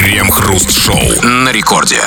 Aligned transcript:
Крем-хруст-шоу 0.00 1.26
на 1.44 1.52
рекорде. 1.52 1.98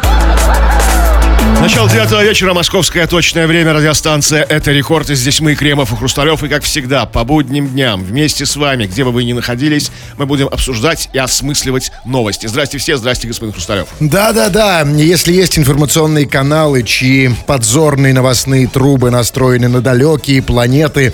Начало 1.61 1.87
девятого 1.87 2.23
вечера, 2.23 2.53
московское 2.53 3.05
точное 3.05 3.45
время, 3.45 3.71
радиостанция 3.73 4.41
«Это 4.43 4.71
рекорд». 4.71 5.09
И 5.11 5.15
здесь 5.15 5.39
мы, 5.39 5.53
Кремов 5.53 5.93
и 5.93 5.95
Хрусталев. 5.95 6.43
И, 6.43 6.49
как 6.49 6.63
всегда, 6.63 7.05
по 7.05 7.23
будним 7.23 7.67
дням, 7.69 8.03
вместе 8.03 8.47
с 8.47 8.55
вами, 8.55 8.87
где 8.87 9.03
бы 9.03 9.11
вы 9.11 9.23
ни 9.23 9.33
находились, 9.33 9.91
мы 10.17 10.25
будем 10.25 10.47
обсуждать 10.47 11.09
и 11.13 11.19
осмысливать 11.19 11.91
новости. 12.03 12.47
Здрасте 12.47 12.79
все, 12.79 12.97
здрасте, 12.97 13.27
господин 13.27 13.53
Хрусталев. 13.53 13.87
Да-да-да, 13.99 14.81
если 14.81 15.31
есть 15.31 15.59
информационные 15.59 16.25
каналы, 16.25 16.81
чьи 16.81 17.29
подзорные 17.45 18.13
новостные 18.13 18.67
трубы 18.67 19.11
настроены 19.11 19.67
на 19.67 19.81
далекие 19.81 20.41
планеты, 20.41 21.13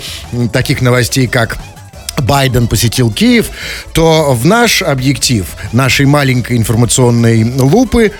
таких 0.52 0.80
новостей, 0.80 1.26
как 1.26 1.58
Байден 2.20 2.66
посетил 2.66 3.10
Киев, 3.10 3.50
то 3.92 4.34
в 4.34 4.46
наш 4.46 4.82
объектив, 4.82 5.46
нашей 5.72 6.06
маленькой 6.06 6.56
информационной 6.56 7.44
лупы, 7.44 8.12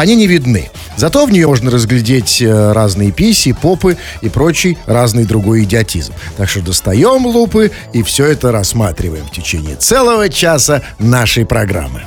они 0.00 0.16
не 0.16 0.26
видны. 0.26 0.70
Зато 0.96 1.26
в 1.26 1.30
нее 1.30 1.46
можно 1.46 1.70
разглядеть 1.70 2.40
э, 2.40 2.72
разные 2.72 3.12
писи, 3.12 3.52
попы 3.52 3.96
и 4.22 4.28
прочий 4.28 4.78
разный 4.86 5.24
другой 5.24 5.64
идиотизм. 5.64 6.14
Так 6.36 6.48
что 6.48 6.62
достаем 6.62 7.26
лупы 7.26 7.70
и 7.92 8.02
все 8.02 8.26
это 8.26 8.50
рассматриваем 8.50 9.26
в 9.26 9.30
течение 9.30 9.76
целого 9.76 10.28
часа 10.28 10.82
нашей 10.98 11.44
программы. 11.44 12.02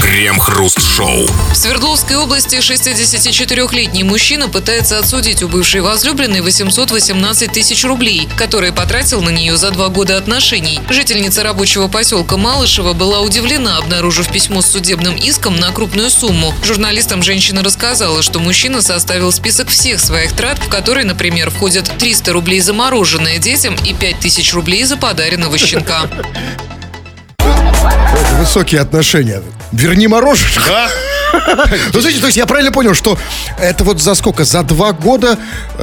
Крем-хруст-шоу. 0.00 1.26
В 1.52 1.56
Свердловской 1.56 2.16
области 2.16 2.56
64-летний 2.56 4.04
мужчина 4.04 4.48
пытается 4.48 4.98
отсудить 4.98 5.42
у 5.42 5.48
бывшей 5.48 5.80
возлюбленной 5.80 6.40
818 6.40 7.52
тысяч 7.52 7.84
рублей, 7.84 8.28
которые 8.36 8.72
потратил 8.72 9.20
на 9.20 9.30
нее 9.30 9.56
за 9.56 9.70
два 9.70 9.88
года 9.88 10.16
отношений. 10.16 10.80
Жительница 10.88 11.42
рабочего 11.42 11.88
поселка 11.88 12.36
Малышева 12.36 12.92
была 12.92 13.20
удивлена, 13.20 13.78
обнаружив 13.78 14.30
письмо 14.30 14.62
с 14.62 14.66
судебным 14.66 15.14
иском 15.16 15.56
на 15.56 15.70
крупную 15.72 16.10
сумму. 16.10 16.54
Журналистам 16.64 17.22
женщина 17.32 17.62
рассказала, 17.62 18.20
что 18.20 18.40
мужчина 18.40 18.82
составил 18.82 19.32
список 19.32 19.70
всех 19.70 20.00
своих 20.00 20.34
трат, 20.34 20.58
в 20.58 20.68
которые, 20.68 21.06
например, 21.06 21.48
входят 21.48 21.90
300 21.98 22.30
рублей 22.30 22.60
за 22.60 22.74
мороженое 22.74 23.38
детям 23.38 23.74
и 23.86 23.94
5000 23.94 24.52
рублей 24.52 24.84
за 24.84 24.98
подаренного 24.98 25.56
щенка. 25.56 26.02
Это 27.38 28.34
высокие 28.38 28.82
отношения. 28.82 29.42
Верни 29.72 30.08
мороженое. 30.08 30.90
Ну, 31.32 32.00
смотрите, 32.00 32.20
то 32.20 32.26
есть 32.26 32.36
я 32.36 32.46
правильно 32.46 32.72
понял, 32.72 32.94
что 32.94 33.18
это 33.58 33.84
вот 33.84 34.00
за 34.00 34.14
сколько? 34.14 34.44
За 34.44 34.62
два 34.62 34.92
года 34.92 35.38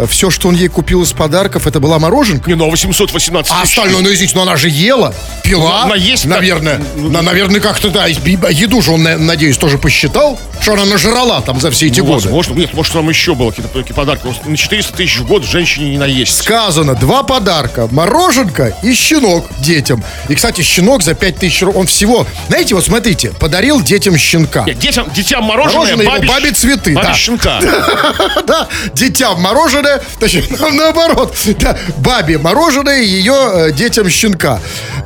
все, 0.07 0.29
что 0.29 0.47
он 0.49 0.55
ей 0.55 0.67
купил 0.67 1.03
из 1.03 1.11
подарков, 1.13 1.67
это 1.67 1.79
была 1.79 1.99
мороженка? 1.99 2.49
Не, 2.49 2.55
ну 2.55 2.69
818 2.69 3.51
А 3.51 3.61
тысяч. 3.61 3.77
остальное, 3.77 4.01
ну 4.01 4.13
извините, 4.13 4.35
но 4.35 4.43
она 4.43 4.55
же 4.57 4.69
ела, 4.69 5.13
пила. 5.43 5.79
Ну, 5.79 5.85
она 5.85 5.95
есть 5.95 6.25
наверное. 6.25 6.79
На- 6.95 7.21
наверное, 7.21 7.59
как-то, 7.59 7.89
да, 7.89 8.07
из- 8.07 8.19
еду 8.25 8.81
же 8.81 8.91
он, 8.91 9.03
на- 9.03 9.17
надеюсь, 9.17 9.57
тоже 9.57 9.77
посчитал, 9.77 10.39
что 10.61 10.73
она 10.73 10.85
нажрала 10.85 11.41
там 11.41 11.59
за 11.59 11.71
все 11.71 11.87
эти 11.87 11.99
Ну, 11.99 12.07
годы. 12.07 12.23
возможно, 12.25 12.53
нет, 12.53 12.73
может, 12.73 12.93
там 12.93 13.09
еще 13.09 13.33
было 13.35 13.51
какие-то 13.51 13.93
подарки. 13.93 14.27
На 14.45 14.57
400 14.57 14.93
тысяч 14.95 15.17
в 15.19 15.25
год 15.27 15.43
женщине 15.45 15.91
не 15.91 15.97
наесть. 15.97 16.37
Сказано, 16.37 16.95
два 16.95 17.23
подарка, 17.23 17.87
мороженка 17.91 18.75
и 18.83 18.93
щенок 18.93 19.47
детям. 19.59 20.03
И, 20.27 20.35
кстати, 20.35 20.61
щенок 20.61 21.03
за 21.03 21.13
5000 21.13 21.61
рублей, 21.63 21.79
он 21.81 21.87
всего, 21.87 22.25
знаете, 22.47 22.75
вот 22.75 22.83
смотрите, 22.85 23.31
подарил 23.31 23.81
детям 23.81 24.17
щенка. 24.17 24.63
Нет, 24.65 24.79
детям, 24.79 25.09
детям 25.39 25.43
мороженое, 25.45 25.95
Мороженое 25.95 26.05
бабе, 26.07 26.27
бабе 26.27 26.51
цветы, 26.51 26.93
бабе 26.93 27.07
да. 27.07 27.13
щенка. 27.13 27.59
Да, 28.45 28.67
детям 28.93 29.39
мороженое, 29.41 30.01
точнее, 30.19 30.43
на- 30.59 30.69
наоборот, 30.71 31.35
да, 31.59 31.77
бабе 31.97 32.37
мороженое, 32.37 33.01
ее 33.01 33.33
э, 33.53 33.71
детям 33.71 34.09
щенка. 34.09 34.59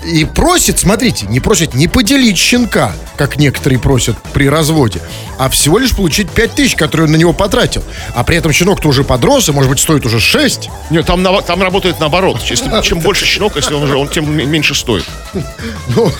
И 0.06 0.26
просит, 0.26 0.80
смотрите, 0.80 1.26
не 1.28 1.40
просит 1.40 1.74
не 1.74 1.88
поделить 1.88 2.38
щенка, 2.38 2.94
как 3.18 3.38
некоторые 3.38 3.80
просят 3.80 4.18
при 4.34 4.50
разводе, 4.50 5.02
а 5.38 5.50
всего 5.50 5.78
лишь 5.80 5.96
получить 5.96 6.30
5 6.30 6.52
тысяч, 6.56 6.76
которые 6.76 7.06
он 7.08 7.12
на 7.14 7.18
него 7.18 7.34
потратил. 7.34 7.84
А 8.14 8.24
при 8.24 8.38
этом 8.38 8.52
щенок-то 8.52 8.88
уже 8.90 9.04
подрос, 9.04 9.50
и, 9.50 9.52
может 9.52 9.70
быть, 9.70 9.80
стоит 9.80 10.06
уже 10.06 10.20
6. 10.20 10.70
Нет, 10.90 11.06
там, 11.06 11.24
там 11.44 11.62
работает 11.62 12.00
наоборот. 12.00 12.42
Если, 12.50 12.70
чем 12.82 13.00
больше 13.00 13.26
щенок, 13.26 13.56
если 13.56 13.74
он 13.74 13.84
уже, 13.84 13.96
он 13.98 14.08
тем 14.10 14.36
меньше 14.36 14.76
стоит. 14.76 15.06
Ну, 15.96 16.12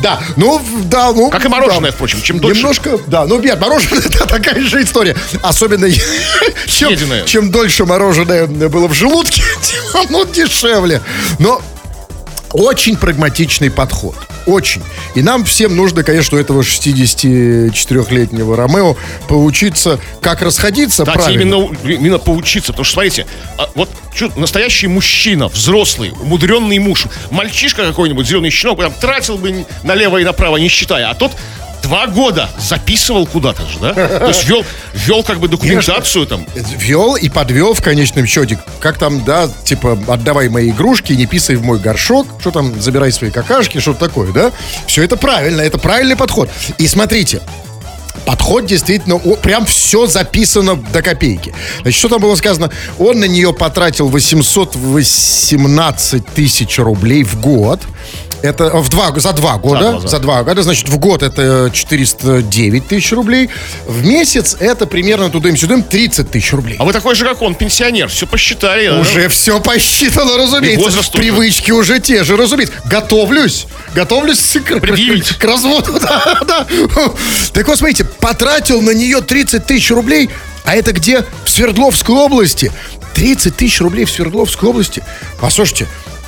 да, 0.00 0.18
ну, 0.36 0.60
да, 0.84 1.12
ну. 1.12 1.30
Как 1.30 1.44
и 1.44 1.48
мороженое, 1.48 1.90
да. 1.90 1.94
впрочем, 1.96 2.22
чем 2.22 2.38
дольше- 2.38 2.56
Немножко, 2.58 2.98
да, 3.06 3.19
ну, 3.26 3.40
нет, 3.40 3.60
мороженое, 3.60 4.02
это 4.06 4.26
такая 4.26 4.60
же 4.62 4.82
история. 4.82 5.16
Особенно, 5.42 5.90
чем, 6.66 6.90
Съеденное. 6.90 7.24
чем 7.24 7.50
дольше 7.50 7.84
мороженое 7.84 8.46
было 8.46 8.88
в 8.88 8.94
желудке, 8.94 9.42
тем 9.62 9.82
оно 10.08 10.24
дешевле. 10.24 11.00
Но 11.38 11.60
очень 12.52 12.96
прагматичный 12.96 13.70
подход. 13.70 14.16
Очень. 14.46 14.82
И 15.14 15.22
нам 15.22 15.44
всем 15.44 15.76
нужно, 15.76 16.02
конечно, 16.02 16.36
у 16.36 16.40
этого 16.40 16.62
64-летнего 16.62 18.56
Ромео 18.56 18.96
поучиться, 19.28 20.00
как 20.20 20.42
расходиться 20.42 21.04
Кстати, 21.04 21.18
правильно. 21.18 21.42
именно, 21.42 21.76
именно 21.84 22.18
поучиться. 22.18 22.72
Потому 22.72 22.84
что, 22.84 22.94
смотрите, 22.94 23.26
а, 23.58 23.68
вот 23.74 23.88
чё, 24.14 24.30
настоящий 24.36 24.88
мужчина, 24.88 25.48
взрослый, 25.48 26.12
умудренный 26.20 26.78
муж, 26.78 27.04
мальчишка 27.30 27.86
какой-нибудь, 27.86 28.26
зеленый 28.26 28.50
щенок, 28.50 28.78
прям 28.78 28.92
тратил 28.94 29.36
бы 29.36 29.64
налево 29.84 30.18
и 30.18 30.24
направо, 30.24 30.56
не 30.56 30.68
считая. 30.68 31.08
А 31.10 31.14
тот 31.14 31.32
два 31.82 32.06
года 32.06 32.48
записывал 32.58 33.26
куда-то 33.26 33.66
же, 33.66 33.78
да? 33.78 33.92
То 33.94 34.28
есть 34.28 34.48
вел, 34.48 34.64
вел 34.94 35.22
как 35.22 35.38
бы 35.38 35.48
документацию 35.48 36.26
там. 36.26 36.46
Вел 36.54 37.16
и 37.16 37.28
подвел 37.28 37.74
в 37.74 37.82
конечном 37.82 38.26
счете. 38.26 38.58
Как 38.80 38.98
там, 38.98 39.24
да, 39.24 39.48
типа, 39.64 39.98
отдавай 40.08 40.48
мои 40.48 40.70
игрушки, 40.70 41.12
не 41.12 41.26
писай 41.26 41.56
в 41.56 41.64
мой 41.64 41.78
горшок, 41.78 42.26
что 42.40 42.50
там, 42.50 42.80
забирай 42.80 43.12
свои 43.12 43.30
какашки, 43.30 43.78
что 43.78 43.94
такое, 43.94 44.32
да? 44.32 44.52
Все 44.86 45.02
это 45.02 45.16
правильно, 45.16 45.60
это 45.60 45.78
правильный 45.78 46.16
подход. 46.16 46.50
И 46.78 46.86
смотрите, 46.86 47.40
Подход 48.26 48.66
действительно, 48.66 49.16
о, 49.16 49.36
прям 49.36 49.64
все 49.66 50.06
записано 50.06 50.76
до 50.76 51.02
копейки. 51.02 51.52
Значит, 51.82 51.98
что 51.98 52.08
там 52.08 52.20
было 52.20 52.34
сказано? 52.36 52.70
Он 52.98 53.18
на 53.20 53.24
нее 53.26 53.52
потратил 53.52 54.08
818 54.08 56.26
тысяч 56.26 56.78
рублей 56.78 57.22
в 57.24 57.40
год. 57.40 57.80
Это 58.42 58.70
в 58.78 58.88
два, 58.88 59.12
за 59.16 59.34
два 59.34 59.58
года. 59.58 59.90
два, 59.92 60.00
За 60.00 60.16
да. 60.16 60.18
два, 60.18 60.42
года. 60.42 60.62
Значит, 60.62 60.88
в 60.88 60.96
год 60.98 61.22
это 61.22 61.70
409 61.70 62.88
тысяч 62.88 63.12
рублей. 63.12 63.50
В 63.86 64.02
месяц 64.02 64.56
это 64.58 64.86
примерно 64.86 65.28
тудым-сюдым 65.28 65.82
30 65.82 66.30
тысяч 66.30 66.50
рублей. 66.54 66.76
А 66.78 66.86
вы 66.86 66.94
такой 66.94 67.14
же, 67.14 67.26
как 67.26 67.42
он, 67.42 67.54
пенсионер. 67.54 68.08
Все 68.08 68.26
посчитали. 68.26 68.88
да? 68.88 68.98
Уже 69.00 69.28
все 69.28 69.60
посчитано, 69.60 70.38
разумеется. 70.38 70.80
И 70.80 70.82
возраст. 70.82 71.12
Привычки 71.12 71.70
уже 71.70 72.00
те 72.00 72.24
же, 72.24 72.38
разумеется. 72.38 72.72
Готовлюсь. 72.86 73.66
Готовлюсь 73.94 74.56
к, 74.64 74.80
к 74.80 75.44
разводу. 75.44 75.92
Да, 76.00 76.40
да. 76.46 76.66
Так 77.52 77.68
вот, 77.68 77.76
смотрите, 77.76 78.04
потратил 78.20 78.80
на 78.82 78.90
нее 78.90 79.20
30 79.20 79.66
тысяч 79.66 79.90
рублей, 79.90 80.30
а 80.64 80.74
это 80.76 80.92
где? 80.92 81.24
В 81.44 81.50
Свердловской 81.50 82.14
области. 82.14 82.72
30 83.14 83.56
тысяч 83.56 83.80
рублей 83.80 84.04
в 84.04 84.10
Свердловской 84.10 84.68
области. 84.68 85.02
Послушайте, 85.40 85.86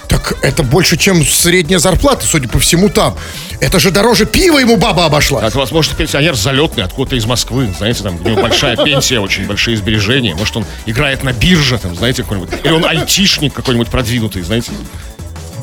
так 0.08 0.36
это 0.42 0.62
больше, 0.62 0.96
чем 0.98 1.24
средняя 1.24 1.78
зарплата, 1.78 2.26
судя 2.26 2.48
по 2.48 2.58
всему, 2.58 2.88
там. 2.88 3.16
Это 3.60 3.78
же 3.78 3.90
дороже 3.90 4.26
пива 4.26 4.58
ему 4.58 4.76
баба 4.76 5.06
обошла. 5.06 5.40
А, 5.40 5.50
возможно, 5.54 5.94
пенсионер 5.96 6.34
залетный, 6.34 6.84
откуда-то 6.84 7.16
из 7.16 7.24
Москвы, 7.24 7.72
знаете, 7.78 8.02
там 8.02 8.18
у 8.22 8.28
него 8.28 8.42
большая 8.42 8.76
пенсия, 8.84 9.20
очень 9.20 9.46
большие 9.46 9.76
сбережения. 9.76 10.34
Может, 10.34 10.56
он 10.58 10.66
играет 10.84 11.22
на 11.22 11.32
бирже, 11.32 11.78
там, 11.78 11.94
знаете, 11.94 12.24
какой-нибудь. 12.24 12.50
Или 12.62 12.72
он 12.72 12.84
айтишник 12.84 13.54
какой-нибудь 13.54 13.88
продвинутый, 13.88 14.42
знаете. 14.42 14.72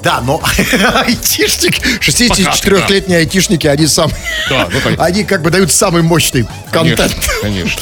Да, 0.03 0.21
но 0.21 0.41
айтишник, 1.05 1.77
64-летние 2.01 3.19
айтишники, 3.19 3.67
они 3.67 3.87
сам, 3.87 4.11
Да, 4.49 4.69
ну, 4.71 4.79
они 4.99 5.23
как 5.23 5.41
бы 5.41 5.49
дают 5.49 5.71
самый 5.71 6.01
мощный 6.01 6.47
контент. 6.71 7.13
Конечно, 7.41 7.81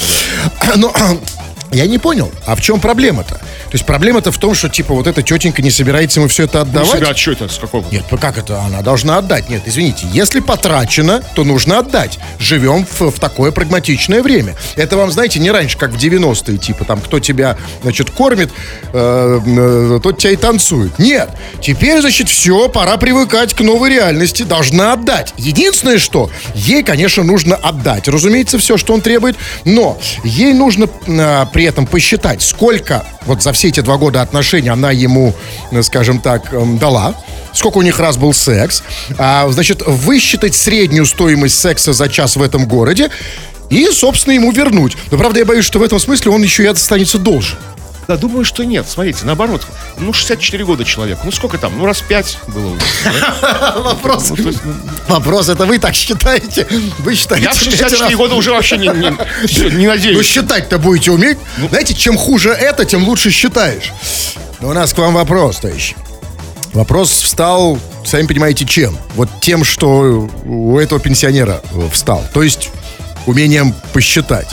да. 0.64 0.72
Но 0.76 0.92
я 1.70 1.86
не 1.86 1.98
понял, 1.98 2.32
а 2.46 2.56
в 2.56 2.60
чем 2.60 2.80
проблема-то? 2.80 3.40
То 3.70 3.74
есть 3.74 3.84
проблема-то 3.84 4.32
в 4.32 4.38
том, 4.38 4.54
что 4.54 4.68
типа 4.68 4.94
вот 4.94 5.06
эта 5.06 5.22
тетенька 5.22 5.60
не 5.62 5.70
собирается 5.70 6.20
ему 6.20 6.28
все 6.28 6.44
это 6.44 6.58
Ну, 6.58 6.62
отдавать. 6.62 6.98
себя 7.00 7.14
что 7.14 7.32
это, 7.32 7.48
с 7.48 7.58
какого? 7.58 7.84
Нет, 7.92 8.04
ну 8.10 8.16
как 8.18 8.38
это? 8.38 8.60
Она 8.62 8.80
должна 8.80 9.18
отдать. 9.18 9.48
Нет, 9.50 9.62
извините, 9.66 10.06
если 10.12 10.40
потрачено, 10.40 11.22
то 11.34 11.44
нужно 11.44 11.78
отдать. 11.78 12.18
Живем 12.38 12.86
в, 12.86 13.10
в 13.10 13.20
такое 13.20 13.52
прагматичное 13.52 14.22
время. 14.22 14.56
Это 14.76 14.96
вам, 14.96 15.10
знаете, 15.10 15.38
не 15.38 15.50
раньше, 15.50 15.76
как 15.76 15.90
в 15.90 15.96
90-е, 15.96 16.56
типа 16.58 16.84
там, 16.84 17.00
кто 17.00 17.20
тебя, 17.20 17.56
значит, 17.82 18.10
кормит, 18.10 18.50
э, 18.92 19.40
э, 19.46 20.00
тот 20.02 20.18
тебя 20.18 20.32
и 20.32 20.36
танцует. 20.36 20.98
Нет, 20.98 21.28
теперь, 21.60 22.00
значит, 22.00 22.28
все, 22.28 22.68
пора 22.68 22.96
привыкать 22.96 23.54
к 23.54 23.60
новой 23.60 23.90
реальности, 23.90 24.44
должна 24.44 24.94
отдать. 24.94 25.34
Единственное, 25.36 25.98
что 25.98 26.30
ей, 26.54 26.82
конечно, 26.82 27.22
нужно 27.22 27.54
отдать. 27.56 28.08
Разумеется, 28.08 28.58
все, 28.58 28.78
что 28.78 28.94
он 28.94 29.00
требует, 29.02 29.36
но 29.64 29.98
ей 30.24 30.54
нужно 30.54 30.88
э, 31.06 31.46
при 31.52 31.64
этом 31.64 31.86
посчитать, 31.86 32.42
сколько 32.42 33.04
вот 33.26 33.42
за 33.42 33.52
все 33.58 33.68
эти 33.68 33.80
два 33.80 33.96
года 33.96 34.22
отношений 34.22 34.68
она 34.68 34.92
ему, 34.92 35.34
э, 35.72 35.82
скажем 35.82 36.20
так, 36.20 36.54
эм, 36.54 36.78
дала, 36.78 37.16
сколько 37.52 37.78
у 37.78 37.82
них 37.82 37.98
раз 37.98 38.16
был 38.16 38.32
секс, 38.32 38.84
а, 39.18 39.48
значит, 39.50 39.82
высчитать 39.84 40.54
среднюю 40.54 41.04
стоимость 41.06 41.58
секса 41.58 41.92
за 41.92 42.08
час 42.08 42.36
в 42.36 42.42
этом 42.42 42.68
городе 42.68 43.10
и, 43.68 43.88
собственно, 43.90 44.34
ему 44.34 44.52
вернуть. 44.52 44.96
Но, 45.10 45.18
правда, 45.18 45.40
я 45.40 45.44
боюсь, 45.44 45.64
что 45.64 45.80
в 45.80 45.82
этом 45.82 45.98
смысле 45.98 46.30
он 46.30 46.40
еще 46.40 46.62
и 46.62 46.66
останется 46.66 47.18
должен. 47.18 47.58
Да, 48.08 48.16
думаю, 48.16 48.42
что 48.46 48.64
нет. 48.64 48.88
Смотрите, 48.88 49.26
наоборот. 49.26 49.66
Ну, 49.98 50.14
64 50.14 50.64
года 50.64 50.82
человек. 50.82 51.18
Ну, 51.24 51.30
сколько 51.30 51.58
там? 51.58 51.76
Ну, 51.76 51.84
раз 51.84 52.00
5 52.00 52.38
было 52.48 52.68
уже. 52.68 52.80
Вопрос. 53.82 54.30
Ну, 54.30 54.50
ну, 54.64 54.72
Вопрос, 55.08 55.50
это 55.50 55.66
вы 55.66 55.78
так 55.78 55.94
считаете? 55.94 56.66
Вы 57.00 57.14
считаете? 57.14 57.44
Я 57.44 57.52
в 57.52 57.58
пять 57.62 57.64
64 57.64 58.02
раз? 58.04 58.14
года 58.14 58.34
уже 58.36 58.50
вообще 58.52 58.78
не, 58.78 58.88
не 58.88 59.10
Ну, 59.10 59.88
надеюсь. 59.90 60.26
считать-то 60.26 60.78
будете 60.78 61.10
уметь. 61.10 61.36
Ну. 61.58 61.68
Знаете, 61.68 61.92
чем 61.92 62.16
хуже 62.16 62.48
это, 62.48 62.86
тем 62.86 63.06
лучше 63.06 63.30
считаешь. 63.30 63.92
Но 64.62 64.70
у 64.70 64.72
нас 64.72 64.94
к 64.94 64.98
вам 64.98 65.12
вопрос, 65.12 65.58
товарищи. 65.58 65.94
Вопрос 66.72 67.10
встал, 67.10 67.78
сами 68.06 68.26
понимаете, 68.26 68.64
чем? 68.64 68.96
Вот 69.16 69.28
тем, 69.42 69.64
что 69.64 70.30
у 70.46 70.78
этого 70.78 70.98
пенсионера 70.98 71.60
встал. 71.92 72.24
То 72.32 72.42
есть 72.42 72.70
умением 73.26 73.74
посчитать. 73.92 74.48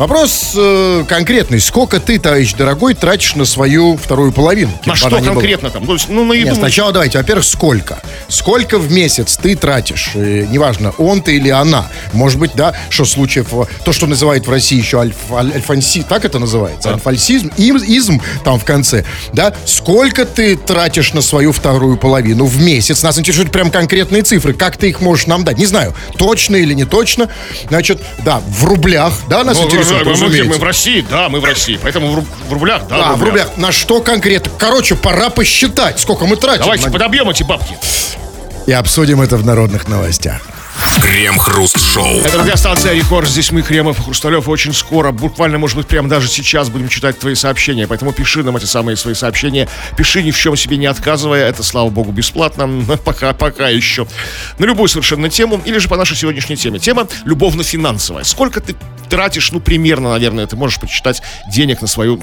Вопрос 0.00 0.52
э, 0.56 1.04
конкретный. 1.06 1.60
Сколько 1.60 2.00
ты, 2.00 2.18
товарищ 2.18 2.54
дорогой, 2.54 2.94
тратишь 2.94 3.34
на 3.34 3.44
свою 3.44 3.98
вторую 3.98 4.32
половину? 4.32 4.72
На 4.86 4.96
что 4.96 5.10
ни 5.10 5.24
была? 5.24 5.34
конкретно 5.34 5.68
там? 5.68 5.84
То 5.84 5.92
есть, 5.92 6.08
ну, 6.08 6.24
на 6.24 6.32
еду. 6.32 6.46
Нет, 6.46 6.56
сначала 6.56 6.90
давайте, 6.90 7.18
во-первых, 7.18 7.44
сколько? 7.44 8.00
Сколько 8.28 8.78
в 8.78 8.90
месяц 8.90 9.36
ты 9.36 9.54
тратишь? 9.56 10.12
Э, 10.14 10.46
неважно, 10.50 10.94
он 10.96 11.20
ты 11.20 11.36
или 11.36 11.50
она. 11.50 11.86
Может 12.14 12.38
быть, 12.38 12.52
да, 12.54 12.74
что 12.88 13.04
случаев, 13.04 13.48
э, 13.52 13.66
то, 13.84 13.92
что 13.92 14.06
называют 14.06 14.46
в 14.46 14.50
России 14.50 14.78
еще 14.78 15.00
альф, 15.00 15.16
аль- 15.32 15.52
альфанси, 15.52 16.02
так 16.08 16.24
это 16.24 16.38
называется? 16.38 16.94
Альфальсизм, 16.94 17.50
им- 17.58 17.76
изм 17.76 18.22
там 18.42 18.58
в 18.58 18.64
конце, 18.64 19.04
да? 19.34 19.52
Сколько 19.66 20.24
ты 20.24 20.56
тратишь 20.56 21.12
на 21.12 21.20
свою 21.20 21.52
вторую 21.52 21.98
половину 21.98 22.46
в 22.46 22.58
месяц? 22.58 23.02
Нас 23.02 23.18
интересуют 23.18 23.52
прям 23.52 23.70
конкретные 23.70 24.22
цифры. 24.22 24.54
Как 24.54 24.78
ты 24.78 24.88
их 24.88 25.02
можешь 25.02 25.26
нам 25.26 25.44
дать? 25.44 25.58
Не 25.58 25.66
знаю, 25.66 25.94
точно 26.16 26.56
или 26.56 26.72
не 26.72 26.86
точно. 26.86 27.28
Значит, 27.68 28.00
да, 28.24 28.40
в 28.48 28.64
рублях, 28.64 29.12
да, 29.28 29.44
нас 29.44 29.58
Ну, 29.58 29.66
интересует, 29.66 29.89
мы, 29.92 30.04
мы- 30.16 30.44
мы 30.44 30.54
в 30.58 30.62
России, 30.62 31.04
да, 31.08 31.28
мы 31.28 31.40
в 31.40 31.44
России. 31.44 31.78
Поэтому 31.82 32.12
в, 32.12 32.18
руб- 32.18 32.28
в 32.48 32.52
рублях, 32.52 32.82
да, 32.88 32.98
Да, 32.98 33.12
в 33.14 33.22
рублях. 33.22 33.56
На 33.56 33.72
что 33.72 34.00
конкретно? 34.00 34.50
Короче, 34.58 34.94
пора 34.94 35.30
посчитать, 35.30 35.98
сколько 36.00 36.26
мы 36.26 36.36
тратим. 36.36 36.62
Давайте 36.62 36.86
на- 36.86 36.92
подобьем 36.92 37.28
эти 37.30 37.42
бабки. 37.42 37.76
И 38.66 38.72
обсудим 38.72 39.20
это 39.20 39.36
в 39.36 39.44
народных 39.44 39.88
новостях. 39.88 40.42
Крем-хруст-шоу. 41.02 42.20
Это 42.20 42.38
радиостанция 42.38 42.94
Рекорд. 42.94 43.28
Здесь 43.28 43.50
мы, 43.52 43.62
Кремов 43.62 43.98
и 43.98 44.02
Хрусталев. 44.02 44.48
Очень 44.48 44.72
скоро, 44.72 45.12
буквально, 45.12 45.58
может 45.58 45.76
быть, 45.76 45.86
прямо 45.86 46.08
даже 46.08 46.28
сейчас 46.28 46.68
будем 46.68 46.88
читать 46.88 47.18
твои 47.18 47.34
сообщения. 47.34 47.86
Поэтому 47.86 48.12
пиши 48.12 48.42
нам 48.42 48.56
эти 48.56 48.64
самые 48.64 48.96
свои 48.96 49.14
сообщения. 49.14 49.68
Пиши 49.96 50.22
ни 50.22 50.30
в 50.30 50.36
чем 50.36 50.56
себе 50.56 50.76
не 50.76 50.86
отказывая. 50.86 51.48
Это, 51.48 51.62
слава 51.62 51.90
богу, 51.90 52.12
бесплатно. 52.12 52.66
Но 52.66 52.96
Пока, 53.04 53.32
пока 53.32 53.68
еще. 53.68 54.06
На 54.58 54.64
любую 54.64 54.88
совершенно 54.88 55.28
тему. 55.28 55.60
Или 55.64 55.78
же 55.78 55.88
по 55.88 55.96
нашей 55.96 56.16
сегодняшней 56.16 56.56
теме. 56.56 56.78
Тема 56.78 57.08
любовно-финансовая. 57.24 58.24
Сколько 58.24 58.60
ты 58.60 58.76
тратишь, 59.10 59.52
ну, 59.52 59.60
примерно, 59.60 60.10
наверное, 60.10 60.46
ты 60.46 60.56
можешь 60.56 60.78
подсчитать 60.78 61.20
денег 61.52 61.82
на 61.82 61.88
свою, 61.88 62.18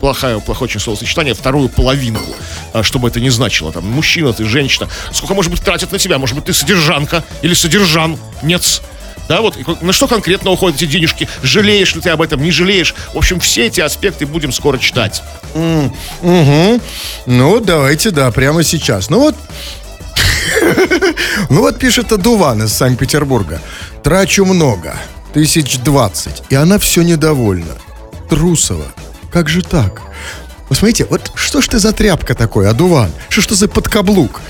плохое, 0.00 0.40
плохое 0.40 0.68
очень 0.68 0.80
словосочетание, 0.80 1.34
вторую 1.34 1.68
половинку, 1.68 2.34
а, 2.72 2.82
чтобы 2.82 3.08
это 3.08 3.20
не 3.20 3.30
значило. 3.30 3.72
Там, 3.72 3.86
мужчина, 3.86 4.32
ты, 4.32 4.44
женщина. 4.44 4.88
Сколько, 5.12 5.34
может 5.34 5.50
быть, 5.50 5.62
тратят 5.62 5.92
на 5.92 5.98
тебя? 5.98 6.18
Может 6.18 6.34
быть, 6.34 6.44
ты 6.46 6.52
содержанка 6.52 7.24
или 7.40 7.54
содержан? 8.02 8.18
Нет. 8.42 8.82
Да, 9.28 9.40
вот 9.40 9.56
на 9.82 9.92
что 9.92 10.08
конкретно 10.08 10.50
уходят 10.50 10.80
эти 10.82 10.90
денежки? 10.90 11.28
Жалеешь 11.42 11.94
ли 11.94 12.00
ты 12.00 12.10
об 12.10 12.20
этом, 12.20 12.42
не 12.42 12.50
жалеешь? 12.50 12.94
В 13.14 13.18
общем, 13.18 13.40
все 13.40 13.66
эти 13.66 13.80
аспекты 13.80 14.26
будем 14.26 14.52
скоро 14.52 14.78
читать. 14.78 15.22
Ну, 15.54 15.90
вот 17.26 17.64
давайте, 17.64 18.10
да, 18.10 18.30
прямо 18.30 18.64
сейчас. 18.64 19.10
Ну 19.10 19.20
вот, 19.20 19.36
ну 21.48 21.60
вот 21.60 21.78
пишет 21.78 22.12
Адуван 22.12 22.64
из 22.64 22.72
Санкт-Петербурга. 22.72 23.60
Трачу 24.02 24.44
много, 24.44 24.96
тысяч 25.32 25.78
двадцать, 25.78 26.42
и 26.50 26.56
она 26.56 26.78
все 26.78 27.02
недовольна. 27.02 27.78
Трусова, 28.28 28.86
как 29.32 29.48
же 29.48 29.62
так? 29.62 30.02
Посмотрите, 30.68 31.06
вот 31.08 31.30
что 31.36 31.60
ж 31.60 31.68
ты 31.68 31.78
за 31.78 31.92
тряпка 31.92 32.34
такой, 32.34 32.68
Адуван? 32.68 33.12
Что 33.28 33.40
ж 33.42 33.46
ты 33.46 33.54
за 33.54 33.68
подкаблук? 33.68 34.40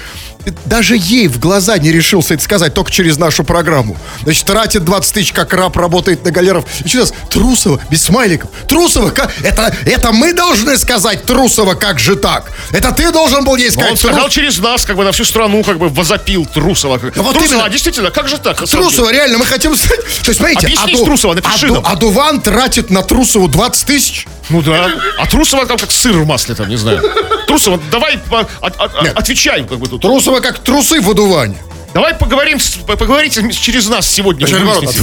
Даже 0.64 0.96
ей 0.96 1.28
в 1.28 1.38
глаза 1.38 1.78
не 1.78 1.92
решился 1.92 2.34
это 2.34 2.42
сказать, 2.42 2.74
только 2.74 2.90
через 2.90 3.18
нашу 3.18 3.44
программу. 3.44 3.96
Значит, 4.22 4.44
тратит 4.46 4.84
20 4.84 5.14
тысяч, 5.14 5.32
как 5.32 5.52
раб 5.52 5.76
работает 5.76 6.24
на 6.24 6.30
галеров. 6.30 6.64
И 6.84 6.88
сейчас 6.88 7.12
Трусова, 7.30 7.80
без 7.90 8.02
смайликов. 8.02 8.50
Трусова, 8.68 9.10
как? 9.10 9.32
Это, 9.42 9.74
это 9.84 10.12
мы 10.12 10.32
должны 10.32 10.76
сказать 10.78 11.24
Трусова, 11.24 11.74
как 11.74 11.98
же 11.98 12.16
так? 12.16 12.50
Это 12.72 12.92
ты 12.92 13.10
должен 13.12 13.44
был 13.44 13.56
ей 13.56 13.68
Но 13.68 13.72
сказать 13.72 13.90
он 13.92 13.96
сказал 13.96 14.26
«Трус- 14.26 14.30
через 14.30 14.58
нас, 14.58 14.84
как 14.84 14.96
бы 14.96 15.04
на 15.04 15.12
всю 15.12 15.24
страну, 15.24 15.62
как 15.62 15.78
бы 15.78 15.88
возопил 15.88 16.46
Трусова. 16.46 16.98
вот 16.98 17.12
Трусова, 17.12 17.44
именно. 17.44 17.64
а 17.64 17.68
действительно, 17.68 18.10
как 18.10 18.28
же 18.28 18.38
так? 18.38 18.56
Трусова, 18.66 19.12
реально, 19.12 19.38
мы 19.38 19.46
хотим 19.46 19.76
сказать... 19.76 20.00
То 20.22 20.30
есть, 20.30 20.38
смотрите, 20.40 20.76
с 20.76 21.04
Трусова, 21.04 21.34
напиши 21.34 21.66
Аду- 21.66 21.74
нам. 21.74 21.86
Адуван 21.86 22.40
тратит 22.40 22.90
на 22.90 23.02
Трусову 23.02 23.48
20 23.48 23.86
тысяч. 23.86 24.26
Ну 24.50 24.60
да. 24.62 24.90
А 25.18 25.26
Трусова 25.26 25.66
там 25.66 25.78
как 25.78 25.90
сыр 25.92 26.12
в 26.18 26.26
масле, 26.26 26.54
там, 26.54 26.68
не 26.68 26.76
знаю. 26.76 27.02
Трусова, 27.46 27.80
давай 27.90 28.18
а, 28.30 28.46
а, 28.60 28.70
а, 28.78 29.06
отвечай, 29.14 29.64
как 29.64 29.78
бы 29.78 29.86
тут. 29.86 30.02
Трусова 30.02 30.31
как 30.40 30.58
трусы 30.60 31.00
в 31.00 31.10
Адуване. 31.10 31.56
Давай 31.94 32.14
поговорим, 32.14 32.58
с- 32.58 32.76
поговорите 32.86 33.50
через 33.52 33.86
нас 33.88 34.06
сегодня. 34.08 34.46
Наоборот. 34.64 34.94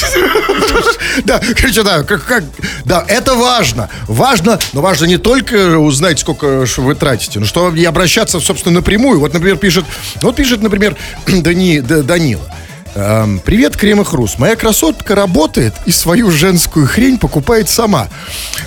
Да, 1.24 1.40
короче, 1.56 1.82
да, 1.82 2.02
как, 2.04 2.24
как, 2.24 2.44
да, 2.84 3.04
это 3.06 3.34
важно. 3.34 3.88
Важно, 4.06 4.58
но 4.72 4.80
важно 4.80 5.04
не 5.06 5.18
только 5.18 5.76
узнать, 5.78 6.20
сколько 6.20 6.64
вы 6.76 6.94
тратите, 6.94 7.38
но 7.40 7.44
что 7.46 7.74
и 7.74 7.84
обращаться, 7.84 8.40
собственно, 8.40 8.76
напрямую. 8.76 9.20
Вот, 9.20 9.34
например, 9.34 9.56
пишет, 9.56 9.84
вот 10.22 10.36
пишет, 10.36 10.62
например, 10.62 10.96
Дани, 11.26 11.80
Данила. 11.80 12.54
Эм, 13.02 13.38
Привет, 13.38 13.76
Крем 13.76 14.00
и 14.00 14.04
Хруст. 14.04 14.40
Моя 14.40 14.56
красотка 14.56 15.14
работает 15.14 15.72
и 15.86 15.92
свою 15.92 16.32
женскую 16.32 16.84
хрень 16.88 17.16
покупает 17.16 17.68
сама. 17.68 18.08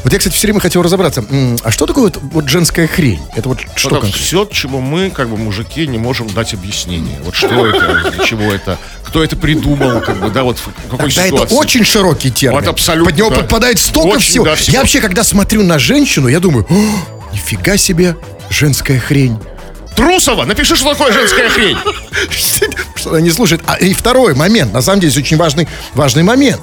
Вот 0.06 0.14
я, 0.14 0.20
кстати, 0.20 0.34
все 0.34 0.48
время 0.48 0.62
хотел 0.62 0.82
разобраться. 0.82 1.26
м, 1.30 1.58
А 1.64 1.70
что 1.70 1.86
такое 1.86 2.06
вот, 2.06 2.20
вот 2.22 2.48
женская 2.48 2.88
хрень? 2.88 3.20
Это 3.36 3.50
вот 3.50 3.60
что 3.76 3.90
Это 3.90 4.00
конкретно? 4.00 4.22
все, 4.26 4.46
чему 4.46 4.80
мы, 4.80 5.10
как 5.10 5.28
бы, 5.28 5.36
мужики, 5.36 5.86
не 5.86 5.98
можем 5.98 6.28
дать 6.30 6.54
объяснение. 6.54 7.20
Вот 7.26 7.36
что 7.36 7.66
это, 7.68 8.10
для 8.12 8.24
чего 8.24 8.44
это, 8.54 8.78
кто 9.04 9.22
это 9.22 9.36
придумал, 9.36 10.00
как 10.00 10.22
бы, 10.22 10.30
да, 10.30 10.44
вот 10.44 10.60
в 10.60 10.90
какой 10.90 11.14
Да, 11.14 11.26
это 11.26 11.36
ситуации. 11.36 11.56
очень 11.56 11.84
широкий 11.84 12.32
термин. 12.32 12.60
Вот 12.60 12.68
абсолютно, 12.70 13.10
Под 13.12 13.18
него 13.20 13.30
да. 13.32 13.36
подпадает 13.36 13.80
столько 13.80 14.16
Очень, 14.16 14.28
всего. 14.30 14.46
да, 14.46 14.56
всего. 14.56 14.76
Я 14.76 14.80
вообще, 14.80 15.02
когда 15.02 15.26
смотрю 15.26 15.64
на 15.64 15.78
женщину, 15.78 16.30
я 16.30 16.40
думаю, 16.40 16.66
«О, 16.70 17.34
нифига 17.34 17.76
себе, 17.76 18.16
женская 18.50 18.98
хрень. 18.98 19.38
Трусова, 19.96 20.46
напиши, 20.46 20.76
что 20.76 20.94
такое 20.94 21.12
женская 21.12 21.50
хрень. 21.50 21.78
Что 22.96 23.10
она 23.12 23.22
не 23.22 23.32
слушает. 23.32 23.62
А, 23.66 23.76
и 23.76 23.94
второй 23.94 24.36
момент, 24.36 24.74
на 24.74 24.82
самом 24.82 25.00
деле, 25.00 25.14
очень 25.18 25.38
важный, 25.38 25.68
важный 25.94 26.24
момент. 26.24 26.62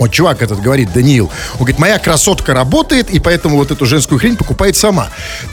Вот 0.00 0.10
чувак 0.10 0.40
этот 0.40 0.60
говорит, 0.62 0.92
Даниил, 0.94 1.30
он 1.52 1.58
говорит, 1.58 1.78
моя 1.78 1.98
красотка 1.98 2.54
работает, 2.54 3.10
и 3.10 3.20
поэтому 3.20 3.56
вот 3.56 3.70
эту 3.70 3.84
женскую 3.84 4.18
хрень 4.18 4.34
покупает 4.34 4.74
сама. 4.74 5.10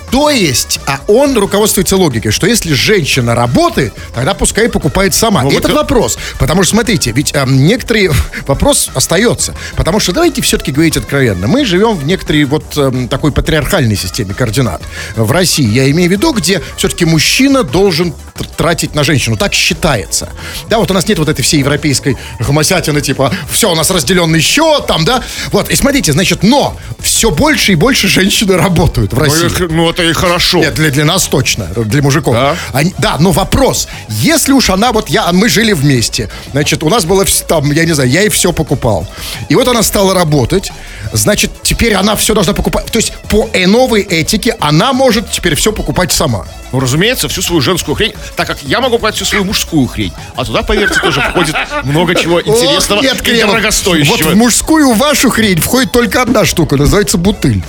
То 0.10 0.30
есть, 0.30 0.80
а 0.88 1.02
он 1.08 1.38
руководствуется 1.38 1.98
логикой, 1.98 2.32
что 2.32 2.48
если 2.48 2.74
женщина 2.74 3.36
работает, 3.36 3.94
тогда 4.16 4.34
пускай 4.34 4.70
покупает 4.70 5.14
сама. 5.14 5.44
Ну, 5.44 5.52
и 5.52 5.54
вот 5.56 5.66
это 5.66 5.74
вопрос. 5.74 6.18
Потому 6.40 6.64
что, 6.64 6.76
смотрите, 6.76 7.12
ведь 7.12 7.36
эм, 7.36 7.66
некоторые... 7.66 8.12
Вопрос 8.48 8.90
остается. 8.94 9.54
Потому 9.76 10.00
что 10.00 10.14
давайте 10.14 10.42
все-таки 10.42 10.72
говорить 10.72 10.96
откровенно. 10.96 11.48
Мы 11.48 11.66
живем 11.66 11.96
в 11.96 12.06
некоторой 12.06 12.46
вот 12.46 12.78
эм, 12.78 13.10
такой 13.10 13.34
патриархальной 13.34 13.98
системе 13.98 14.34
координат. 14.34 14.82
В 15.18 15.30
России, 15.32 15.68
я 15.68 15.92
имею 15.92 16.08
в 16.08 16.12
виду, 16.14 16.32
где 16.32 16.62
все-таки 16.78 17.04
мужчина 17.04 17.64
должен 17.64 18.14
тр- 18.36 18.48
тратить 18.56 18.96
на 18.96 19.04
женщину. 19.04 19.36
Так 19.36 19.54
считается. 19.54 20.30
Да, 20.70 20.78
вот 20.78 20.90
у 20.90 20.94
нас 20.94 21.08
нет 21.10 21.20
вот 21.20 21.28
этой 21.28 21.42
всей 21.42 21.60
европейской 21.60 22.18
гомосятины, 22.40 23.02
типа, 23.02 23.34
все, 23.52 23.70
у 23.70 23.76
нас 23.76 23.92
разделенный 23.92 24.37
счет, 24.42 24.86
там, 24.88 25.06
да. 25.06 25.24
Вот, 25.52 25.70
и 25.70 25.76
смотрите, 25.76 26.12
значит, 26.14 26.44
но 26.44 26.76
все 27.00 27.32
больше 27.32 27.74
и 27.74 27.76
больше 27.76 28.08
женщины 28.08 28.58
работают 28.58 29.14
в 29.14 29.18
Ну, 29.18 29.24
России. 29.24 29.66
и- 29.66 29.74
Ну, 29.74 29.90
это 29.90 30.04
и 30.04 30.14
хорошо. 30.14 30.60
Нет, 30.60 30.74
для, 30.76 30.90
для 30.90 31.06
нас 31.06 31.24
точно, 31.28 31.66
для 31.76 32.02
мужиков. 32.02 32.34
Да? 32.34 32.56
Они- 32.74 32.94
да, 32.98 33.18
но 33.20 33.32
вопрос, 33.32 33.88
если 34.10 34.52
уж 34.54 34.70
она, 34.70 34.92
вот 34.92 35.10
я, 35.10 35.32
мы 35.34 35.50
жили 35.50 35.74
вместе, 35.74 36.30
значит, 36.52 36.84
у 36.84 36.90
нас 36.90 37.06
было 37.06 37.26
там, 37.48 37.72
я 37.72 37.86
не 37.86 37.94
знаю, 37.94 38.10
я 38.10 38.22
ей 38.22 38.30
все 38.30 38.52
покупал. 38.54 39.08
И 39.50 39.56
вот 39.56 39.68
она 39.68 39.84
стала 39.84 40.14
работать, 40.14 40.72
значит, 41.14 41.52
теперь 41.64 41.94
она 41.94 42.16
все 42.16 42.34
должна 42.34 42.54
покупать. 42.54 42.86
То 42.92 42.98
есть 43.00 43.14
по 43.30 43.50
э, 43.54 43.68
новой 43.68 44.02
этике 44.02 44.56
она 44.60 44.94
может 44.94 45.32
теперь 45.32 45.56
все 45.56 45.72
покупать 45.72 46.12
сама. 46.12 46.46
Ну, 46.72 46.80
разумеется, 46.80 47.30
всю 47.30 47.42
свою 47.42 47.62
женскую 47.62 47.96
хрень, 47.96 48.14
так 48.36 48.48
как 48.48 48.62
я 48.64 48.82
могу 48.82 48.98
покупать 48.98 49.16
всю 49.16 49.26
свою 49.26 49.44
мужскую 49.44 49.88
хрень. 49.88 50.12
А 50.36 50.44
туда, 50.44 50.64
поверьте, 50.64 51.00
тоже 51.00 51.22
входит 51.22 51.56
много 51.84 52.16
чего 52.16 52.42
интересного 52.42 53.00
Ох, 53.00 53.06
нет, 53.06 53.28
и 53.28 53.42
дорогостоящего. 53.42 54.12
Вот 54.12 54.34
в 54.34 54.36
мужскую 54.36 54.94
вашу 54.94 55.30
хрень 55.30 55.62
входит 55.62 55.92
только 55.92 56.22
одна 56.22 56.46
штука, 56.46 56.78
называется 56.78 57.18
бутыль. 57.18 57.64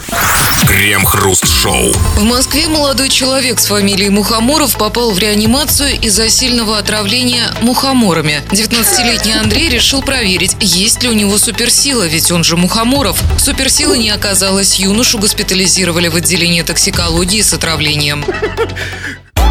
Крем-хруст-шоу. 0.67 1.93
В 2.17 2.23
Москве 2.25 2.67
молодой 2.67 3.09
человек 3.11 3.61
с 3.61 3.67
фамилией 3.67 4.09
Мухоморов 4.09 4.76
попал 4.76 5.12
в 5.12 5.19
реанимацию 5.19 6.00
из-за 6.00 6.28
сильного 6.31 6.78
отравления 6.78 7.52
мухоморами. 7.61 8.43
19-летний 8.50 9.35
Андрей 9.35 9.69
решил 9.69 10.02
проверить, 10.02 10.57
есть 10.61 11.02
ли 11.02 11.09
у 11.09 11.12
него 11.12 11.38
суперсила, 11.38 12.07
ведь 12.07 12.33
он 12.33 12.43
же 12.43 12.57
Мухоморов. 12.57 13.21
Суперсилы 13.38 13.99
не 13.99 14.11
оказалось, 14.11 14.78
юношу 14.78 15.19
госпитализировали 15.19 16.09
в 16.09 16.17
отделение 16.17 16.64
токсикологии 16.64 17.43
с 17.43 17.52
отравлением. 17.52 18.25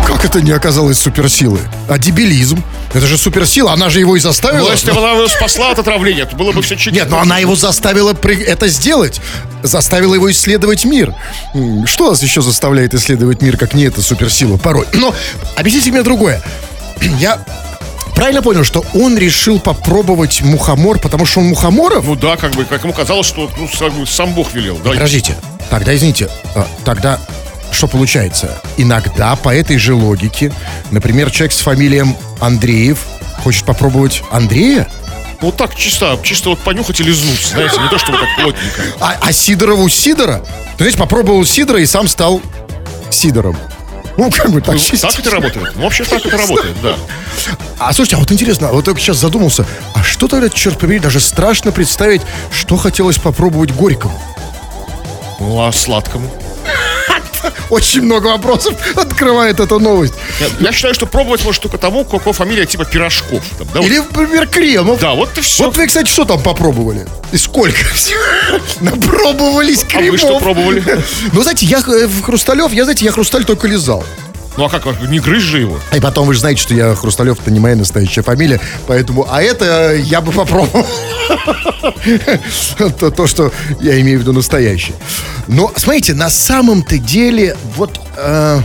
Как 0.08 0.24
это 0.24 0.41
не 0.41 0.51
оказалось 0.51 0.98
суперсилой? 0.98 1.60
А 1.89 1.98
дебилизм? 1.98 2.63
Это 2.94 3.06
же 3.06 3.17
суперсила, 3.17 3.74
она 3.74 3.89
же 3.89 4.00
его 4.00 4.15
и 4.15 4.20
заставила. 4.20 4.65
Ну, 4.65 4.72
если 4.72 4.91
бы 4.91 5.00
она 5.00 5.12
его 5.12 5.27
спасла 5.27 5.72
от 5.72 5.79
отравления, 5.79 6.25
то 6.25 6.36
было 6.38 6.53
бы 6.53 6.62
все 6.62 6.77
чуть 6.77 6.94
Нет, 6.94 7.10
но 7.10 7.20
она 7.20 7.39
его 7.39 7.56
заставила 7.56 8.15
это 8.24 8.67
сделать. 8.70 9.20
Заставила 9.63 10.15
его 10.15 10.32
исследовать 10.32 10.86
мир. 10.86 11.13
Что 11.86 12.10
нас 12.10 12.24
еще 12.24 12.41
заставляет 12.41 12.94
исследовать 12.94 13.41
мир, 13.41 13.58
как 13.58 13.74
не 13.74 13.84
эта 13.84 14.01
суперсила 14.01 14.56
порой? 14.58 14.86
Но 14.94 15.13
объясните 15.58 15.91
мне 15.91 16.03
другое. 16.03 16.41
Я 17.20 17.44
правильно 18.15 18.41
понял, 18.41 18.63
что 18.63 18.86
он 18.94 19.17
решил 19.17 19.60
попробовать 19.60 20.41
мухомор, 20.41 21.00
потому 21.00 21.25
что 21.25 21.41
он 21.41 21.48
мухоморов? 21.48 22.06
Ну 22.06 22.15
да, 22.15 22.38
как 22.38 22.53
бы, 22.53 22.63
как 22.63 22.84
ему 22.84 22.94
казалось, 22.94 23.27
что 23.27 23.51
ну, 23.58 24.06
сам 24.06 24.34
Бог 24.34 24.53
велел. 24.53 24.77
Да. 24.77 24.91
Подождите, 24.91 25.36
тогда, 25.70 25.94
извините, 25.94 26.29
а, 26.56 26.65
тогда 26.86 27.20
что 27.72 27.88
получается? 27.88 28.62
Иногда 28.78 29.36
по 29.36 29.54
этой 29.56 29.78
же 29.78 29.94
логике, 29.94 30.52
например, 30.92 31.30
человек 31.32 31.54
с 31.54 31.60
фамилием 31.60 32.16
Андреев 32.40 33.00
хочет 33.44 33.66
попробовать 33.66 34.24
Андрея, 34.32 34.88
Ну 35.42 35.52
так, 35.52 35.76
чисто, 35.76 36.18
чисто 36.24 36.50
вот 36.50 36.60
понюхать 36.60 37.00
и 37.00 37.04
лизнуть, 37.04 37.46
знаете, 37.46 37.80
не 37.80 37.90
то, 37.90 37.98
чтобы 38.00 38.18
так 38.18 38.28
плотненько. 38.44 38.82
а, 39.00 39.16
а 39.22 39.32
Сидорову 39.32 39.88
Сидора, 39.90 40.44
то 40.78 40.86
есть 40.86 40.98
попробовал 40.98 41.46
Сидора 41.46 41.80
и 41.80 41.86
сам 41.86 42.08
стал 42.08 42.42
Сидором. 43.12 43.56
Ну, 44.18 44.32
как 44.32 44.50
бы 44.52 44.62
так 44.62 44.74
Ну, 44.74 44.82
чисто. 44.82 45.08
так 45.10 45.20
это 45.20 45.30
работает. 45.30 45.76
Ну, 45.76 45.84
вообще 45.84 46.04
так 46.04 46.26
это 46.26 46.36
работает, 46.38 46.76
да. 46.82 46.96
А 47.78 47.94
слушайте, 47.94 48.16
а 48.16 48.20
вот 48.20 48.32
интересно, 48.32 48.70
вот 48.72 48.88
я 48.88 48.96
сейчас 48.96 49.18
задумался, 49.18 49.64
а 49.94 50.02
что 50.02 50.28
тогда, 50.28 50.50
черт 50.50 50.80
побери, 50.80 50.98
даже 50.98 51.20
страшно 51.20 51.72
представить, 51.72 52.24
что 52.52 52.78
хотелось 52.78 53.20
попробовать 53.20 53.70
Горькому? 53.76 54.20
Ну, 55.40 55.64
а 55.64 55.72
сладкому? 55.72 56.28
Очень 57.70 58.04
много 58.04 58.27
вопросов 58.27 58.75
открывает 58.96 59.60
эта 59.60 59.80
новость. 59.80 60.13
Я, 60.39 60.48
я 60.68 60.72
считаю, 60.72 60.94
что 60.94 61.06
пробовать 61.06 61.44
может 61.44 61.62
только 61.62 61.77
тому, 61.77 62.01
у 62.01 62.06
кого 62.06 62.34
фамилия 62.34 62.66
типа 62.66 62.86
Пирожков. 62.86 63.44
там, 63.58 63.68
да, 63.74 63.82
вот. 63.82 63.88
Или, 63.88 63.98
например, 64.00 64.48
Кремов. 64.48 65.00
Да, 65.00 65.13
вот 65.13 65.38
и 65.38 65.42
все. 65.42 65.63
Вот 65.66 65.77
вы, 65.77 65.88
кстати, 65.88 66.08
что 66.10 66.25
там 66.25 66.42
попробовали? 66.42 67.08
И 67.32 67.38
сколько? 67.38 67.77
Напробовались 68.80 69.84
А 69.84 69.88
кремов. 69.98 70.12
вы 70.12 70.18
что 70.18 70.39
пробовали? 70.39 70.84
Ну, 71.34 71.42
знаете, 71.42 71.66
я 71.66 71.80
э, 71.80 72.08
в 72.08 72.22
Хрусталев, 72.24 72.72
я, 72.72 72.84
знаете, 72.84 73.06
я 73.06 73.12
Хрусталь 73.12 73.46
только 73.46 73.68
лизал. 73.68 74.04
Ну 74.58 74.66
а 74.66 74.70
как, 74.70 74.86
не 75.08 75.20
грызь 75.20 75.44
же 75.44 75.60
его? 75.60 75.80
И 75.96 76.00
потом 76.00 76.26
вы 76.28 76.34
же 76.34 76.40
знаете, 76.40 76.62
что 76.62 76.74
я 76.74 76.96
Хрусталев 76.96 77.40
это 77.40 77.52
не 77.52 77.60
моя 77.60 77.76
настоящая 77.76 78.24
фамилия, 78.24 78.60
поэтому, 78.88 79.28
а 79.30 79.42
это 79.42 79.96
я 79.96 80.20
бы 80.20 80.32
попробовал. 80.32 80.86
то, 83.00 83.12
то, 83.12 83.28
что 83.28 83.52
я 83.82 84.00
имею 84.02 84.18
в 84.18 84.22
виду 84.22 84.34
настоящее. 84.34 84.96
Но, 85.48 85.72
смотрите, 85.76 86.16
на 86.16 86.30
самом-то 86.30 86.98
деле, 86.98 87.56
вот, 87.76 88.00
э, 88.18 88.60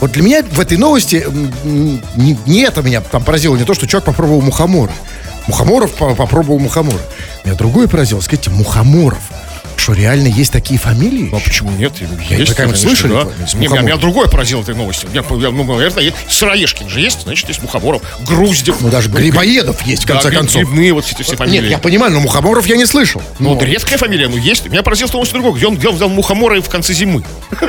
вот 0.00 0.12
для 0.12 0.22
меня 0.22 0.42
в 0.42 0.60
этой 0.60 0.76
новости 0.76 1.24
не, 1.64 2.36
не 2.46 2.60
это 2.60 2.82
меня 2.82 3.00
там 3.00 3.24
поразило, 3.24 3.56
не 3.56 3.64
то, 3.64 3.74
что 3.74 3.86
человек 3.86 4.04
попробовал 4.04 4.42
мухомора. 4.42 4.92
Мухоморов 5.46 5.92
по- 5.92 6.14
попробовал 6.14 6.58
мухомора. 6.58 7.00
Меня 7.44 7.54
другое 7.54 7.88
поразило, 7.88 8.20
скажите, 8.20 8.50
мухоморов. 8.50 9.20
Что, 9.86 9.92
реально 9.92 10.26
есть 10.26 10.50
такие 10.52 10.80
фамилии? 10.80 11.28
Ну 11.30 11.36
а 11.36 11.38
почему 11.38 11.70
нет? 11.70 11.92
Я 12.28 12.38
Есть, 12.38 12.50
не 12.50 12.56
конечно, 12.56 12.88
слышали, 12.88 13.12
да. 13.12 13.28
Не, 13.54 13.68
меня, 13.68 13.82
меня 13.82 13.96
другое 13.96 14.26
поразило 14.26 14.60
этой 14.60 14.74
новостью. 14.74 15.08
Меня, 15.10 15.22
я, 15.40 15.52
ну, 15.52 15.62
наверное, 15.62 16.02
есть. 16.02 16.16
Сыроежкин 16.28 16.88
же 16.88 16.98
есть, 16.98 17.22
значит, 17.22 17.46
есть 17.46 17.62
Мухоморов, 17.62 18.02
Груздев. 18.26 18.80
Ну, 18.80 18.88
даже 18.88 19.08
Грибоедов 19.08 19.80
есть, 19.82 20.02
в 20.02 20.06
Да, 20.08 20.14
конце 20.14 20.30
гриб- 20.30 20.38
концов. 20.38 20.62
Грибные 20.64 20.92
вот 20.92 21.08
эти 21.08 21.22
все 21.22 21.36
фамилии. 21.36 21.60
Нет, 21.60 21.70
я 21.70 21.78
понимаю, 21.78 22.12
но 22.14 22.18
мухоморов 22.18 22.66
я 22.66 22.74
не 22.74 22.84
слышал. 22.84 23.22
Ну, 23.38 23.54
вот 23.54 23.62
редкая 23.62 23.96
фамилия, 23.96 24.26
ну, 24.26 24.36
есть. 24.36 24.68
Меня 24.68 24.82
поразило 24.82 25.06
что 25.06 25.32
другое, 25.34 25.52
где 25.52 25.68
он, 25.68 25.74
он 25.74 25.94
взял 25.94 26.08
мухомора 26.08 26.60
в 26.60 26.68
конце 26.68 26.92
зимы. 26.92 27.22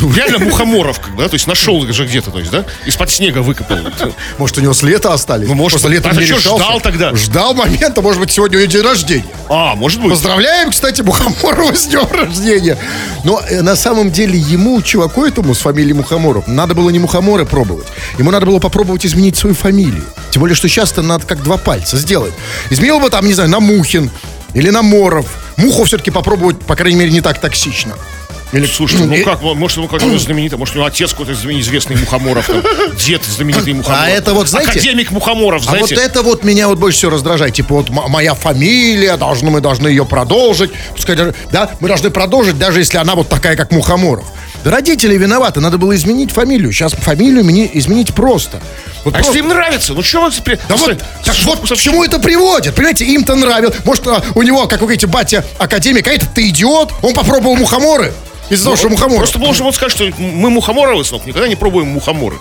Ну, 0.00 0.12
реально 0.12 0.38
мухоморов, 0.38 0.98
да, 1.16 1.28
то 1.28 1.34
есть 1.34 1.46
нашел 1.46 1.84
их 1.84 1.92
же 1.92 2.06
где-то, 2.06 2.30
то 2.30 2.38
есть, 2.38 2.50
да, 2.50 2.64
из-под 2.86 3.10
снега 3.10 3.38
выкопал. 3.38 3.78
Может, 4.38 4.58
у 4.58 4.60
него 4.60 4.72
с 4.72 4.82
лета 4.82 5.12
остались? 5.12 5.46
Ну, 5.46 5.54
может, 5.54 5.80
Просто 5.80 5.88
летом 5.88 6.12
а 6.12 6.20
не 6.20 6.26
ждал 6.26 6.80
тогда? 6.80 7.14
Ждал 7.14 7.54
момента, 7.54 8.02
может 8.02 8.20
быть, 8.20 8.30
сегодня 8.30 8.56
у 8.56 8.60
нее 8.60 8.68
день 8.68 8.82
рождения. 8.82 9.24
А, 9.48 9.74
может 9.74 10.00
быть. 10.00 10.10
Поздравляем, 10.10 10.70
кстати, 10.70 11.01
Мухоморова 11.02 11.74
с 11.74 11.86
днем 11.86 12.06
рождения. 12.10 12.78
Но 13.24 13.40
э, 13.48 13.62
на 13.62 13.76
самом 13.76 14.10
деле 14.10 14.38
ему, 14.38 14.80
чуваку 14.82 15.24
этому 15.24 15.54
с 15.54 15.58
фамилией 15.58 15.94
Мухоморов, 15.94 16.46
надо 16.46 16.74
было 16.74 16.90
не 16.90 16.98
Мухоморы 16.98 17.44
пробовать. 17.44 17.86
Ему 18.18 18.30
надо 18.30 18.46
было 18.46 18.58
попробовать 18.58 19.04
изменить 19.06 19.36
свою 19.36 19.54
фамилию. 19.54 20.04
Тем 20.30 20.40
более, 20.40 20.56
что 20.56 20.68
часто 20.68 21.02
надо 21.02 21.26
как 21.26 21.42
два 21.42 21.56
пальца 21.56 21.96
сделать. 21.96 22.32
Изменил 22.70 23.00
бы 23.00 23.10
там, 23.10 23.26
не 23.26 23.34
знаю, 23.34 23.50
на 23.50 23.60
Мухин 23.60 24.10
или 24.54 24.70
на 24.70 24.82
Моров. 24.82 25.26
Муху 25.56 25.84
все-таки 25.84 26.10
попробовать, 26.10 26.58
по 26.60 26.76
крайней 26.76 26.98
мере, 26.98 27.12
не 27.12 27.20
так 27.20 27.40
токсично. 27.40 27.94
Или, 28.52 28.66
Слушайте, 28.66 29.04
ну 29.06 29.24
как, 29.24 29.40
может, 29.42 29.78
он 29.78 29.88
какой-то 29.88 30.18
знаменитый, 30.18 30.58
может, 30.58 30.74
у 30.74 30.78
него 30.78 30.86
отец 30.86 31.12
какой-то 31.12 31.32
известный 31.32 31.96
Мухоморов, 31.96 32.46
там, 32.46 32.62
дед 32.96 33.24
знаменитый 33.24 33.72
Мухоморов. 33.72 34.04
А 34.04 34.10
это 34.10 34.34
вот, 34.34 34.48
знаете- 34.48 34.72
Академик 34.72 35.10
Мухоморов, 35.10 35.62
А 35.66 35.70
вот 35.70 35.88
знаете. 35.88 35.94
это 35.94 36.22
вот 36.22 36.44
меня 36.44 36.68
вот 36.68 36.78
больше 36.78 36.98
всего 36.98 37.12
раздражает. 37.12 37.54
Типа 37.54 37.74
вот 37.76 37.88
моя 37.88 38.34
фамилия, 38.34 39.16
должны, 39.16 39.50
мы 39.50 39.60
должны 39.62 39.88
ее 39.88 40.04
продолжить. 40.04 40.70
Пускай 40.94 41.16
да, 41.50 41.70
мы 41.80 41.88
должны 41.88 42.10
продолжить, 42.10 42.58
даже 42.58 42.80
если 42.80 42.98
она 42.98 43.14
вот 43.14 43.28
такая, 43.30 43.56
как 43.56 43.70
Мухоморов. 43.72 44.26
Да 44.64 44.70
родители 44.70 45.16
виноваты, 45.16 45.60
надо 45.60 45.78
было 45.78 45.96
изменить 45.96 46.30
фамилию. 46.30 46.72
Сейчас 46.72 46.92
фамилию 46.92 47.44
мне 47.44 47.68
изменить 47.78 48.14
просто. 48.14 48.60
Вот 49.04 49.14
А 49.14 49.18
просто- 49.18 49.32
если 49.32 49.40
им 49.40 49.48
нравится, 49.48 49.94
ну 49.94 50.02
что 50.02 50.22
вы 50.24 50.30
теперь... 50.30 50.58
Да 50.68 50.76
вот, 50.76 50.98
так 51.24 51.34
вот 51.44 51.60
к 51.68 51.76
чему 51.76 52.04
это 52.04 52.20
приводит? 52.20 52.74
Понимаете, 52.74 53.04
им-то 53.06 53.34
нравилось. 53.34 53.76
Может, 53.84 54.06
а, 54.06 54.22
у 54.34 54.42
него, 54.42 54.66
как 54.68 54.80
вы 54.80 54.86
говорите, 54.86 55.08
батя 55.08 55.44
академик, 55.58 56.06
а 56.06 56.12
этот 56.12 56.32
ты 56.34 56.48
идиот, 56.48 56.92
он 57.02 57.12
попробовал 57.14 57.56
мухоморы. 57.56 58.12
Из-за 58.52 58.64
того, 58.64 58.76
что 58.76 58.90
мухоморы. 58.90 59.14
Ну, 59.14 59.18
Просто 59.20 59.38
можем 59.38 59.64
вот 59.64 59.74
сказать, 59.74 59.92
что 59.92 60.10
мы 60.18 60.50
мухоморовы, 60.50 61.04
сынок, 61.04 61.24
никогда 61.24 61.48
не 61.48 61.56
пробуем 61.56 61.88
мухоморы. 61.88 62.36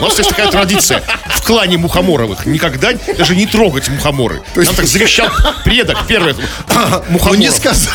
у 0.00 0.04
нас 0.04 0.18
есть 0.18 0.28
такая 0.28 0.50
традиция 0.50 1.02
в 1.30 1.42
клане 1.46 1.78
мухоморовых. 1.78 2.44
Никогда 2.44 2.92
даже 3.16 3.34
не 3.34 3.46
трогать 3.46 3.88
мухоморы. 3.88 4.42
Нам 4.54 4.74
так 4.74 4.86
завещал 4.86 5.28
предок 5.64 6.06
первый. 6.06 6.34
Ну 6.68 7.02
Мухоморов. 7.08 7.38
не 7.40 7.50
сказал. 7.50 7.94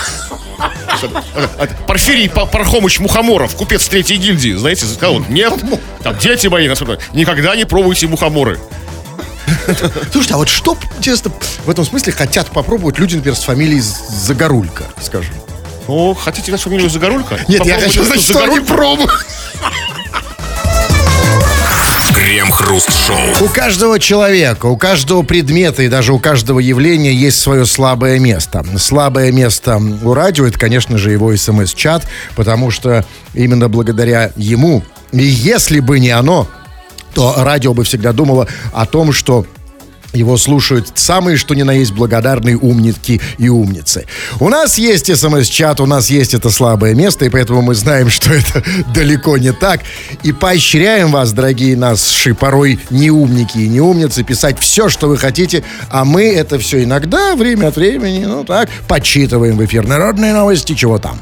Порфирий 1.85 2.29
Па- 2.31 2.47
Пархомыч 2.47 2.99
Мухоморов, 2.99 3.55
купец 3.55 3.87
третьей 3.87 4.17
гильдии, 4.17 4.53
знаете, 4.53 4.85
сказал, 4.87 5.19
вот, 5.19 5.29
нет, 5.29 5.53
там 6.01 6.17
дети 6.17 6.47
мои, 6.47 6.67
никогда 7.13 7.55
не 7.55 7.65
пробуйте 7.65 8.07
мухоморы. 8.07 8.59
Слушайте, 10.11 10.33
а 10.33 10.37
вот 10.37 10.49
что, 10.49 10.75
интересно, 10.97 11.31
в 11.65 11.69
этом 11.69 11.85
смысле 11.85 12.13
хотят 12.13 12.47
попробовать 12.47 12.97
люди, 12.97 13.15
например, 13.15 13.37
с 13.37 13.43
фамилией 13.43 13.81
Загорулька, 13.81 14.85
скажем? 15.01 15.35
Ну, 15.87 16.13
хотите 16.13 16.51
дать 16.51 16.61
фамилию 16.61 16.89
Загорулька? 16.89 17.39
Нет, 17.47 17.65
я 17.65 17.79
хочу 17.79 18.03
знать, 18.03 18.21
что 18.21 18.43
они 18.43 18.59
пробуют. 18.59 19.11
Крем-хруст-шоу. 22.13 23.45
У 23.45 23.47
каждого 23.49 23.99
человека, 23.99 24.65
у 24.65 24.75
каждого 24.75 25.23
предмета 25.23 25.83
и 25.83 25.87
даже 25.87 26.13
у 26.13 26.19
каждого 26.19 26.59
явления 26.59 27.13
есть 27.13 27.39
свое 27.39 27.65
слабое 27.65 28.19
место. 28.19 28.65
Слабое 28.77 29.31
место 29.31 29.81
у 30.03 30.13
радио 30.13 30.45
это, 30.45 30.59
конечно 30.59 30.97
же, 30.97 31.11
его 31.11 31.35
смс-чат, 31.35 32.03
потому 32.35 32.69
что 32.69 33.05
именно 33.33 33.69
благодаря 33.69 34.31
ему, 34.35 34.83
и 35.13 35.23
если 35.23 35.79
бы 35.79 35.99
не 35.99 36.09
оно, 36.09 36.47
то 37.13 37.33
радио 37.37 37.73
бы 37.73 37.83
всегда 37.83 38.11
думало 38.11 38.47
о 38.73 38.85
том, 38.85 39.13
что 39.13 39.45
его 40.13 40.37
слушают 40.37 40.91
самые, 40.95 41.37
что 41.37 41.53
ни 41.53 41.63
на 41.63 41.71
есть, 41.71 41.91
благодарные 41.91 42.57
умники 42.57 43.21
и 43.37 43.49
умницы. 43.49 44.05
У 44.39 44.49
нас 44.49 44.77
есть 44.77 45.15
смс-чат, 45.15 45.79
у 45.79 45.85
нас 45.85 46.09
есть 46.09 46.33
это 46.33 46.49
слабое 46.49 46.95
место, 46.95 47.25
и 47.25 47.29
поэтому 47.29 47.61
мы 47.61 47.75
знаем, 47.75 48.09
что 48.17 48.33
это 48.33 48.63
далеко 48.93 49.37
не 49.37 49.53
так. 49.53 49.81
И 50.23 50.31
поощряем 50.31 51.11
вас, 51.11 51.33
дорогие 51.33 51.75
наши, 51.75 52.33
порой 52.33 52.79
не 52.89 53.11
умники 53.11 53.57
и 53.57 53.67
не 53.67 53.81
умницы, 53.81 54.23
писать 54.23 54.59
все, 54.59 54.89
что 54.89 55.07
вы 55.07 55.17
хотите, 55.17 55.63
а 55.89 56.05
мы 56.05 56.23
это 56.23 56.59
все 56.59 56.83
иногда, 56.83 57.35
время 57.35 57.67
от 57.67 57.75
времени, 57.75 58.25
ну 58.25 58.43
так, 58.43 58.69
подсчитываем 58.87 59.57
в 59.57 59.65
эфир. 59.65 59.87
Народные 59.87 60.33
новости, 60.33 60.73
чего 60.73 60.97
там. 60.97 61.19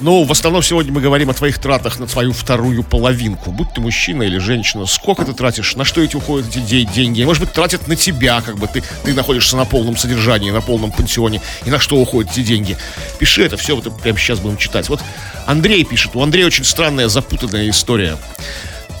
Ну, 0.00 0.22
в 0.22 0.30
основном 0.30 0.62
сегодня 0.62 0.92
мы 0.92 1.00
говорим 1.00 1.28
о 1.28 1.34
твоих 1.34 1.58
тратах 1.58 1.98
на 1.98 2.06
твою 2.06 2.32
вторую 2.32 2.84
половинку. 2.84 3.50
Будь 3.50 3.72
ты 3.72 3.80
мужчина 3.80 4.22
или 4.22 4.38
женщина, 4.38 4.86
сколько 4.86 5.24
ты 5.24 5.32
тратишь, 5.32 5.74
на 5.74 5.84
что 5.84 6.00
эти 6.00 6.14
уходят 6.14 6.48
эти 6.48 6.60
де- 6.60 6.84
деньги? 6.84 7.24
Может 7.24 7.42
быть, 7.42 7.52
тратят 7.52 7.88
на 7.88 7.96
тебя, 7.96 8.40
как 8.40 8.58
бы 8.58 8.68
ты, 8.68 8.84
ты 9.02 9.12
находишься 9.12 9.56
на 9.56 9.64
полном 9.64 9.96
содержании, 9.96 10.52
на 10.52 10.60
полном 10.60 10.92
пансионе, 10.92 11.40
и 11.64 11.70
на 11.70 11.80
что 11.80 11.96
уходят 11.96 12.30
эти 12.30 12.44
деньги? 12.44 12.76
Пиши 13.18 13.42
это 13.42 13.56
все, 13.56 13.74
вот 13.74 14.00
прямо 14.00 14.16
сейчас 14.20 14.38
будем 14.38 14.56
читать. 14.56 14.88
Вот 14.88 15.02
Андрей 15.46 15.84
пишет, 15.84 16.14
у 16.14 16.22
Андрея 16.22 16.46
очень 16.46 16.64
странная, 16.64 17.08
запутанная 17.08 17.68
история. 17.68 18.18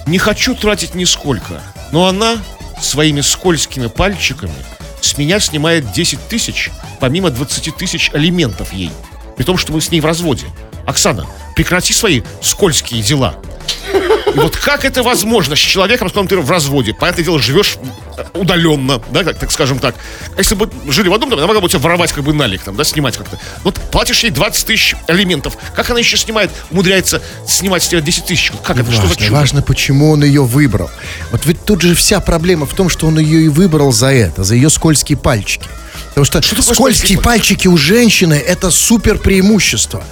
Не 0.06 0.18
хочу 0.18 0.56
тратить 0.56 0.96
нисколько, 0.96 1.62
но 1.92 2.06
она 2.06 2.38
своими 2.82 3.20
скользкими 3.20 3.86
пальчиками 3.86 4.52
с 5.00 5.16
меня 5.16 5.38
снимает 5.38 5.92
10 5.92 6.18
тысяч, 6.28 6.70
помимо 6.98 7.30
20 7.30 7.76
тысяч 7.76 8.10
алиментов 8.12 8.72
ей. 8.72 8.90
При 9.36 9.44
том, 9.44 9.56
что 9.56 9.72
мы 9.72 9.80
с 9.80 9.92
ней 9.92 10.00
в 10.00 10.04
разводе. 10.04 10.46
Оксана, 10.88 11.26
прекрати 11.54 11.92
свои 11.92 12.22
скользкие 12.40 13.02
дела. 13.02 13.36
И 14.34 14.38
вот 14.38 14.56
как 14.56 14.84
это 14.84 15.02
возможно 15.02 15.54
с 15.54 15.58
человеком, 15.58 16.08
с 16.08 16.12
которым 16.12 16.28
ты 16.28 16.36
в 16.38 16.50
разводе? 16.50 16.94
Понятное 16.94 17.24
дело, 17.24 17.38
живешь 17.38 17.76
э, 18.16 18.24
удаленно, 18.34 19.00
да, 19.10 19.24
как, 19.24 19.38
так 19.38 19.50
скажем 19.50 19.78
так. 19.78 19.94
Если 20.36 20.54
бы 20.54 20.70
жили 20.88 21.08
в 21.08 21.14
одном 21.14 21.30
доме, 21.30 21.42
она 21.42 21.48
могла 21.48 21.60
бы 21.60 21.68
тебя 21.68 21.80
воровать 21.80 22.12
как 22.12 22.24
бы 22.24 22.32
налик, 22.32 22.62
там, 22.62 22.76
да, 22.76 22.84
снимать 22.84 23.16
как-то. 23.16 23.38
Вот 23.64 23.74
платишь 23.90 24.22
ей 24.22 24.30
20 24.30 24.66
тысяч 24.66 24.94
алиментов. 25.06 25.56
Как 25.74 25.90
она 25.90 25.98
еще 25.98 26.16
снимает, 26.16 26.50
умудряется 26.70 27.22
снимать 27.46 27.82
с 27.82 27.88
тебя 27.88 28.00
10 28.00 28.24
тысяч? 28.24 28.52
Как 28.62 28.78
это? 28.78 28.90
Что 28.90 29.02
за 29.02 29.08
Важно, 29.08 29.30
важно, 29.30 29.62
почему 29.62 30.10
он 30.10 30.24
ее 30.24 30.44
выбрал. 30.44 30.90
Вот 31.32 31.44
ведь 31.44 31.64
тут 31.64 31.82
же 31.82 31.94
вся 31.94 32.20
проблема 32.20 32.66
в 32.66 32.74
том, 32.74 32.88
что 32.88 33.06
он 33.06 33.18
ее 33.18 33.42
и 33.42 33.48
выбрал 33.48 33.92
за 33.92 34.12
это, 34.12 34.44
за 34.44 34.54
ее 34.54 34.70
скользкие 34.70 35.18
пальчики. 35.18 35.68
Потому 36.08 36.24
что, 36.24 36.42
скользкие 36.42 36.74
скользкие 36.74 37.20
пальчики 37.20 37.68
у 37.68 37.76
женщины 37.76 38.34
это 38.34 38.70
супер 38.70 39.18
преимущество. 39.18 40.02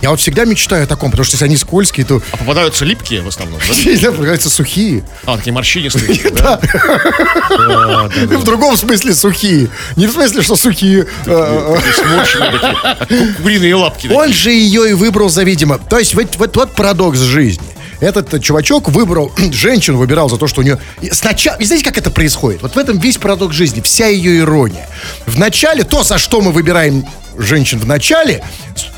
Я 0.00 0.10
вот 0.10 0.20
всегда 0.20 0.44
мечтаю 0.44 0.84
о 0.84 0.86
таком, 0.86 1.10
потому 1.10 1.24
что 1.24 1.34
если 1.34 1.46
они 1.46 1.56
скользкие, 1.56 2.06
то 2.06 2.22
А 2.30 2.36
попадаются 2.36 2.84
липкие 2.84 3.20
в 3.20 3.28
основном, 3.28 3.60
да? 3.60 3.74
появляются 4.12 4.48
сухие. 4.48 5.02
А, 5.26 5.36
такие 5.36 5.52
морщинистые. 5.52 6.30
да? 6.32 6.60
В 8.30 8.44
другом 8.44 8.76
смысле 8.76 9.12
сухие. 9.14 9.70
Не 9.96 10.06
в 10.06 10.12
смысле, 10.12 10.42
что 10.42 10.54
сухие. 10.54 11.06
э, 11.26 11.76
как 11.84 13.08
ку- 13.08 13.42
куриные 13.42 13.74
лапки. 13.74 14.08
Он 14.08 14.32
же 14.32 14.52
ее 14.52 14.90
и 14.90 14.92
выбрал 14.92 15.30
за 15.30 15.42
видимо. 15.42 15.78
То 15.78 15.98
есть 15.98 16.14
вот, 16.14 16.36
вот, 16.36 16.72
парадокс 16.74 17.18
жизни. 17.18 17.66
Этот 18.00 18.32
э, 18.32 18.38
чувачок 18.38 18.88
выбрал, 18.90 19.32
женщину 19.52 19.98
выбирал 19.98 20.28
за 20.30 20.36
то, 20.36 20.46
что 20.46 20.60
у 20.60 20.64
нее... 20.64 20.78
и 21.00 21.10
Сначала, 21.10 21.56
и 21.56 21.64
знаете, 21.64 21.84
как 21.84 21.98
это 21.98 22.10
происходит? 22.12 22.62
Вот 22.62 22.76
в 22.76 22.78
этом 22.78 22.98
весь 22.98 23.16
парадокс 23.16 23.54
жизни, 23.54 23.80
вся 23.80 24.06
ее 24.06 24.38
ирония. 24.38 24.88
В 25.26 25.38
начале, 25.38 25.82
то, 25.82 26.04
за 26.04 26.18
что 26.18 26.40
мы 26.40 26.52
выбираем 26.52 27.04
женщин 27.38 27.78
в 27.78 27.86
начале, 27.86 28.42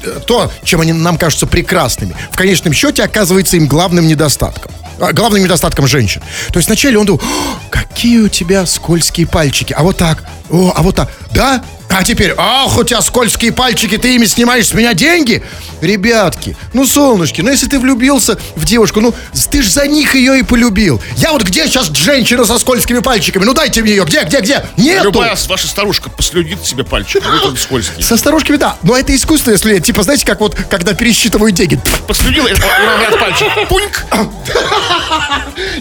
э, 0.02 0.20
то, 0.26 0.50
чем 0.64 0.80
они 0.80 0.92
нам 0.92 1.18
кажутся 1.18 1.46
прекрасными, 1.46 2.14
в 2.32 2.36
конечном 2.36 2.72
счете 2.72 3.04
оказывается 3.04 3.56
им 3.56 3.66
главным 3.66 4.06
недостатком. 4.06 4.72
А, 4.98 5.12
Главным 5.12 5.42
недостатком 5.42 5.86
женщин. 5.86 6.22
То 6.52 6.58
есть 6.58 6.68
вначале 6.68 6.98
он 6.98 7.06
думал, 7.06 7.22
«О, 7.22 7.70
какие 7.70 8.18
у 8.18 8.28
тебя 8.28 8.66
скользкие 8.66 9.26
пальчики. 9.26 9.72
А 9.72 9.82
вот 9.82 9.96
так, 9.96 10.24
о, 10.50 10.72
а 10.74 10.82
вот 10.82 10.96
так. 10.96 11.10
Да? 11.32 11.62
А 11.90 12.04
теперь, 12.04 12.34
ах, 12.36 12.78
у 12.78 12.84
тебя 12.84 13.02
скользкие 13.02 13.52
пальчики, 13.52 13.98
ты 13.98 14.14
ими 14.14 14.26
снимаешь 14.26 14.68
с 14.68 14.74
меня 14.74 14.94
деньги? 14.94 15.42
Ребятки, 15.80 16.56
ну, 16.72 16.86
солнышки, 16.86 17.40
ну, 17.40 17.50
если 17.50 17.66
ты 17.66 17.78
влюбился 17.78 18.38
в 18.54 18.64
девушку, 18.64 19.00
ну, 19.00 19.14
ты 19.50 19.62
ж 19.62 19.68
за 19.68 19.86
них 19.86 20.14
ее 20.14 20.38
и 20.38 20.42
полюбил. 20.42 21.00
Я 21.16 21.32
вот 21.32 21.42
где 21.42 21.66
сейчас 21.66 21.90
женщина 21.90 22.44
со 22.44 22.58
скользкими 22.58 23.00
пальчиками? 23.00 23.44
Ну, 23.44 23.54
дайте 23.54 23.82
мне 23.82 23.92
ее, 23.92 24.04
где, 24.04 24.22
где, 24.22 24.40
где? 24.40 24.64
Нету! 24.76 25.04
Любая 25.04 25.36
ваша 25.48 25.66
старушка 25.66 26.10
послюдит 26.10 26.64
себе 26.64 26.84
пальчик, 26.84 27.22
а 27.26 27.30
вы 27.30 27.38
тут 27.40 27.58
скользкий. 27.58 28.02
Со 28.02 28.16
старушками, 28.16 28.56
да. 28.56 28.76
Но 28.82 28.96
это 28.96 29.14
искусство, 29.16 29.50
если, 29.50 29.78
типа, 29.80 30.02
знаете, 30.02 30.24
как 30.24 30.40
вот, 30.40 30.54
когда 30.54 30.94
пересчитывают 30.94 31.56
деньги. 31.56 31.80
Послюдил 32.06 32.44
уравняет 32.44 33.18
пальчик. 33.18 33.68
Пуньк! 33.68 34.04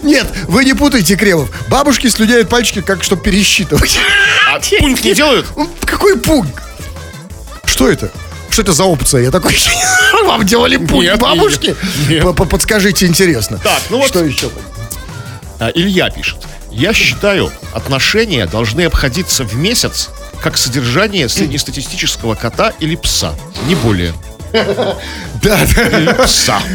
Нет, 0.04 0.28
вы 0.48 0.66
не 0.66 0.74
путайте, 0.74 1.16
Кремов. 1.16 1.50
Бабушки 1.70 2.08
слюняют 2.08 2.50
пальчики, 2.50 2.82
как 2.82 3.04
чтобы 3.04 3.22
пересчитывать. 3.24 3.98
А 4.52 4.60
пуньк 4.80 5.04
не 5.04 5.14
делают? 5.14 5.46
Ну, 5.56 5.70
Какой 5.86 6.18
пункт? 6.18 6.62
Что 7.66 7.90
это? 7.90 8.12
Что 8.50 8.64
это 8.64 8.74
за 8.74 8.84
опция? 8.84 9.22
Я 9.24 9.32
такой... 9.32 9.56
Вам 10.26 10.46
делали 10.46 10.78
пункт 10.78 11.04
Нет, 11.06 11.20
бабушки? 11.20 11.76
нет. 12.10 12.36
П- 12.36 12.46
Подскажите, 12.46 13.06
интересно. 13.06 13.58
Так, 13.64 13.80
ну 13.90 13.98
вот- 14.00 14.08
Что 14.08 14.24
еще? 14.24 14.50
А, 15.60 15.70
Илья 15.74 16.10
пишет. 16.10 16.38
Я 16.72 16.94
считаю, 16.94 17.52
отношения 17.74 18.46
должны 18.46 18.82
обходиться 18.86 19.44
в 19.44 19.56
месяц 19.56 20.10
как 20.42 20.58
содержание 20.58 21.28
среднестатистического 21.30 22.36
кота 22.36 22.74
или 22.80 22.96
пса. 22.96 23.34
Не 23.68 23.76
более. 23.76 24.14
Да, 25.42 25.60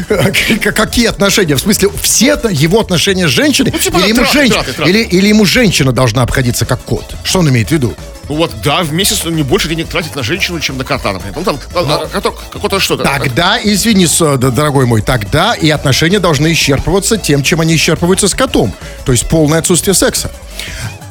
да. 0.09 0.31
Какие 0.71 1.07
отношения? 1.07 1.55
В 1.55 1.59
смысле, 1.59 1.89
все 2.01 2.37
его 2.49 2.79
отношения 2.79 3.27
с 3.27 3.31
женщиной? 3.31 3.71
Ну, 3.73 3.79
типа 3.79 3.97
или, 3.97 4.07
ему 4.09 4.21
траты, 4.21 4.33
женщ- 4.33 4.53
траты, 4.53 4.73
траты. 4.73 4.89
или, 4.89 4.99
или 5.03 5.27
ему 5.27 5.45
женщина 5.45 5.91
должна 5.91 6.23
обходиться 6.23 6.65
как 6.65 6.81
кот? 6.81 7.15
Что 7.23 7.39
он 7.39 7.49
имеет 7.49 7.69
в 7.69 7.71
виду? 7.71 7.93
Ну 8.27 8.35
вот, 8.35 8.51
да, 8.63 8.81
в 8.81 8.91
месяц 8.91 9.23
он 9.25 9.35
не 9.35 9.43
больше 9.43 9.67
денег 9.67 9.87
тратит 9.87 10.15
на 10.15 10.23
женщину, 10.23 10.59
чем 10.59 10.77
на 10.77 10.83
кота, 10.83 11.13
например. 11.13 11.35
Ну 11.37 11.43
там, 11.43 11.59
а, 11.75 12.07
коток, 12.07 12.41
какой-то 12.51 12.79
что-то. 12.79 13.03
Тогда, 13.03 13.59
извини, 13.63 14.07
дорогой 14.37 14.87
мой, 14.87 15.01
тогда 15.01 15.53
и 15.53 15.69
отношения 15.69 16.19
должны 16.19 16.51
исчерпываться 16.53 17.17
тем, 17.17 17.43
чем 17.43 17.61
они 17.61 17.75
исчерпываются 17.75 18.27
с 18.27 18.33
котом. 18.33 18.73
То 19.05 19.11
есть 19.11 19.29
полное 19.29 19.59
отсутствие 19.59 19.93
секса. 19.93 20.31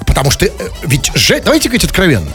Потому 0.06 0.30
что, 0.30 0.46
э, 0.46 0.50
ведь. 0.82 1.10
Давайте 1.44 1.68
говорить 1.68 1.84
откровенно. 1.84 2.30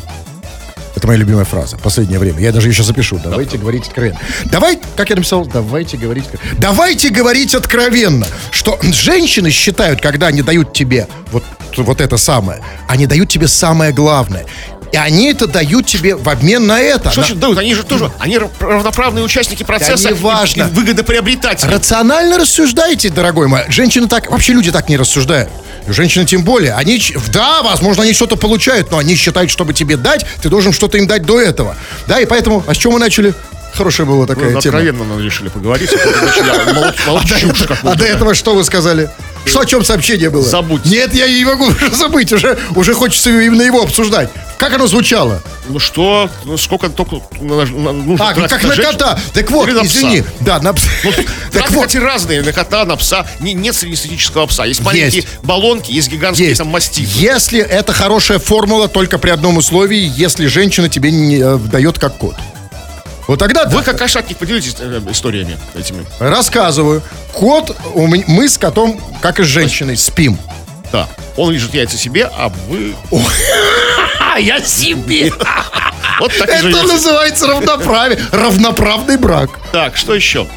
Это 0.99 1.07
моя 1.07 1.19
любимая 1.19 1.45
фраза 1.45 1.77
последнее 1.77 2.19
время. 2.19 2.41
Я 2.41 2.51
даже 2.51 2.69
сейчас 2.73 2.87
запишу. 2.87 3.21
Давайте 3.23 3.57
говорить 3.57 3.87
откровенно. 3.87 4.19
Давай, 4.51 4.77
как 4.97 5.09
я 5.09 5.15
написал, 5.15 5.45
давайте 5.45 5.95
говорить... 5.95 6.25
откро- 6.25 6.39
Давайте 6.57 7.07
говорить 7.07 7.55
откровенно, 7.55 8.27
что 8.51 8.77
женщины 8.81 9.49
считают, 9.49 10.01
когда 10.01 10.27
они 10.27 10.41
дают 10.41 10.73
тебе 10.73 11.07
вот, 11.31 11.45
вот 11.77 12.01
это 12.01 12.17
самое, 12.17 12.61
они 12.89 13.07
дают 13.07 13.29
тебе 13.29 13.47
самое 13.47 13.93
главное. 13.93 14.45
И 14.91 14.97
они 14.97 15.27
это 15.31 15.47
дают 15.47 15.85
тебе 15.85 16.17
в 16.17 16.27
обмен 16.27 16.67
на 16.67 16.81
это. 16.81 17.11
Что 17.11 17.21
На- 17.21 17.27
значит 17.27 17.39
дают? 17.39 17.57
Они 17.59 17.73
же 17.75 17.83
тоже, 17.83 18.11
они 18.19 18.37
равноправные 18.59 19.23
участники 19.23 19.63
процесса. 19.63 20.09
не 20.09 20.15
важно. 20.15 20.63
И, 20.63 20.67
и 20.67 20.69
выгодоприобретатели. 20.71 21.69
Рационально 21.71 22.39
рассуждаете, 22.39 23.09
дорогой 23.09 23.47
мой. 23.47 23.61
Женщины 23.69 24.09
так, 24.09 24.29
вообще 24.29 24.51
люди 24.51 24.69
так 24.69 24.89
не 24.89 24.97
рассуждают. 24.97 25.49
Женщины 25.93 26.25
тем 26.25 26.43
более. 26.43 26.73
Они, 26.73 27.01
да, 27.31 27.61
возможно, 27.63 28.03
они 28.03 28.13
что-то 28.13 28.35
получают, 28.35 28.91
но 28.91 28.97
они 28.97 29.15
считают, 29.15 29.51
чтобы 29.51 29.73
тебе 29.73 29.97
дать, 29.97 30.25
ты 30.41 30.49
должен 30.49 30.71
что-то 30.73 30.97
им 30.97 31.07
дать 31.07 31.23
до 31.23 31.39
этого. 31.39 31.75
Да, 32.07 32.19
и 32.19 32.25
поэтому, 32.25 32.63
а 32.67 32.73
с 32.73 32.77
чем 32.77 32.93
мы 32.93 32.99
начали? 32.99 33.33
Хорошая 33.73 34.07
была 34.07 34.25
такая 34.25 34.51
Ну, 34.51 34.59
тема. 34.61 34.77
откровенно 34.79 35.19
решили 35.21 35.49
поговорить. 35.49 35.91
а 35.93 36.93
А 37.83 37.95
до, 37.95 38.05
а 38.05 38.07
этого 38.07 38.33
что 38.33 38.55
вы 38.55 38.63
сказали? 38.63 39.09
Что, 39.49 39.61
о 39.61 39.65
чем 39.65 39.83
сообщение 39.83 40.29
было? 40.29 40.43
Забудьте. 40.43 40.89
Нет, 40.89 41.13
я 41.13 41.27
не 41.27 41.43
могу 41.45 41.65
уже 41.67 41.89
забыть. 41.95 42.31
Уже, 42.31 42.57
уже 42.75 42.93
хочется 42.93 43.29
именно 43.29 43.61
его 43.63 43.81
обсуждать. 43.81 44.29
Как 44.57 44.73
оно 44.73 44.87
звучало? 44.87 45.41
Ну 45.69 45.79
что, 45.79 46.29
ну 46.43 46.57
сколько 46.57 46.89
только 46.89 47.17
на- 47.39 47.63
на- 47.65 47.93
нужно 47.93 48.29
А, 48.29 48.33
ну 48.35 48.47
как 48.47 48.63
на 48.63 48.73
женщину? 48.73 48.91
кота. 48.97 49.19
Так 49.33 49.49
вот, 49.51 49.67
на 49.71 49.81
пса? 49.83 49.85
извини. 49.85 50.23
Да, 50.41 50.59
на 50.59 50.73
пса. 50.73 50.87
Ну, 51.03 51.11
Так 51.51 51.71
вот, 51.71 51.87
кстати, 51.87 52.03
разные. 52.03 52.41
На 52.41 52.51
кота, 52.51 52.83
на 52.85 52.95
пса. 52.97 53.25
Не- 53.39 53.53
нет 53.53 53.73
среднестатистического 53.75 54.45
пса. 54.47 54.65
Есть 54.65 54.81
маленькие 54.81 55.23
Есть. 55.23 55.27
баллонки, 55.43 55.91
есть 55.91 56.09
гигантские 56.11 56.49
Есть. 56.49 56.59
там 56.59 56.67
мастифы. 56.67 57.09
Если 57.19 57.59
это 57.59 57.93
хорошая 57.93 58.39
формула, 58.39 58.87
только 58.89 59.17
при 59.17 59.29
одном 59.29 59.57
условии, 59.57 60.11
если 60.17 60.47
женщина 60.47 60.89
тебе 60.89 61.11
не 61.11 61.37
э, 61.37 61.57
дает 61.57 61.97
как 61.97 62.17
кот. 62.17 62.35
Вот 63.29 63.37
тогда 63.37 63.65
Вы 63.65 63.77
да. 63.77 63.83
как 63.83 63.99
кошатник 63.99 64.37
поделитесь 64.39 64.75
э, 64.79 65.01
историями 65.11 65.55
этими. 65.75 66.03
рассказываю. 66.17 67.03
Кот, 67.31 67.77
у 67.93 68.07
ме- 68.07 68.23
мы 68.27 68.49
с 68.49 68.57
котом, 68.57 68.99
как 69.21 69.39
и 69.39 69.43
с 69.43 69.45
женщиной, 69.45 69.97
спим. 69.97 70.35
Да. 70.91 71.07
Он 71.37 71.51
лежит 71.51 71.75
яйца 71.75 71.95
себе, 71.95 72.25
а 72.25 72.49
вы... 72.67 72.95
Я 74.39 74.59
себе. 74.61 75.31
Вот 76.19 76.35
так 76.39 76.49
и 76.49 76.53
Это 76.53 76.61
живете. 76.63 76.81
называется 76.87 77.45
равноправие. 77.47 78.19
Равноправный 78.31 79.15
брак. 79.17 79.51
Так, 79.71 79.95
что 79.95 80.15
еще? 80.15 80.47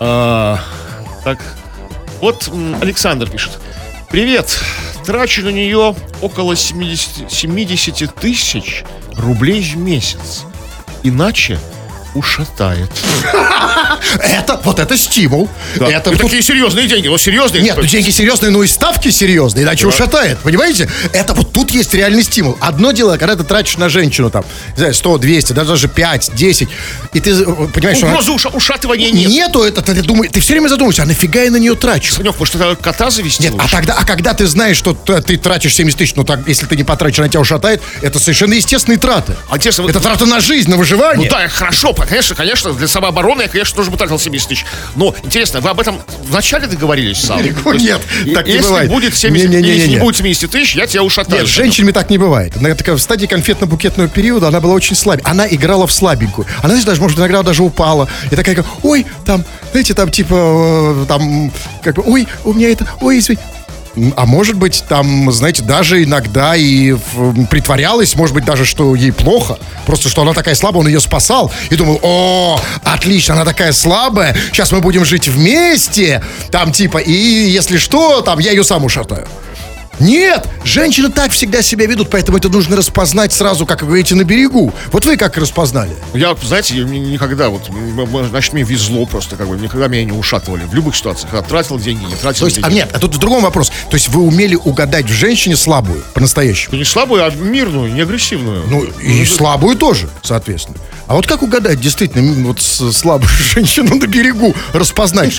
А, 0.00 0.60
так, 1.24 1.38
вот 2.20 2.46
м, 2.48 2.76
Александр 2.82 3.28
пишет. 3.30 3.58
Привет. 4.10 4.60
Трачу 5.06 5.42
на 5.42 5.48
нее 5.48 5.96
около 6.20 6.54
70, 6.56 7.32
70 7.32 8.14
тысяч 8.14 8.84
рублей 9.16 9.62
в 9.62 9.76
месяц. 9.78 10.42
Иначе 11.04 11.58
ушатает. 12.14 12.90
Это, 14.20 14.60
вот 14.64 14.78
это 14.78 14.96
стимул. 14.96 15.48
Да. 15.76 15.88
Это 15.88 16.10
И 16.10 16.14
тут- 16.16 16.22
такие 16.22 16.42
серьезные 16.42 16.86
деньги. 16.86 17.08
Ну, 17.08 17.18
серьезные. 17.18 17.62
Нет, 17.62 17.76
ну 17.76 17.84
деньги 17.84 18.10
серьезные, 18.10 18.50
но 18.50 18.62
и 18.62 18.66
ставки 18.66 19.10
серьезные, 19.10 19.64
иначе 19.64 19.86
ушатает, 19.86 20.38
понимаете? 20.38 20.88
Это 21.12 21.32
вот 21.34 21.52
тут 21.52 21.70
есть 21.70 21.94
реальный 21.94 22.22
стимул. 22.22 22.56
Одно 22.60 22.92
дело, 22.92 23.16
когда 23.16 23.36
ты 23.36 23.44
тратишь 23.44 23.76
на 23.78 23.88
женщину 23.88 24.30
там, 24.30 24.44
не 24.72 24.78
знаю, 24.78 24.94
100, 24.94 25.18
200, 25.18 25.52
да, 25.52 25.64
даже 25.64 25.88
5, 25.88 26.30
10, 26.34 26.68
и 27.12 27.20
ты 27.20 27.30
э, 27.30 27.44
понимаешь, 27.72 27.96
что 27.98 28.06
она- 28.06 28.16
Угрозы 28.16 28.32
уша- 28.32 28.50
ушатывания 28.54 29.10
нет. 29.10 29.28
нету 29.28 29.62
это, 29.62 29.82
ты, 29.82 29.94
думаешь, 30.02 30.30
ты 30.32 30.40
все 30.40 30.54
время 30.54 30.68
задумываешься, 30.68 31.02
а 31.02 31.06
нафига 31.06 31.42
я 31.42 31.50
на 31.50 31.56
нее 31.56 31.74
трачу? 31.74 32.14
Санек, 32.14 32.38
может, 32.38 32.54
это 32.54 32.76
кота 32.76 33.10
завести 33.10 33.44
Нет, 33.44 33.52
а, 33.58 33.62
лучше? 33.62 33.70
тогда, 33.76 33.94
а 33.94 34.04
когда 34.04 34.34
ты 34.34 34.46
знаешь, 34.46 34.76
что 34.76 34.92
ты 34.94 35.36
тратишь 35.36 35.74
70 35.74 35.98
тысяч, 35.98 36.14
ну 36.16 36.24
так, 36.24 36.40
если 36.46 36.66
ты 36.66 36.76
не 36.76 36.84
потратишь, 36.84 37.18
она 37.20 37.28
тебя 37.28 37.40
ушатает, 37.40 37.80
это 38.02 38.18
совершенно 38.18 38.54
естественные 38.54 38.98
траты. 38.98 39.34
А 39.48 39.56
интересно, 39.56 39.82
вот- 39.84 39.90
Это 39.90 40.00
траты 40.00 40.26
на 40.26 40.40
жизнь, 40.40 40.68
на 40.68 40.76
Ну 40.76 40.80
выживание. 40.82 41.30
да, 41.30 41.48
хорошо, 41.48 41.92
конечно, 42.06 42.34
конечно, 42.34 42.72
для 42.72 42.88
самообороны 42.88 43.42
я, 43.42 43.48
конечно, 43.48 43.76
тоже 43.76 43.90
бы 43.90 43.96
тратил 43.96 44.18
70 44.18 44.48
тысяч. 44.48 44.64
Но, 44.96 45.14
интересно, 45.22 45.60
вы 45.60 45.70
об 45.70 45.80
этом 45.80 46.00
вначале 46.24 46.66
договорились 46.66 47.18
сам? 47.18 47.38
Далеко 47.38 47.74
нет, 47.74 48.00
так 48.34 48.46
не 48.46 48.52
если 48.54 48.66
бывает. 48.68 48.90
будет 48.90 49.16
70, 49.16 49.48
Не-не-не-не. 49.48 49.74
если 49.74 49.88
не 49.90 49.98
будет 49.98 50.16
70 50.16 50.50
тысяч, 50.50 50.76
я 50.76 50.86
тебя 50.86 51.02
ушатаю. 51.02 51.40
Нет, 51.40 51.48
с 51.48 51.52
женщинами 51.52 51.92
так 51.92 52.10
не 52.10 52.18
бывает. 52.18 52.60
На 52.60 52.74
такая, 52.74 52.96
в 52.96 53.00
стадии 53.00 53.26
конфетно-букетного 53.26 54.08
периода 54.08 54.48
она 54.48 54.60
была 54.60 54.74
очень 54.74 54.96
слабенькая. 54.96 55.30
Она 55.30 55.46
играла 55.48 55.86
в 55.86 55.92
слабенькую. 55.92 56.46
Она, 56.62 56.80
даже, 56.82 57.00
может 57.00 57.18
иногда 57.18 57.42
даже 57.42 57.62
упала. 57.62 58.08
И 58.30 58.36
такая, 58.36 58.64
ой, 58.82 59.06
там, 59.24 59.44
знаете, 59.72 59.94
там, 59.94 60.10
типа, 60.10 60.34
э, 61.02 61.04
там, 61.08 61.52
как 61.82 61.96
бы, 61.96 62.02
ой, 62.06 62.26
у 62.44 62.52
меня 62.52 62.70
это, 62.70 62.86
ой, 63.00 63.18
извини. 63.18 63.38
А 64.16 64.24
может 64.24 64.56
быть, 64.56 64.84
там, 64.88 65.30
знаете, 65.30 65.62
даже 65.62 66.02
иногда 66.02 66.56
и 66.56 66.94
притворялась, 67.50 68.14
может 68.16 68.34
быть, 68.34 68.44
даже, 68.44 68.64
что 68.64 68.94
ей 68.94 69.12
плохо. 69.12 69.58
Просто, 69.84 70.08
что 70.08 70.22
она 70.22 70.32
такая 70.32 70.54
слабая, 70.54 70.80
он 70.80 70.88
ее 70.88 71.00
спасал. 71.00 71.52
И 71.70 71.76
думал, 71.76 72.00
о, 72.02 72.58
отлично, 72.84 73.34
она 73.34 73.44
такая 73.44 73.72
слабая, 73.72 74.34
сейчас 74.50 74.72
мы 74.72 74.80
будем 74.80 75.04
жить 75.04 75.28
вместе. 75.28 76.22
Там, 76.50 76.72
типа, 76.72 76.98
и 76.98 77.12
если 77.12 77.76
что, 77.76 78.22
там, 78.22 78.38
я 78.38 78.52
ее 78.52 78.64
сам 78.64 78.84
ушатаю. 78.84 79.28
Нет, 80.02 80.48
женщины 80.64 81.10
так 81.10 81.30
всегда 81.30 81.62
себя 81.62 81.86
ведут, 81.86 82.10
поэтому 82.10 82.36
это 82.38 82.48
нужно 82.48 82.74
распознать 82.76 83.32
сразу, 83.32 83.66
как 83.66 83.82
вы 83.82 83.86
говорите, 83.86 84.16
на 84.16 84.24
берегу. 84.24 84.72
Вот 84.90 85.04
вы 85.06 85.16
как 85.16 85.36
распознали? 85.36 85.92
Я, 86.12 86.36
знаете, 86.42 86.76
я 86.76 86.84
ни- 86.84 86.98
никогда 86.98 87.48
вот, 87.50 87.70
значит, 88.30 88.52
мне 88.52 88.64
везло 88.64 89.06
просто, 89.06 89.36
как 89.36 89.48
бы, 89.48 89.56
никогда 89.56 89.86
меня 89.86 90.04
не 90.04 90.12
ушатывали. 90.12 90.64
В 90.64 90.74
любых 90.74 90.96
ситуациях. 90.96 91.30
Когда 91.30 91.46
тратил 91.46 91.78
деньги, 91.78 92.04
не 92.04 92.16
тратил 92.16 92.40
То 92.40 92.46
есть, 92.46 92.56
деньги. 92.56 92.66
а 92.68 92.72
нет, 92.72 92.90
а 92.92 92.98
тут 92.98 93.14
в 93.14 93.18
другом 93.18 93.42
вопрос. 93.44 93.68
То 93.90 93.94
есть 93.94 94.08
вы 94.08 94.22
умели 94.22 94.56
угадать 94.56 95.06
в 95.06 95.12
женщине 95.12 95.56
слабую, 95.56 96.02
по-настоящему? 96.14 96.76
Не 96.76 96.84
слабую, 96.84 97.24
а 97.24 97.30
мирную, 97.30 97.92
не 97.92 98.00
агрессивную. 98.00 98.64
Ну, 98.66 98.82
и 98.84 99.24
слабую 99.24 99.76
тоже, 99.76 100.08
соответственно. 100.22 100.78
А 101.06 101.14
вот 101.14 101.26
как 101.26 101.42
угадать 101.42 101.80
действительно 101.80 102.46
вот 102.46 102.60
слабую 102.60 103.28
женщину 103.54 103.94
на 103.96 104.06
берегу 104.06 104.54
распознать? 104.72 105.32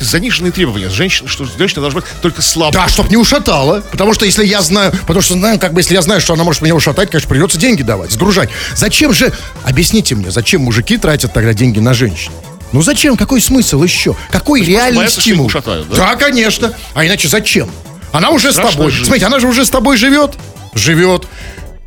Заниженные 0.00 0.52
требования. 0.52 0.88
Женщина, 0.88 1.28
что 1.28 1.44
женщина 1.44 1.80
должна 1.80 2.00
быть 2.00 2.10
только 2.20 2.42
слабой. 2.42 2.72
Да, 2.72 2.88
чтоб 2.88 3.08
не 3.08 3.16
ушатала. 3.16 3.82
Потому 3.90 4.12
что 4.14 4.24
если 4.26 4.44
я 4.44 4.60
знаю, 4.62 4.92
потому 5.02 5.20
что 5.22 5.34
знаю, 5.34 5.58
как 5.58 5.72
бы, 5.72 5.80
если 5.80 5.94
я 5.94 6.02
знаю, 6.02 6.20
что 6.20 6.34
она 6.34 6.44
может 6.44 6.62
меня 6.62 6.74
ушатать, 6.74 7.10
конечно, 7.10 7.28
придется 7.28 7.58
деньги 7.58 7.82
давать, 7.82 8.12
сгружать. 8.12 8.50
Зачем 8.74 9.12
же, 9.12 9.32
объясните 9.64 10.14
мне, 10.14 10.30
зачем 10.30 10.62
мужики 10.62 10.96
тратят 10.98 11.32
тогда 11.32 11.54
деньги 11.54 11.78
на 11.78 11.94
женщин? 11.94 12.32
Ну 12.72 12.82
зачем? 12.82 13.16
Какой 13.16 13.40
смысл 13.40 13.82
еще? 13.82 14.16
Какой 14.30 14.62
реальный 14.62 14.98
боятся, 14.98 15.20
стимул? 15.20 15.46
ушатают, 15.46 15.88
да? 15.88 15.96
да, 15.96 16.16
конечно. 16.16 16.72
А 16.94 17.06
иначе 17.06 17.28
зачем? 17.28 17.70
Она 18.12 18.30
уже 18.30 18.50
с 18.50 18.54
Страшно 18.54 18.78
тобой. 18.78 18.90
жить. 18.90 19.06
Смотрите, 19.06 19.26
она 19.26 19.38
же 19.38 19.46
уже 19.46 19.64
с 19.64 19.70
тобой 19.70 19.96
живет. 19.96 20.34
Живет. 20.74 21.26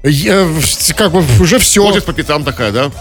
Я, 0.03 0.47
как 0.95 1.11
бы 1.11 1.23
уже 1.39 1.59
все. 1.59 1.83
Ходит 1.83 2.05
по 2.05 2.13
пятам 2.13 2.43
такая, 2.43 2.71
да? 2.71 2.91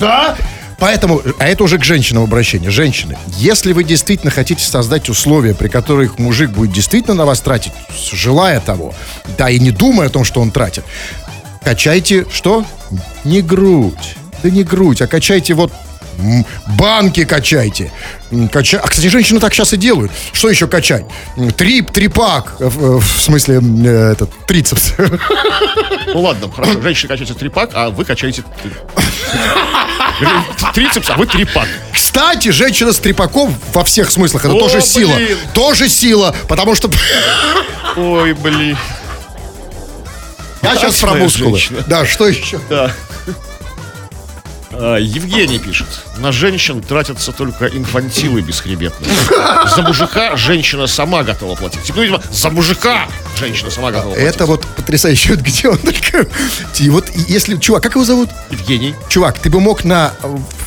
Да. 0.00 0.36
Поэтому, 0.80 1.22
а 1.38 1.46
это 1.46 1.62
уже 1.62 1.78
к 1.78 1.84
женщинам 1.84 2.22
обращение. 2.24 2.70
Женщины, 2.70 3.18
если 3.36 3.74
вы 3.74 3.84
действительно 3.84 4.30
хотите 4.30 4.64
создать 4.64 5.10
условия, 5.10 5.54
при 5.54 5.68
которых 5.68 6.18
мужик 6.18 6.50
будет 6.50 6.72
действительно 6.72 7.14
на 7.14 7.26
вас 7.26 7.40
тратить, 7.42 7.72
желая 8.12 8.60
того, 8.60 8.94
да 9.36 9.50
и 9.50 9.58
не 9.60 9.70
думая 9.70 10.06
о 10.06 10.10
том, 10.10 10.24
что 10.24 10.40
он 10.40 10.50
тратит, 10.50 10.84
качайте 11.62 12.26
что? 12.32 12.64
Не 13.24 13.42
грудь. 13.42 14.16
Да 14.42 14.48
не 14.48 14.64
грудь, 14.64 15.02
а 15.02 15.06
качайте 15.06 15.52
вот 15.52 15.70
банки 16.66 17.24
качайте. 17.24 17.90
Кача... 18.52 18.78
А, 18.82 18.86
кстати, 18.88 19.08
женщины 19.08 19.40
так 19.40 19.52
сейчас 19.54 19.72
и 19.72 19.76
делают. 19.76 20.12
Что 20.32 20.48
еще 20.50 20.66
качать? 20.68 21.04
Трип, 21.56 21.90
трипак. 21.90 22.54
э, 22.60 22.66
В, 22.68 23.00
в 23.00 23.20
смысле, 23.22 23.60
э, 23.84 24.12
этот, 24.12 24.30
трицепс. 24.46 24.92
Ну 26.12 26.20
ладно, 26.20 26.50
хорошо. 26.50 26.80
Женщина 26.82 27.08
качаете 27.08 27.34
трипак, 27.34 27.70
а 27.74 27.90
вы 27.90 28.04
качаете 28.04 28.42
три- 28.62 28.70
трицепс, 30.74 31.10
а 31.10 31.14
вы 31.16 31.26
трипак. 31.26 31.66
Кстати, 31.92 32.50
женщина 32.50 32.92
с 32.92 32.98
трипаком 32.98 33.54
во 33.72 33.84
всех 33.84 34.10
смыслах 34.10 34.44
это 34.44 34.54
О, 34.54 34.60
тоже 34.60 34.80
сила. 34.82 35.14
блин. 35.14 35.38
Тоже 35.54 35.88
сила, 35.88 36.34
потому 36.48 36.74
что 36.74 36.90
Ой, 37.96 38.32
блин. 38.34 38.76
я 40.62 40.76
сейчас 40.76 40.96
про 41.00 41.14
мускулы. 41.14 41.58
женщина. 41.58 41.82
Да, 41.86 42.04
что 42.06 42.26
еще? 42.28 42.60
Да. 42.68 42.92
А, 44.72 44.96
Евгений 44.96 45.58
пишет. 45.58 45.88
На 46.18 46.32
женщин 46.32 46.80
тратятся 46.82 47.32
только 47.32 47.66
инфантилы 47.66 48.40
бесхребетные. 48.40 49.10
За 49.74 49.82
мужика 49.82 50.36
женщина 50.36 50.86
сама 50.86 51.22
готова 51.22 51.54
платить. 51.56 51.92
Ну, 51.94 52.02
видимо, 52.02 52.22
за 52.30 52.50
мужика 52.50 53.08
женщина 53.36 53.70
сама 53.70 53.90
готова 53.90 54.14
платить. 54.14 54.34
Это 54.34 54.46
вот 54.46 54.66
потрясающе, 54.76 55.34
вот 55.34 55.40
где 55.40 55.68
он 55.68 55.78
только... 55.78 56.26
И 56.78 56.88
вот 56.88 57.08
если... 57.28 57.56
Чувак, 57.56 57.82
как 57.82 57.94
его 57.94 58.04
зовут? 58.04 58.30
Евгений. 58.50 58.94
Чувак, 59.08 59.38
ты 59.38 59.50
бы 59.50 59.60
мог 59.60 59.84
на, 59.84 60.12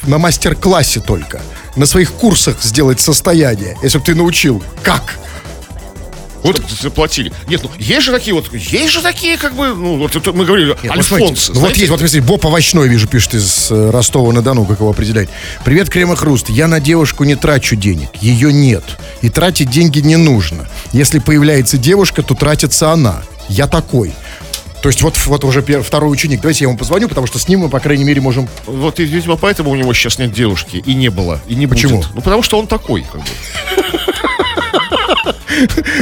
на 0.04 0.18
мастер-классе 0.18 1.00
только, 1.00 1.42
на 1.76 1.86
своих 1.86 2.12
курсах 2.12 2.62
сделать 2.62 3.00
состояние, 3.00 3.78
если 3.82 3.98
бы 4.00 4.04
ты 4.04 4.16
научил. 4.16 4.64
Как? 4.84 5.18
Вот 6.44 6.62
заплатили. 6.82 7.32
Нет, 7.48 7.62
ну 7.64 7.72
есть 7.78 8.06
же 8.06 8.12
такие 8.12 8.34
вот, 8.34 8.54
есть 8.54 8.92
же 8.92 9.02
такие, 9.02 9.38
как 9.38 9.56
бы, 9.56 9.70
ну, 9.70 9.98
вот 9.98 10.16
это 10.16 10.34
мы 10.34 10.46
говорили, 10.46 10.76
Нет, 10.84 10.96
вот 10.96 11.06
смотрите, 11.06 11.32
альфонсы. 11.32 11.54
ну 11.54 11.60
вот 11.62 11.76
есть, 11.78 11.90
вот 11.90 12.00
смотрите, 12.00 12.22
Боб 12.22 12.46
Овощной, 12.46 12.90
вижу, 12.90 13.08
пишет 13.08 13.34
из 13.36 13.72
э, 13.72 13.90
Ростова-на-Дону, 13.92 14.66
как 14.66 14.80
его 14.80 14.90
определять. 14.90 15.30
Привет, 15.64 15.90
Крем 15.90 16.12
и 16.12 16.16
Хруст. 16.18 16.50
Я 16.50 16.68
на 16.68 16.80
девушку 16.82 17.24
не 17.24 17.36
трачу 17.36 17.76
денег. 17.78 18.10
Ее 18.20 18.52
нет. 18.52 18.84
И 19.22 19.30
тратить 19.30 19.70
деньги 19.70 20.00
не 20.00 20.18
нужно. 20.18 20.68
Если 20.92 21.20
появляется 21.20 21.78
девушка, 21.78 22.24
то 22.24 22.36
тратится 22.36 22.92
она. 22.92 23.24
Я 23.48 23.68
такой. 23.68 24.14
То 24.82 24.90
есть 24.90 25.02
вот, 25.02 25.18
вот 25.28 25.46
уже 25.46 25.62
пер- 25.62 25.82
второй 25.82 26.12
ученик. 26.12 26.42
Давайте 26.42 26.66
я 26.66 26.68
ему 26.70 26.78
позвоню, 26.78 27.08
потому 27.08 27.26
что 27.26 27.40
с 27.40 27.48
ним 27.48 27.62
мы, 27.62 27.70
по 27.70 27.80
крайней 27.80 28.04
мере, 28.04 28.20
можем... 28.20 28.50
Вот, 28.66 29.00
и, 29.00 29.06
видимо, 29.06 29.38
поэтому 29.38 29.72
у 29.72 29.76
него 29.76 29.94
сейчас 29.94 30.18
нет 30.20 30.34
девушки. 30.34 30.84
И 30.86 30.94
не 30.94 31.08
было, 31.08 31.40
и 31.48 31.56
не 31.56 31.68
Почему? 31.68 31.98
будет. 32.00 32.10
Ну, 32.14 32.22
потому 32.22 32.44
что 32.44 32.60
он 32.60 32.68
такой, 32.68 33.06
как 33.10 33.22
бы. 33.22 33.28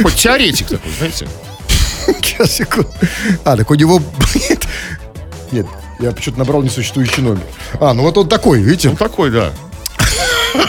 Хоть 0.02 0.14
теоретик 0.14 0.68
такой, 0.68 0.90
знаете. 0.98 1.28
Сейчас, 2.06 2.52
секунду. 2.52 2.90
А, 3.44 3.56
так 3.56 3.70
у 3.70 3.74
него... 3.74 4.00
Нет, 5.52 5.66
я 6.00 6.10
почему-то 6.12 6.38
набрал 6.38 6.62
несуществующий 6.62 7.22
номер. 7.22 7.42
А, 7.80 7.92
ну 7.94 8.02
вот 8.02 8.16
он 8.18 8.28
такой, 8.28 8.60
видите? 8.60 8.88
Он 8.88 8.96
такой, 8.96 9.30
да. 9.30 9.52
Ну, 10.54 10.64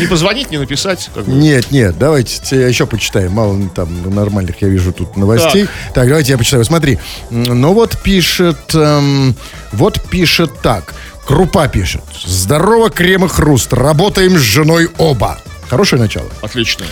Не 0.00 0.06
позвонить, 0.06 0.50
не 0.50 0.58
написать. 0.58 1.08
Как 1.14 1.24
бы. 1.24 1.32
Нет, 1.32 1.70
нет, 1.70 1.96
давайте 1.98 2.38
те- 2.42 2.68
еще 2.68 2.86
почитаем. 2.86 3.32
Мало 3.32 3.56
там 3.74 4.14
нормальных, 4.14 4.60
я 4.60 4.68
вижу 4.68 4.92
тут 4.92 5.16
новостей. 5.16 5.68
Так, 5.94 6.08
давайте 6.08 6.32
я 6.32 6.38
почитаю. 6.38 6.64
Смотри, 6.64 6.98
ну 7.30 7.72
вот 7.72 7.96
пишет, 8.02 8.74
эм, 8.74 9.34
вот 9.72 10.00
пишет 10.10 10.60
так. 10.62 10.94
Крупа 11.26 11.66
пишет. 11.68 12.02
Здорово, 12.24 12.90
крем 12.90 13.24
и 13.24 13.28
хруст. 13.28 13.72
Работаем 13.72 14.36
с 14.36 14.40
женой 14.42 14.88
оба. 14.98 15.38
Хорошее 15.68 16.00
начало. 16.00 16.28
Отлично. 16.42 16.84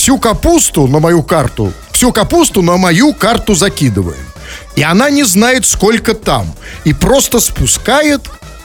Всю 0.00 0.16
капусту 0.16 0.86
на 0.86 0.98
мою 0.98 1.22
карту, 1.22 1.74
всю 1.92 2.10
капусту 2.10 2.62
на 2.62 2.78
мою 2.78 3.12
карту 3.12 3.54
закидываем. 3.54 4.24
И 4.74 4.82
она 4.82 5.10
не 5.10 5.24
знает, 5.24 5.66
сколько 5.66 6.14
там. 6.14 6.54
И 6.84 6.94
просто 6.94 7.38
спускает, 7.38 8.22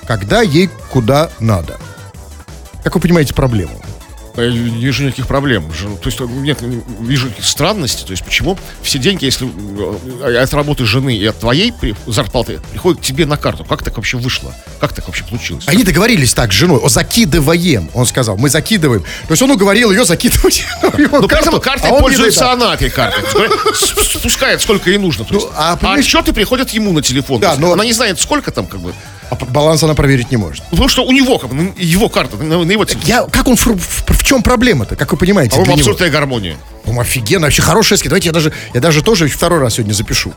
когда 0.07 0.41
ей 0.41 0.69
куда 0.93 1.29
надо. 1.41 1.77
Как 2.85 2.95
вы 2.95 3.01
понимаете 3.01 3.33
проблему? 3.33 3.81
Я 4.37 4.51
не 4.51 4.57
вижу 4.85 5.03
никаких 5.03 5.27
проблем. 5.27 5.69
То 6.01 6.09
есть, 6.09 6.19
нет, 6.19 6.59
вижу 6.99 7.29
странности. 7.41 8.03
То 8.03 8.11
есть, 8.11 8.23
почему 8.23 8.57
все 8.81 8.99
деньги, 8.99 9.25
если 9.25 9.47
э, 10.23 10.37
от 10.37 10.53
работы 10.53 10.85
жены 10.85 11.15
и 11.15 11.25
от 11.25 11.39
твоей 11.39 11.73
зарплаты, 12.05 12.59
приходят 12.71 12.99
к 13.01 13.03
тебе 13.03 13.25
на 13.25 13.37
карту? 13.37 13.63
Как 13.63 13.83
так 13.83 13.95
вообще 13.95 14.17
вышло? 14.17 14.53
Как 14.79 14.93
так 14.93 15.07
вообще 15.07 15.23
получилось? 15.23 15.63
Они 15.67 15.83
договорились 15.83 16.33
так 16.33 16.51
с 16.51 16.55
женой, 16.55 16.79
о, 16.81 16.89
закидываем, 16.89 17.89
он 17.93 18.05
сказал, 18.05 18.37
мы 18.37 18.49
закидываем. 18.49 19.01
То 19.01 19.31
есть 19.31 19.41
он 19.41 19.51
уговорил 19.51 19.91
ее 19.91 20.05
закидывать 20.05 20.65
Ну, 20.81 21.27
карту, 21.27 21.59
картой 21.61 21.89
а 21.91 21.99
пользуется 21.99 22.51
она, 22.51 22.73
этой 22.73 22.89
картой. 22.89 23.23
Спускает, 23.75 24.61
сколько 24.61 24.89
ей 24.89 24.97
нужно. 24.97 25.25
Ну, 25.29 25.49
а, 25.55 25.73
а 25.73 25.77
понимаешь- 25.77 26.05
отчеты 26.05 26.33
приходят 26.33 26.69
ему 26.71 26.91
на 26.91 27.01
телефон. 27.01 27.39
Да, 27.39 27.55
но- 27.57 27.73
Она 27.73 27.85
не 27.85 27.93
знает, 27.93 28.19
сколько 28.19 28.51
там, 28.51 28.67
как 28.67 28.79
бы. 28.79 28.93
А 29.29 29.35
баланс 29.45 29.81
она 29.83 29.93
проверить 29.95 30.31
не 30.31 30.37
может. 30.37 30.63
Потому 30.69 30.87
что 30.87 31.03
у 31.03 31.11
него, 31.11 31.37
как 31.39 31.51
его 31.77 32.09
карта, 32.09 32.37
на, 32.37 32.63
на 32.63 32.71
его 32.71 32.85
телефон. 32.85 33.07
Я, 33.07 33.23
как 33.23 33.47
он, 33.47 33.55
фру- 33.55 33.77
в, 33.77 34.11
в 34.11 34.23
чем 34.23 34.43
проблема-то, 34.43 34.95
как 34.95 35.11
вы 35.11 35.17
понимаете? 35.17 35.51
По-моему, 35.51 35.77
него? 35.77 35.81
абсурдная 35.81 36.09
гармония. 36.09 36.55
По-моему, 36.83 37.01
офигенно, 37.01 37.47
вообще 37.47 37.61
хорошая 37.61 37.97
скидка. 37.97 38.09
Давайте 38.11 38.29
я 38.29 38.33
даже, 38.33 38.53
я 38.73 38.81
даже 38.81 39.01
тоже 39.03 39.27
второй 39.27 39.59
раз 39.59 39.75
сегодня 39.75 39.93
запишу. 39.93 40.33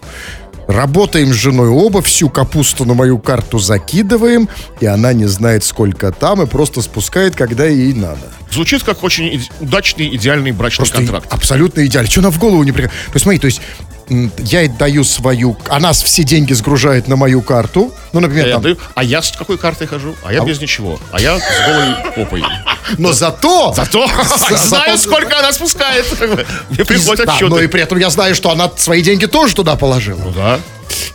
Работаем 0.67 1.33
с 1.33 1.37
женой 1.37 1.69
оба, 1.69 2.03
всю 2.03 2.29
капусту 2.29 2.85
на 2.85 2.93
мою 2.93 3.19
карту 3.19 3.59
закидываем, 3.59 4.51
и 4.81 4.87
она 4.87 5.15
не 5.15 5.25
знает, 5.25 5.65
сколько 5.65 6.13
там, 6.13 6.43
и 6.43 6.47
просто 6.47 6.83
спускает, 6.83 7.35
когда 7.35 7.65
ей 7.65 7.95
надо. 7.95 8.21
Звучит 8.51 8.83
как 8.83 9.03
очень 9.03 9.43
удачный, 9.61 10.15
идеальный 10.15 10.53
брачный 10.53 10.83
Просто 10.85 10.97
контракт. 10.97 11.33
абсолютно 11.33 11.87
идеально. 11.87 12.11
Что 12.11 12.21
нам 12.21 12.33
в 12.33 12.39
голову 12.39 12.63
не 12.65 12.73
приходит? 12.73 12.93
То 13.07 13.13
есть, 13.15 13.23
смотри, 13.23 13.39
то 13.39 13.47
есть 13.47 13.63
я 14.39 14.61
ей 14.61 14.69
даю 14.69 15.05
свою... 15.05 15.57
Она 15.69 15.93
все 15.93 16.25
деньги 16.25 16.53
сгружает 16.55 17.09
на 17.09 17.17
мою 17.17 17.43
карту. 17.43 17.93
Ну, 18.13 18.21
например, 18.21 18.47
Я 18.47 18.53
там... 18.55 18.63
даю- 18.63 18.79
а 18.95 19.05
я 19.05 19.21
с 19.23 19.33
какой 19.33 19.59
картой 19.59 19.87
хожу? 19.87 20.15
А 20.25 20.33
я 20.33 20.43
без 20.45 20.61
ничего. 20.61 20.99
А 21.13 21.21
я 21.21 21.39
с 21.39 21.43
голой 21.67 22.13
попой. 22.17 22.43
Но 22.99 23.13
зато... 23.13 23.73
Зато 23.75 24.07
За- 24.49 24.57
знаю, 24.69 24.99
сколько 24.99 25.39
она 25.39 25.53
спускает. 25.53 26.07
Мне 26.71 26.85
приходят 26.85 27.27
да, 27.27 27.37
но 27.41 27.47
и 27.47 27.51
отчеты. 27.51 27.69
при 27.69 27.83
этом 27.83 27.99
я 27.99 28.11
знаю, 28.11 28.35
что 28.35 28.51
она 28.51 28.71
свои 28.77 29.03
деньги 29.03 29.27
тоже 29.27 29.55
туда 29.55 29.77
положила. 29.77 30.21
Ну 30.25 30.31
да. 30.33 30.59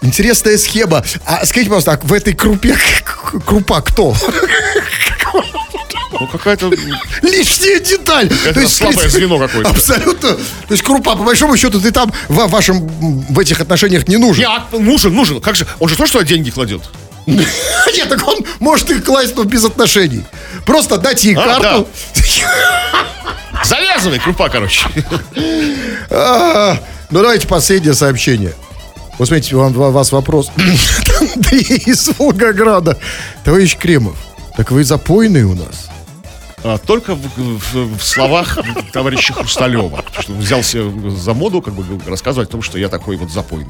Интересная 0.01 0.57
схема. 0.57 1.03
А 1.25 1.45
скажите, 1.45 1.69
пожалуйста, 1.69 1.93
а 1.93 1.99
в 2.05 2.13
этой 2.13 2.33
крупе 2.33 2.75
крупа 3.45 3.81
кто? 3.81 4.15
Ну 6.19 6.27
какая-то... 6.27 6.69
Лишняя 7.21 7.79
деталь. 7.79 8.31
Это 8.45 8.67
слабое 8.67 9.09
звено 9.09 9.37
какое-то. 9.39 9.69
Абсолютно. 9.69 10.33
То 10.33 10.71
есть 10.71 10.83
крупа, 10.83 11.15
по 11.15 11.23
большому 11.23 11.57
счету, 11.57 11.79
ты 11.81 11.91
там 11.91 12.11
в 12.27 12.47
вашем 12.47 12.87
в 12.87 13.39
этих 13.39 13.59
отношениях 13.61 14.07
не 14.07 14.17
нужен. 14.17 14.43
Не, 14.43 14.47
а 14.47 14.65
нужен, 14.71 15.13
нужен. 15.13 15.41
Как 15.41 15.55
же? 15.55 15.65
Он 15.79 15.89
же 15.89 15.95
тоже 15.95 16.13
туда 16.13 16.23
деньги 16.23 16.49
кладет. 16.49 16.83
Нет, 17.25 18.09
так 18.09 18.27
он 18.27 18.39
может 18.59 18.89
их 18.91 19.03
класть, 19.03 19.35
но 19.35 19.43
без 19.43 19.63
отношений. 19.63 20.23
Просто 20.65 20.97
дать 20.97 21.23
ей 21.23 21.35
А, 21.35 21.41
карту. 21.41 21.87
Рассказывай, 24.03 24.19
крупа, 24.19 24.49
короче. 24.49 24.87
А, 26.09 26.77
Ну, 27.09 27.21
давайте 27.21 27.47
последнее 27.47 27.93
сообщение. 27.93 28.53
Вот 29.17 29.27
смотрите, 29.27 29.55
вам, 29.55 29.73
вас 29.73 30.11
вопрос. 30.11 30.51
Андрей 31.19 31.61
из 31.85 32.09
Волгограда. 32.17 32.97
Товарищ 33.43 33.77
Кремов, 33.77 34.15
так 34.57 34.71
вы 34.71 34.83
запойный 34.83 35.43
у 35.43 35.53
нас? 35.53 35.89
А, 36.63 36.77
Только 36.77 37.15
в, 37.15 37.19
в- 37.37 37.97
в 37.97 38.03
словах 38.03 38.57
товарища 38.91 39.33
Хрусталева. 39.33 40.03
Что 40.19 40.31
он 40.33 40.39
взялся 40.39 40.79
за 41.09 41.33
моду, 41.33 41.61
как 41.61 41.73
бы 41.73 41.83
рассказывать 42.09 42.49
о 42.49 42.51
том, 42.53 42.61
что 42.61 42.77
я 42.79 42.89
такой 42.89 43.17
вот 43.17 43.29
запойный. 43.31 43.67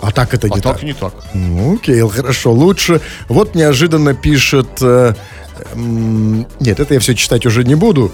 А 0.00 0.12
так 0.12 0.34
это 0.34 0.46
А 0.46 0.50
не 0.50 0.60
так 0.60 0.74
так. 0.76 0.82
не 0.82 0.92
так. 0.92 1.12
Ну, 1.34 1.74
окей, 1.76 2.00
хорошо, 2.08 2.52
лучше. 2.52 3.00
Вот 3.28 3.54
неожиданно 3.54 4.14
пишет... 4.14 4.68
э, 4.82 5.14
м, 5.74 6.46
нет, 6.60 6.80
это 6.80 6.94
я 6.94 7.00
все 7.00 7.14
читать 7.14 7.44
уже 7.46 7.64
не 7.64 7.74
буду. 7.74 8.12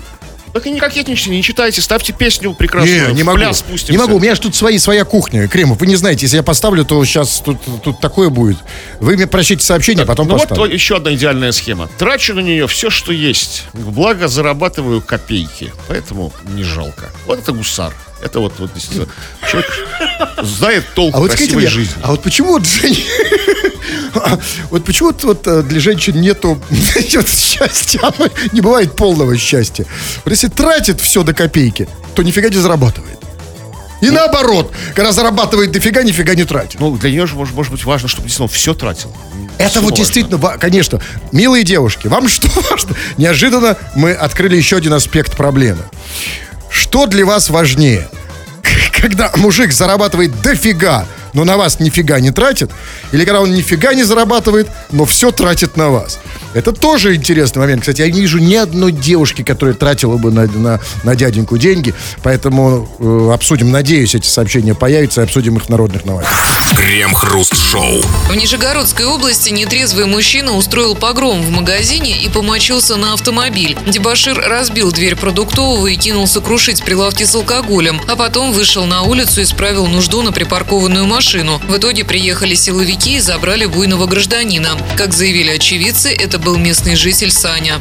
Так 0.53 0.67
и 0.67 0.71
не 0.71 0.79
кокетничайте, 0.79 1.31
не 1.31 1.43
читайте, 1.43 1.81
ставьте 1.81 2.13
песню 2.13 2.53
прекрасную. 2.53 3.09
Не, 3.09 3.15
не 3.15 3.23
могу. 3.23 3.39
пляс 3.39 3.61
спустимся. 3.61 3.93
Не 3.93 3.99
могу, 3.99 4.17
у 4.17 4.21
меня 4.21 4.35
же 4.35 4.41
тут 4.43 4.55
свои, 4.55 4.77
своя 4.79 5.05
кухня, 5.05 5.49
Кремов. 5.49 5.81
Вы 5.81 5.87
не 5.87 5.97
знаете, 5.97 6.27
если 6.27 6.37
я 6.37 6.43
поставлю, 6.43 6.85
то 6.85 7.03
сейчас 7.07 7.41
тут, 7.45 7.59
тут 7.83 8.01
такое 8.01 8.29
будет. 8.29 8.59
Вы 9.01 9.15
мне 9.17 9.27
прощите 9.27 9.65
сообщение, 9.65 10.05
потом 10.05 10.27
Ну 10.29 10.35
вот 10.35 10.43
поставлю. 10.43 10.65
твой- 10.67 10.75
еще 10.75 10.97
одна 10.97 11.15
идеальная 11.15 11.53
схема. 11.53 11.89
Трачу 11.99 12.35
на 12.35 12.41
нее 12.41 12.67
все, 12.69 12.91
что 12.91 13.13
есть. 13.13 13.65
Благо 13.73 14.29
зарабатываю 14.29 15.01
копейки. 15.01 15.73
Поэтому 15.89 16.33
не 16.55 16.65
жалко. 16.65 17.11
Вот 17.27 17.39
это 17.39 17.53
гусар. 17.53 17.95
Это 18.21 18.39
вот, 18.39 18.53
вот 18.59 18.73
действительно, 18.75 19.09
человек 19.51 19.73
знает 20.43 20.85
толк 20.95 21.15
А 21.15 21.19
вот 21.19 21.31
красивой 21.31 21.63
мне, 21.63 21.71
жизни. 21.71 21.95
а 22.03 22.11
вот 22.13 22.23
почему 22.23 22.53
вот, 22.53 22.67
жен- 22.67 22.95
вот 24.71 24.85
почему 24.85 25.13
вот, 25.23 25.47
э, 25.47 25.63
для 25.63 25.81
женщин 25.81 26.21
нету 26.21 26.61
счастья, 26.71 28.01
оно 28.03 28.29
не 28.53 28.61
бывает 28.61 28.97
полного 28.97 29.37
счастья. 29.37 29.87
Вот 30.25 30.31
если 30.31 30.49
тратит 30.49 31.01
все 31.01 31.23
до 31.23 31.35
копейки, 31.35 31.89
то 32.15 32.23
нифига 32.23 32.49
не 32.49 32.57
зарабатывает. 32.57 33.19
И 34.01 34.11
наоборот, 34.11 34.73
когда 34.97 35.13
зарабатывает 35.13 35.71
дофига, 35.71 36.03
нифига 36.03 36.35
не 36.35 36.43
тратит. 36.45 36.81
Ну, 36.81 36.97
для 36.97 37.11
нее 37.11 37.25
же 37.29 37.37
может, 37.37 37.55
может 37.55 37.71
быть 37.71 37.85
важно, 37.85 38.09
чтобы 38.09 38.27
действительно 38.27 38.49
все 38.49 38.75
тратил. 38.75 39.13
Это 39.59 39.81
вот 39.81 39.91
важно. 39.91 39.97
действительно, 39.97 40.39
конечно, 40.59 41.01
милые 41.31 41.63
девушки, 41.63 42.09
вам 42.09 42.29
что 42.29 42.49
важно? 42.69 42.97
Неожиданно 43.17 43.77
мы 43.95 44.13
открыли 44.13 44.57
еще 44.57 44.77
один 44.77 44.93
аспект 44.93 45.37
проблемы. 45.37 45.85
Что 46.69 47.07
для 47.07 47.25
вас 47.25 47.49
важнее? 47.49 48.09
Когда 48.91 49.31
мужик 49.37 49.73
зарабатывает 49.73 50.41
дофига, 50.43 51.07
но 51.33 51.45
на 51.45 51.57
вас 51.57 51.81
нифига 51.81 52.21
не 52.21 52.31
тратит, 52.31 52.71
или 53.13 53.25
когда 53.25 53.41
он 53.41 53.53
нифига 53.53 53.95
не 53.95 54.03
зарабатывает, 54.03 54.69
но 54.91 55.05
все 55.05 55.31
тратит 55.31 55.77
на 55.77 55.91
вас. 55.91 56.19
Это 56.55 56.73
тоже 56.73 57.15
интересный 57.15 57.61
момент. 57.61 57.83
Кстати, 57.83 58.03
я 58.03 58.11
не 58.11 58.21
вижу 58.21 58.39
ни 58.39 58.55
одной 58.55 58.93
девушки, 58.93 59.43
которая 59.43 59.75
тратила 59.75 60.17
бы 60.17 60.31
на, 60.31 60.47
на, 60.47 60.81
на 61.03 61.15
дяденьку 61.17 61.57
деньги, 61.57 61.95
поэтому 62.23 62.89
э, 62.99 63.31
обсудим, 63.33 63.71
надеюсь, 63.71 64.15
эти 64.15 64.27
сообщения 64.27 64.75
появятся 64.75 65.23
и 65.23 65.25
обсудим 65.25 65.57
их 65.57 65.65
в 65.65 65.69
народных 65.69 66.05
новостях. 66.05 66.35
Крем-хруст-шоу. 66.77 68.03
В 68.31 68.35
Нижегородской 68.35 69.07
области 69.07 69.51
нетрезвый 69.51 70.07
мужчина 70.07 70.53
устроил 70.53 70.95
погром 70.95 71.43
в 71.43 71.51
магазине 71.51 72.19
и 72.19 72.29
помочился 72.29 72.97
на 72.97 73.15
автомобиль. 73.15 73.77
Дебашир 73.87 74.39
разбил 74.39 74.91
дверь 74.93 75.17
продуктового 75.17 75.87
и 75.87 75.97
кинулся 75.97 76.41
крушить 76.41 76.83
прилавки 76.83 77.25
с 77.25 77.35
алкоголем, 77.35 78.01
а 78.09 78.17
потом 78.17 78.53
вышел 78.53 78.85
на 78.85 79.03
улицу 79.03 79.41
и 79.41 79.45
справил 79.45 79.87
нужду 79.87 80.23
на 80.23 80.33
припаркованную 80.33 81.07
машину. 81.07 81.22
В 81.69 81.77
итоге 81.77 82.05
приехали 82.05 82.55
силовики 82.55 83.17
и 83.17 83.21
забрали 83.21 83.67
буйного 83.67 84.07
гражданина. 84.07 84.77
Как 84.97 85.13
заявили 85.13 85.51
очевидцы, 85.51 86.11
это 86.13 86.39
был 86.39 86.57
местный 86.57 86.97
житель 86.97 87.31
Саня. 87.31 87.81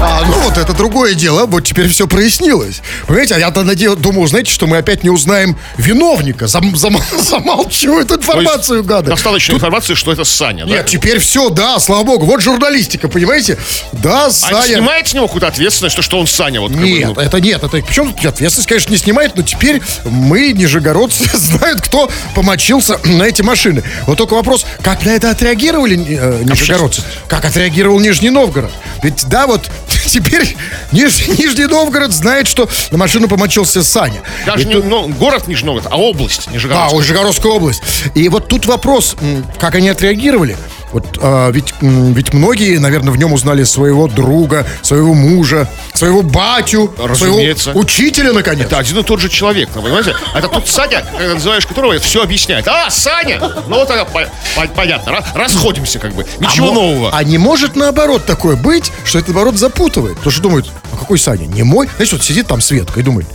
А, 0.00 0.22
ну 0.24 0.32
вот 0.42 0.56
это 0.56 0.72
другое 0.74 1.14
дело, 1.14 1.46
вот 1.46 1.64
теперь 1.64 1.88
все 1.88 2.06
прояснилось. 2.06 2.82
Понимаете, 3.08 3.34
а 3.34 3.38
я-то 3.38 3.64
надеял, 3.64 3.96
думал, 3.96 4.28
знаете, 4.28 4.52
что 4.52 4.68
мы 4.68 4.76
опять 4.76 5.02
не 5.02 5.10
узнаем 5.10 5.56
виновника, 5.76 6.46
зам, 6.46 6.76
зам- 6.76 7.02
замалчивают 7.20 8.12
информацию, 8.12 8.84
гады. 8.84 9.10
Достаточно 9.10 9.54
информации, 9.54 9.94
что 9.94 10.12
это 10.12 10.22
Саня, 10.24 10.66
да? 10.66 10.70
Нет, 10.72 10.86
теперь 10.86 11.18
все, 11.18 11.48
да, 11.50 11.80
слава 11.80 12.04
богу, 12.04 12.26
вот 12.26 12.40
журналистика, 12.40 13.08
понимаете? 13.08 13.58
Да, 13.92 14.26
А 14.26 14.30
Саня... 14.30 14.62
снимает 14.76 15.08
с 15.08 15.14
него 15.14 15.26
какую-то 15.26 15.48
ответственность, 15.48 15.96
то, 15.96 16.02
что 16.02 16.20
он 16.20 16.28
Саня? 16.28 16.60
Вот, 16.60 16.70
как 16.70 16.80
бы, 16.80 16.86
Нет, 16.88 17.10
ну, 17.16 17.20
это 17.20 17.40
нет, 17.40 17.64
это 17.64 17.82
причем 17.82 18.12
тут 18.12 18.24
ответственность, 18.24 18.68
конечно, 18.68 18.92
не 18.92 18.98
снимает, 18.98 19.34
но 19.34 19.42
теперь 19.42 19.82
мы, 20.04 20.52
нижегородцы, 20.52 21.24
знают, 21.36 21.80
кто 21.80 22.08
помочился 22.36 23.00
на 23.04 23.24
эти 23.24 23.42
машины. 23.42 23.82
Вот 24.06 24.16
только 24.18 24.34
вопрос, 24.34 24.64
как 24.82 25.04
на 25.04 25.10
это 25.10 25.30
отреагировали 25.30 25.96
э, 25.96 26.42
нижегородцы? 26.44 27.02
Как 27.26 27.44
отреагировал 27.44 27.98
Нижний 27.98 28.30
Новгород? 28.30 28.70
Ведь 29.02 29.24
да, 29.28 29.46
вот 29.46 29.70
теперь 30.06 30.56
Ниж- 30.92 31.28
Нижний 31.38 31.66
Новгород 31.66 32.12
знает, 32.12 32.46
что 32.48 32.68
на 32.90 32.98
машину 32.98 33.28
помочился 33.28 33.82
Саня. 33.82 34.22
Даже 34.46 34.64
И 34.64 34.66
не 34.66 34.74
тут- 34.74 35.14
город 35.16 35.48
Нижний 35.48 35.66
Новгород, 35.66 35.88
а 35.92 35.96
область 35.98 36.46
а, 36.46 36.50
Нижегородская. 36.52 37.00
Нижегородская 37.00 37.52
область. 37.52 37.82
И 38.14 38.28
вот 38.28 38.48
тут 38.48 38.66
вопрос, 38.66 39.16
как 39.58 39.74
они 39.74 39.88
отреагировали. 39.88 40.56
Вот 40.92 41.18
а, 41.20 41.50
ведь, 41.50 41.74
ведь 41.80 42.32
многие, 42.32 42.78
наверное, 42.78 43.12
в 43.12 43.16
нем 43.18 43.32
узнали 43.32 43.64
своего 43.64 44.08
друга, 44.08 44.66
своего 44.82 45.12
мужа, 45.14 45.68
своего 45.92 46.22
батю, 46.22 46.94
Разумеется. 46.98 47.64
своего 47.64 47.80
учителя, 47.80 48.32
наконец. 48.32 48.66
Это 48.66 48.78
один 48.78 48.98
и 48.98 49.02
тот 49.02 49.20
же 49.20 49.28
человек, 49.28 49.68
понимаете? 49.70 50.14
Это 50.34 50.48
тот 50.48 50.66
Саня, 50.68 51.04
называешь 51.34 51.66
которого, 51.66 51.98
все 51.98 52.22
объясняет. 52.22 52.66
А, 52.68 52.88
Саня! 52.90 53.38
Ну, 53.40 53.76
вот 53.84 53.88
по- 53.88 54.28
по- 54.56 54.68
понятно. 54.74 55.10
Ра- 55.10 55.24
Расходимся, 55.34 55.98
как 55.98 56.14
бы. 56.14 56.24
Ничего 56.38 56.70
А 56.70 56.74
нового. 56.74 57.10
А 57.12 57.22
не 57.24 57.38
может 57.38 57.76
наоборот 57.76 58.24
такое 58.24 58.56
быть, 58.56 58.90
что 59.04 59.18
это 59.18 59.32
наоборот 59.32 59.56
запутывает. 59.58 60.16
Потому 60.16 60.32
что 60.32 60.42
думают, 60.42 60.70
а 60.92 60.96
какой 60.96 61.18
Саня? 61.18 61.46
Не 61.46 61.62
мой? 61.64 61.88
Знаешь, 61.96 62.12
вот 62.12 62.22
сидит 62.22 62.46
там 62.46 62.60
Светка 62.60 63.00
и 63.00 63.02
думает, 63.02 63.26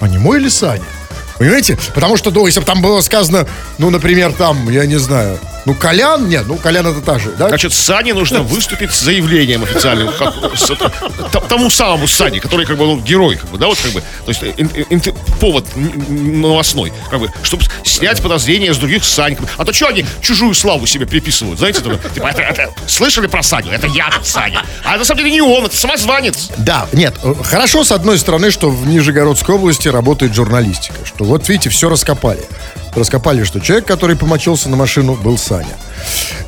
а 0.00 0.08
не 0.08 0.18
мой 0.18 0.38
или 0.40 0.48
Саня? 0.48 0.82
Понимаете? 1.38 1.78
Потому 1.94 2.16
что, 2.16 2.30
ну, 2.30 2.46
если 2.46 2.60
бы 2.60 2.66
там 2.66 2.82
было 2.82 3.00
сказано, 3.00 3.46
ну, 3.78 3.90
например, 3.90 4.32
там, 4.32 4.68
я 4.70 4.86
не 4.86 4.96
знаю, 4.98 5.38
ну, 5.64 5.74
Колян, 5.74 6.28
нет, 6.28 6.44
ну, 6.46 6.56
Колян 6.56 6.86
это 6.86 7.00
та 7.00 7.18
же, 7.18 7.30
да? 7.38 7.48
Значит, 7.48 7.72
Сане 7.72 8.14
нужно 8.14 8.42
выступить 8.42 8.90
с 8.92 9.00
заявлением 9.00 9.62
официальным. 9.64 10.12
как- 10.18 10.34
с- 10.56 10.76
тому 11.48 11.70
самому 11.70 12.08
Сане, 12.08 12.40
который 12.40 12.66
как 12.66 12.76
бы 12.78 12.86
ну, 12.86 12.98
герой, 12.98 13.36
как 13.36 13.50
бы, 13.50 13.58
да, 13.58 13.66
вот 13.66 13.78
как 13.78 13.92
бы. 13.92 14.00
То 14.24 14.28
есть 14.30 14.42
ин- 14.42 14.70
ин- 14.90 15.14
повод 15.40 15.64
новостной, 16.08 16.92
как 17.10 17.20
бы, 17.20 17.30
чтобы 17.42 17.64
снять 17.84 18.20
подозрения 18.22 18.72
с 18.72 18.78
других 18.78 19.04
Сань. 19.04 19.36
как 19.36 19.44
бы. 19.44 19.50
А 19.56 19.64
то 19.64 19.72
что 19.72 19.88
они 19.88 20.04
чужую 20.20 20.54
славу 20.54 20.86
себе 20.86 21.06
приписывают, 21.06 21.58
знаете? 21.58 21.80
там, 21.80 21.98
Типа, 22.14 22.28
это, 22.28 22.42
это- 22.42 22.70
слышали 22.86 23.26
про 23.26 23.42
Саню? 23.42 23.70
Это 23.72 23.86
я 23.86 24.10
Саня. 24.22 24.62
А 24.84 24.96
на 24.96 25.04
самом 25.04 25.18
деле 25.18 25.30
не 25.32 25.40
он, 25.42 25.66
это 25.66 25.76
самозванец. 25.76 26.48
Да, 26.58 26.86
нет, 26.92 27.14
э, 27.22 27.34
хорошо, 27.44 27.84
с 27.84 27.92
одной 27.92 28.18
стороны, 28.18 28.50
что 28.50 28.70
в 28.70 28.86
Нижегородской 28.86 29.54
области 29.54 29.88
работает 29.88 30.34
журналистика, 30.34 30.96
что 31.04 31.24
вот, 31.28 31.48
видите, 31.48 31.68
все 31.68 31.88
раскопали. 31.88 32.42
Раскопали, 32.94 33.44
что 33.44 33.60
человек, 33.60 33.86
который 33.86 34.16
помочился 34.16 34.68
на 34.68 34.76
машину, 34.76 35.14
был 35.14 35.36
Саня. 35.36 35.76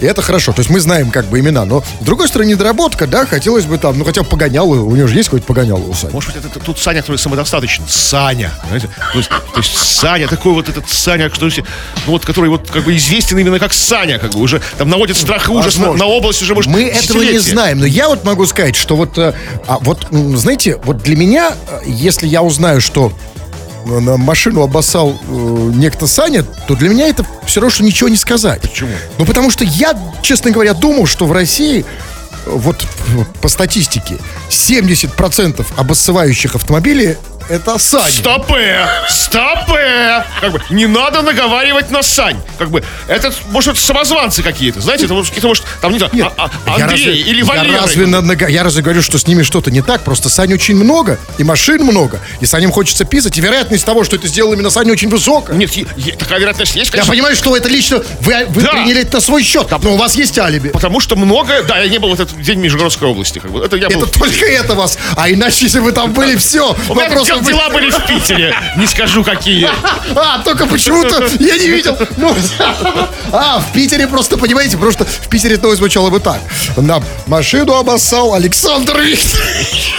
И 0.00 0.06
это 0.06 0.22
хорошо, 0.22 0.52
то 0.52 0.60
есть 0.60 0.70
мы 0.70 0.80
знаем 0.80 1.10
как 1.10 1.26
бы 1.26 1.38
имена, 1.38 1.64
но 1.66 1.82
с 2.00 2.04
другой 2.04 2.28
стороны, 2.28 2.48
недоработка, 2.48 3.06
да, 3.06 3.26
хотелось 3.26 3.66
бы 3.66 3.76
там, 3.76 3.98
ну 3.98 4.04
хотя 4.04 4.22
бы 4.22 4.28
погонял, 4.28 4.70
у 4.70 4.96
него 4.96 5.06
же 5.06 5.16
есть 5.16 5.28
какой-то 5.28 5.46
погонял 5.46 5.78
у 5.78 5.92
Сани. 5.92 6.12
Может 6.12 6.34
быть, 6.34 6.44
это, 6.44 6.58
тут 6.60 6.78
Саня, 6.78 7.02
который 7.02 7.18
самодостаточен. 7.18 7.84
Саня. 7.86 8.52
Понимаете? 8.62 8.88
То 9.12 9.18
есть, 9.18 9.28
то 9.28 9.58
есть 9.58 9.76
Саня, 9.76 10.28
такой 10.28 10.52
вот 10.54 10.68
этот 10.68 10.88
Саня, 10.88 11.28
что, 11.28 11.46
ну, 11.46 11.62
вот, 12.06 12.24
который 12.24 12.48
вот 12.48 12.70
как 12.70 12.84
бы 12.84 12.96
известен 12.96 13.38
именно 13.38 13.58
как 13.58 13.74
Саня, 13.74 14.18
как 14.18 14.32
бы 14.32 14.40
уже 14.40 14.62
там 14.78 14.88
наводит 14.88 15.18
страх 15.18 15.48
и 15.48 15.52
ужас 15.52 15.76
на, 15.76 15.88
Возможно. 15.88 16.04
на 16.04 16.10
область 16.10 16.40
уже, 16.40 16.54
может, 16.54 16.70
Мы 16.70 16.84
этого 16.84 17.22
не 17.22 17.38
знаем, 17.38 17.80
но 17.80 17.86
я 17.86 18.08
вот 18.08 18.24
могу 18.24 18.46
сказать, 18.46 18.76
что 18.76 18.96
вот, 18.96 19.18
э, 19.18 19.34
а 19.66 19.78
вот, 19.80 20.06
знаете, 20.10 20.80
вот 20.84 21.02
для 21.02 21.16
меня, 21.16 21.52
э, 21.68 21.80
если 21.86 22.26
я 22.26 22.42
узнаю, 22.42 22.80
что 22.80 23.12
на 23.86 24.16
машину 24.16 24.62
обоссал 24.62 25.10
э, 25.10 25.70
некто 25.74 26.06
Саня, 26.06 26.44
то 26.66 26.74
для 26.74 26.88
меня 26.88 27.08
это 27.08 27.24
все 27.46 27.60
равно, 27.60 27.74
что 27.74 27.84
ничего 27.84 28.08
не 28.08 28.16
сказать. 28.16 28.62
Почему? 28.62 28.92
Ну, 29.18 29.24
потому 29.24 29.50
что 29.50 29.64
я, 29.64 29.98
честно 30.22 30.50
говоря, 30.50 30.74
думал, 30.74 31.06
что 31.06 31.26
в 31.26 31.32
России 31.32 31.84
э, 31.84 31.84
вот 32.46 32.82
э, 32.82 33.24
по 33.40 33.48
статистике 33.48 34.18
70% 34.48 35.66
обоссывающих 35.76 36.54
автомобилей 36.54 37.16
это 37.50 37.78
Саня. 37.78 38.10
Стопэ! 38.10 38.86
Стопэ! 39.08 40.24
Как 40.40 40.52
бы, 40.52 40.62
не 40.70 40.86
надо 40.86 41.22
наговаривать 41.22 41.90
на 41.90 42.02
Сань. 42.02 42.36
Как 42.58 42.70
бы, 42.70 42.82
это, 43.08 43.32
может, 43.50 43.78
самозванцы 43.78 44.42
какие-то. 44.42 44.80
Знаете, 44.80 45.04
это, 45.06 45.14
может, 45.14 45.28
какие-то, 45.30 45.48
может, 45.48 45.64
там, 45.80 45.92
не 45.92 45.98
знаю, 45.98 46.12
Нет, 46.14 46.32
а- 46.36 46.50
а- 46.66 46.78
я 46.78 46.84
Андрей 46.86 47.06
разве- 47.06 47.20
или 47.22 47.38
я 47.38 47.44
Валера. 47.44 47.80
разве 47.82 48.06
на- 48.06 48.20
нага- 48.22 48.48
я 48.48 48.62
разве 48.62 48.82
говорю, 48.82 49.02
что 49.02 49.18
с 49.18 49.26
ними 49.26 49.42
что-то 49.42 49.70
не 49.70 49.82
так? 49.82 50.02
Просто 50.02 50.28
Сань 50.28 50.52
очень 50.54 50.76
много, 50.76 51.18
и 51.38 51.44
машин 51.44 51.82
много, 51.84 52.20
и 52.40 52.46
Саням 52.46 52.70
хочется 52.72 53.04
писать, 53.04 53.36
и 53.38 53.40
вероятность 53.40 53.84
того, 53.84 54.04
что 54.04 54.16
это 54.16 54.28
сделал 54.28 54.52
именно 54.52 54.70
Саня, 54.70 54.92
очень 54.92 55.08
высокая. 55.08 55.56
Нет, 55.56 55.72
е- 55.72 55.86
е- 55.96 56.12
такая 56.16 56.38
вероятность 56.38 56.74
есть, 56.76 56.86
Я 56.86 56.92
конечно. 56.92 57.12
понимаю, 57.12 57.36
что 57.36 57.56
это 57.56 57.68
лично 57.68 58.02
вы, 58.20 58.46
вы 58.48 58.62
Да. 58.62 58.72
приняли 58.72 59.02
это 59.02 59.16
на 59.16 59.20
свой 59.20 59.42
счет, 59.42 59.68
но 59.82 59.94
у 59.94 59.96
вас 59.96 60.14
есть 60.14 60.38
алиби. 60.38 60.68
Потому 60.70 61.00
что 61.00 61.16
много... 61.16 61.62
Да, 61.64 61.78
я 61.80 61.88
не 61.88 61.98
был 61.98 62.10
в 62.10 62.14
этот 62.20 62.40
день 62.40 62.58
в 62.60 62.62
Нижегородской 62.62 63.08
области. 63.08 63.38
Как 63.38 63.50
бы. 63.50 63.64
Это 63.64 63.76
я 63.76 63.88
был... 63.88 64.02
Это 64.04 64.18
только 64.18 64.44
это 64.46 64.74
вас. 64.74 64.98
А 65.16 65.30
иначе, 65.30 65.64
если 65.64 65.80
вы 65.80 65.92
там 65.92 66.12
были, 66.12 66.36
все. 66.36 66.76
У 66.88 66.94
тут 67.40 67.48
дела 67.48 67.68
были 67.70 67.90
в 67.90 68.06
Питере. 68.06 68.54
Не 68.76 68.86
скажу, 68.86 69.24
какие. 69.24 69.68
А, 70.14 70.38
только 70.44 70.66
почему-то 70.66 71.24
я 71.38 71.56
не 71.56 71.68
видел. 71.68 71.96
Ну, 72.16 72.34
а, 73.32 73.60
в 73.60 73.72
Питере 73.72 74.06
просто, 74.06 74.36
понимаете, 74.36 74.76
потому 74.76 74.92
что 74.92 75.04
в 75.04 75.28
Питере 75.28 75.54
это 75.56 75.74
звучало 75.74 76.10
бы 76.10 76.20
так. 76.20 76.40
На 76.76 77.02
машину 77.26 77.74
обоссал 77.74 78.34
Александр 78.34 78.98
Викторович. 79.00 79.94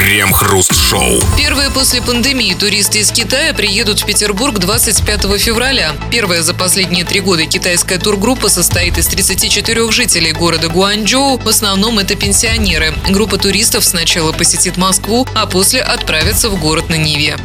Крем-хруст-шоу. 0.00 1.20
Первые 1.36 1.70
после 1.70 2.00
пандемии 2.00 2.54
туристы 2.54 3.00
из 3.00 3.12
Китая 3.12 3.52
приедут 3.52 4.00
в 4.00 4.06
Петербург 4.06 4.58
25 4.58 5.38
февраля. 5.38 5.94
Первая 6.10 6.40
за 6.40 6.54
последние 6.54 7.04
три 7.04 7.20
года 7.20 7.44
китайская 7.44 7.98
тургруппа 7.98 8.48
состоит 8.48 8.96
из 8.96 9.08
34 9.08 9.92
жителей 9.92 10.32
города 10.32 10.70
Гуанчжоу. 10.70 11.36
В 11.36 11.46
основном 11.46 11.98
это 11.98 12.14
пенсионеры. 12.14 12.94
Группа 13.10 13.36
туристов 13.36 13.84
сначала 13.84 14.32
посетит 14.32 14.78
Москву, 14.78 15.28
а 15.34 15.44
после 15.44 15.82
отправится 15.82 16.48
в 16.48 16.58
город 16.58 16.88
на 16.88 16.94
Ниве. 16.94 17.36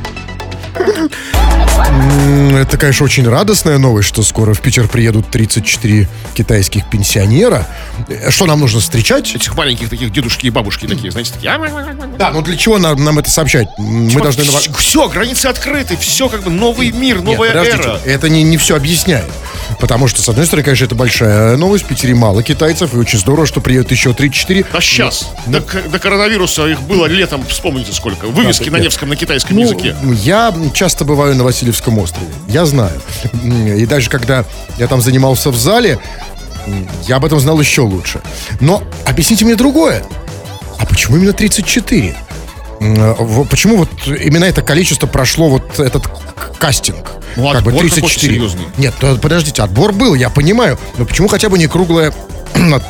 Это, 2.54 2.78
конечно, 2.78 3.06
очень 3.06 3.28
радостная 3.28 3.78
новость, 3.78 4.08
что 4.08 4.24
скоро 4.24 4.54
в 4.54 4.62
Питер 4.62 4.88
приедут 4.88 5.30
34 5.30 6.08
китайских 6.34 6.90
пенсионера. 6.90 7.68
Э, 8.08 8.30
Что 8.32 8.46
нам 8.46 8.60
нужно 8.62 8.80
встречать? 8.80 9.36
Этих 9.36 9.56
маленьких 9.56 9.90
таких 9.90 10.12
дедушки 10.12 10.48
и 10.48 10.50
бабушки 10.50 10.86
такие, 10.88 11.12
знаете, 11.12 11.34
такие. 11.34 11.52
«А-ма-ма-ма-ма». 11.52 12.18
Да, 12.18 12.32
ну 12.32 12.42
для 12.42 12.56
чего 12.58 12.78
нам, 12.78 13.04
нам 13.04 13.20
это 13.20 13.30
сообщать? 13.30 13.68
Мы 13.78 14.22
должны... 14.22 14.44
все, 14.44 14.72
все, 14.74 15.10
границы 15.10 15.48
открыты, 15.48 15.98
все 15.98 16.30
как 16.30 16.44
бы 16.44 16.50
новый 16.50 16.92
мир, 16.92 17.18
Нет, 17.18 17.26
новая 17.26 17.50
подождите, 17.50 17.78
эра. 17.84 18.00
это 18.06 18.30
не, 18.30 18.44
не 18.44 18.58
все 18.58 18.76
объясняет. 18.76 19.26
Потому 19.80 20.08
что, 20.08 20.22
с 20.22 20.30
одной 20.30 20.46
стороны, 20.46 20.64
конечно, 20.64 20.86
это 20.86 20.96
большая 20.96 21.58
новость. 21.58 21.86
В 21.86 21.88
Питере 21.88 22.16
мало 22.16 22.42
китайцев, 22.44 22.94
и 22.94 22.98
очень 22.98 23.20
здорово, 23.20 23.46
что 23.46 23.62
приедут 23.62 23.92
еще 23.92 24.12
3-4. 24.12 24.66
А 24.72 24.82
сейчас, 24.82 25.30
до, 25.48 25.62
к- 25.62 25.90
до 25.90 26.00
коронавируса 26.00 26.68
их 26.68 26.82
было 26.82 27.06
летом, 27.08 27.46
вспомните 27.48 27.92
сколько. 27.92 28.28
Вывески 28.28 28.66
Да, 28.66 28.72
на 28.72 28.76
нет. 28.78 28.86
Невском 28.86 29.10
на 29.10 29.16
китайском 29.16 29.56
Ну, 29.58 29.64
языке. 29.64 29.96
я 30.24 30.54
часто 30.74 31.06
бываю 31.06 31.36
на 31.36 31.44
Васильевском 31.44 31.98
острове. 32.00 32.28
Я 32.48 32.66
знаю. 32.66 33.02
И 33.44 33.86
даже 33.86 34.10
когда 34.10 34.46
я 34.78 34.88
там 34.88 35.02
занимался 35.02 35.50
в 35.52 35.56
зале, 35.58 36.00
я 37.08 37.18
об 37.18 37.26
этом 37.26 37.40
знал 37.40 37.60
еще 37.60 37.82
лучше. 37.82 38.22
Но 38.60 38.84
объясните 39.06 39.46
мне 39.46 39.56
другое. 39.56 40.04
А 40.80 40.86
почему 40.86 41.18
именно 41.18 41.34
34? 41.34 42.16
М, 42.82 42.96
э, 42.96 43.14
в- 43.20 43.46
Почему 43.48 43.78
вот 43.78 43.90
именно 44.08 44.46
это 44.46 44.62
количество 44.62 45.08
прошло 45.08 45.50
вот 45.50 45.80
этот 45.80 46.08
кастинг? 46.60 47.12
Ну, 47.38 47.50
отбор 47.50 47.74
какой-то 47.74 48.02
серьезный. 48.20 48.66
Нет, 48.78 48.94
то, 49.00 49.16
подождите, 49.18 49.62
отбор 49.62 49.92
был, 49.94 50.16
я 50.16 50.30
понимаю. 50.30 50.78
Но 50.98 51.06
почему 51.06 51.28
хотя 51.28 51.50
бы 51.50 51.58
не 51.58 51.68
круглая 51.68 52.14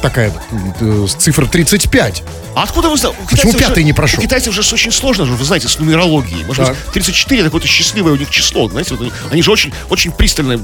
такая 0.01 0.31
э, 0.79 1.07
цифра 1.17 1.45
35? 1.45 2.23
А 2.55 2.63
откуда 2.63 2.89
вы 2.89 2.97
знаете? 2.97 3.19
Почему 3.29 3.53
пятый 3.53 3.83
не 3.83 3.93
прошел? 3.93 4.19
У 4.19 4.21
китайцев 4.21 4.53
же 4.53 4.61
очень 4.73 4.91
сложно, 4.91 5.25
вы 5.25 5.43
знаете, 5.43 5.67
с 5.67 5.77
нумерологией. 5.79 6.45
Может 6.45 6.65
Так. 6.67 6.75
быть, 6.75 6.93
34 6.93 7.41
это 7.41 7.49
какое-то 7.49 7.67
счастливое 7.67 8.13
у 8.13 8.15
них 8.15 8.29
число. 8.29 8.69
Знаете, 8.69 8.91
вот 8.95 9.01
они, 9.01 9.11
они 9.31 9.41
же 9.41 9.51
очень, 9.51 9.73
очень 9.89 10.11
пристально 10.11 10.57
к, 10.59 10.61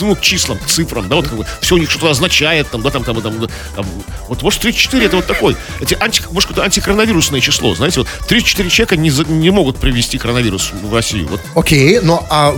ну, 0.00 0.14
к 0.16 0.20
числам, 0.20 0.58
к 0.58 0.66
цифрам, 0.66 1.08
да, 1.08 1.16
вот 1.16 1.28
как 1.28 1.38
бы 1.38 1.46
все 1.60 1.76
у 1.76 1.78
них 1.78 1.90
что-то 1.90 2.10
означает, 2.10 2.70
там, 2.70 2.82
да, 2.82 2.90
там, 2.90 3.04
там, 3.04 3.22
там, 3.22 3.48
там, 3.74 3.86
вот, 4.28 4.42
может, 4.42 4.60
34 4.60 5.06
это 5.06 5.16
вот 5.16 5.26
такой. 5.26 5.56
Эти 5.80 5.96
анти, 5.98 6.22
может, 6.30 6.48
какое-то 6.48 6.64
антикоронавирусное 6.64 7.40
число, 7.40 7.74
знаете, 7.74 8.00
вот 8.00 8.08
34 8.28 8.68
человека 8.68 8.96
не, 8.96 9.10
за- 9.10 9.24
не 9.24 9.50
могут 9.50 9.78
привести 9.78 10.18
коронавирус 10.18 10.70
в 10.82 10.92
Россию. 10.94 11.28
Вот 11.28 11.40
Окей, 11.54 12.00
но 12.00 12.26
а, 12.28 12.54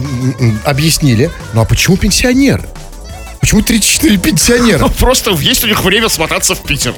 объяснили. 0.64 1.30
Ну 1.52 1.60
а 1.60 1.64
почему 1.64 1.96
пенсионеры? 1.96 2.68
Почему 3.46 3.62
34 3.62 4.18
пенсионера? 4.18 4.88
Просто 4.98 5.30
есть 5.30 5.62
у 5.62 5.68
них 5.68 5.84
время 5.84 6.08
смотаться 6.08 6.56
в 6.56 6.64
Питер. 6.64 6.96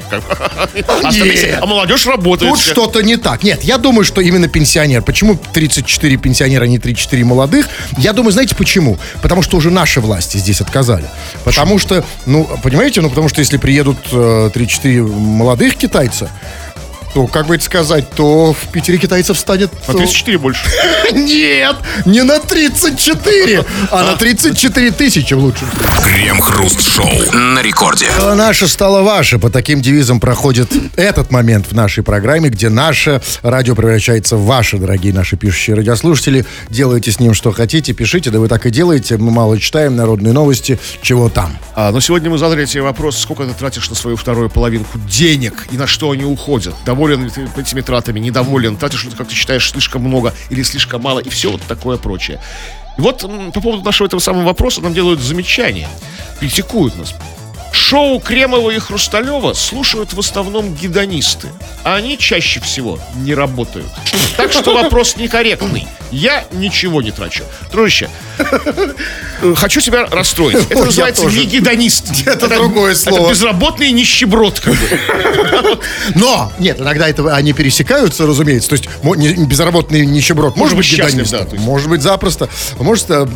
А 1.60 1.66
молодежь 1.66 2.06
работает. 2.06 2.50
Тут 2.50 2.58
что-то 2.58 3.02
не 3.02 3.18
так. 3.18 3.42
Нет, 3.42 3.64
я 3.64 3.76
думаю, 3.76 4.02
что 4.02 4.22
именно 4.22 4.48
пенсионер. 4.48 5.02
Почему 5.02 5.38
34 5.52 6.16
пенсионера, 6.16 6.64
а 6.64 6.66
не 6.66 6.78
34 6.78 7.22
молодых? 7.22 7.68
Я 7.98 8.14
думаю, 8.14 8.32
знаете 8.32 8.54
почему? 8.54 8.96
Потому 9.20 9.42
что 9.42 9.58
уже 9.58 9.70
наши 9.70 10.00
власти 10.00 10.38
здесь 10.38 10.62
отказали. 10.62 11.04
Потому 11.44 11.78
что, 11.78 12.02
ну, 12.24 12.48
понимаете, 12.62 13.02
ну, 13.02 13.10
потому 13.10 13.28
что 13.28 13.40
если 13.40 13.58
приедут 13.58 13.98
э, 14.10 14.50
3-4 14.54 15.06
молодых 15.06 15.76
китайца, 15.76 16.30
то, 17.14 17.26
как 17.26 17.46
бы 17.46 17.56
это 17.56 17.64
сказать, 17.64 18.10
то 18.10 18.52
в 18.52 18.72
Питере 18.72 18.98
китайцев 18.98 19.38
станет... 19.38 19.70
На 19.88 19.94
34 19.94 20.38
больше. 20.38 20.68
Нет, 21.12 21.76
не 22.04 22.22
на 22.22 22.38
34, 22.38 23.64
а 23.90 24.04
на 24.04 24.16
34 24.16 24.90
тысячи 24.92 25.34
в 25.34 25.38
лучшем 25.38 25.68
случае. 25.68 25.88
Крем-хруст-шоу. 26.04 27.32
На 27.32 27.62
рекорде. 27.62 28.06
Дело 28.16 28.34
наше 28.34 28.68
стало 28.68 29.02
ваше. 29.02 29.38
По 29.38 29.50
таким 29.50 29.80
девизам 29.80 30.20
проходит 30.20 30.70
этот 30.96 31.30
момент 31.30 31.66
в 31.66 31.72
нашей 31.72 32.02
программе, 32.02 32.48
где 32.48 32.68
наше 32.68 33.20
радио 33.42 33.74
превращается 33.74 34.36
в 34.36 34.44
ваше, 34.44 34.78
дорогие 34.78 35.12
наши 35.12 35.36
пишущие 35.36 35.76
радиослушатели. 35.76 36.44
Делайте 36.68 37.12
с 37.12 37.20
ним 37.20 37.34
что 37.34 37.52
хотите, 37.52 37.92
пишите, 37.92 38.30
да 38.30 38.40
вы 38.40 38.48
так 38.48 38.66
и 38.66 38.70
делаете. 38.70 39.16
Мы 39.16 39.30
мало 39.30 39.58
читаем 39.58 39.96
народные 39.96 40.32
новости, 40.32 40.78
чего 41.02 41.28
там. 41.28 41.56
А, 41.74 41.90
но 41.92 42.00
сегодня 42.00 42.30
мы 42.30 42.38
задали 42.38 42.64
тебе 42.66 42.82
вопрос, 42.82 43.18
сколько 43.18 43.44
ты 43.44 43.54
тратишь 43.54 43.88
на 43.88 43.96
свою 43.96 44.16
вторую 44.16 44.50
половинку 44.50 44.98
денег 45.08 45.66
и 45.70 45.76
на 45.76 45.86
что 45.86 46.10
они 46.10 46.24
уходят. 46.24 46.74
Доволен 46.98 47.30
этими 47.56 47.80
тратами, 47.80 48.18
недоволен, 48.18 48.76
тратишь 48.76 49.04
ли 49.04 49.10
ты, 49.10 49.16
как 49.16 49.28
ты 49.28 49.34
считаешь, 49.36 49.70
слишком 49.70 50.02
много 50.02 50.34
или 50.50 50.64
слишком 50.64 51.00
мало, 51.00 51.20
и 51.20 51.28
все 51.28 51.52
вот 51.52 51.62
такое 51.62 51.96
прочее. 51.96 52.40
И 52.98 53.00
вот 53.00 53.20
по 53.54 53.60
поводу 53.60 53.84
нашего 53.84 54.08
этого 54.08 54.18
самого 54.18 54.46
вопроса 54.46 54.80
нам 54.80 54.94
делают 54.94 55.20
замечания, 55.20 55.88
критикуют 56.40 56.98
нас. 56.98 57.14
Шоу 57.72 58.20
Кремова 58.20 58.70
и 58.70 58.78
Хрусталева 58.78 59.52
слушают 59.54 60.12
в 60.12 60.18
основном 60.18 60.74
гедонисты, 60.74 61.48
а 61.84 61.96
они 61.96 62.18
чаще 62.18 62.60
всего 62.60 62.98
не 63.16 63.34
работают. 63.34 63.88
Так 64.36 64.52
что 64.52 64.74
вопрос 64.74 65.16
некорректный. 65.16 65.86
Я 66.10 66.44
ничего 66.52 67.02
не 67.02 67.10
трачу. 67.10 67.44
Дружище, 67.70 68.08
хочу 69.56 69.80
тебя 69.80 70.06
расстроить. 70.06 70.58
Это 70.70 70.84
называется 70.84 71.26
не 71.26 71.44
гедонист. 71.44 72.06
Это 72.26 72.48
другое 72.48 72.94
слово. 72.94 73.20
Это 73.20 73.30
безработный 73.30 73.90
нищеброд. 73.90 74.62
Но, 76.14 76.50
нет, 76.58 76.80
иногда 76.80 77.08
это 77.08 77.34
они 77.34 77.52
пересекаются, 77.52 78.26
разумеется. 78.26 78.70
То 78.70 78.76
есть 78.76 78.88
безработный 79.46 80.06
нищеброд 80.06 80.56
может, 80.56 80.76
быть 80.76 80.90
гедонистом. 80.90 81.46
Может 81.58 81.88
быть 81.88 82.02
запросто. 82.02 82.48
Может, 82.78 83.10
э, 83.10 83.26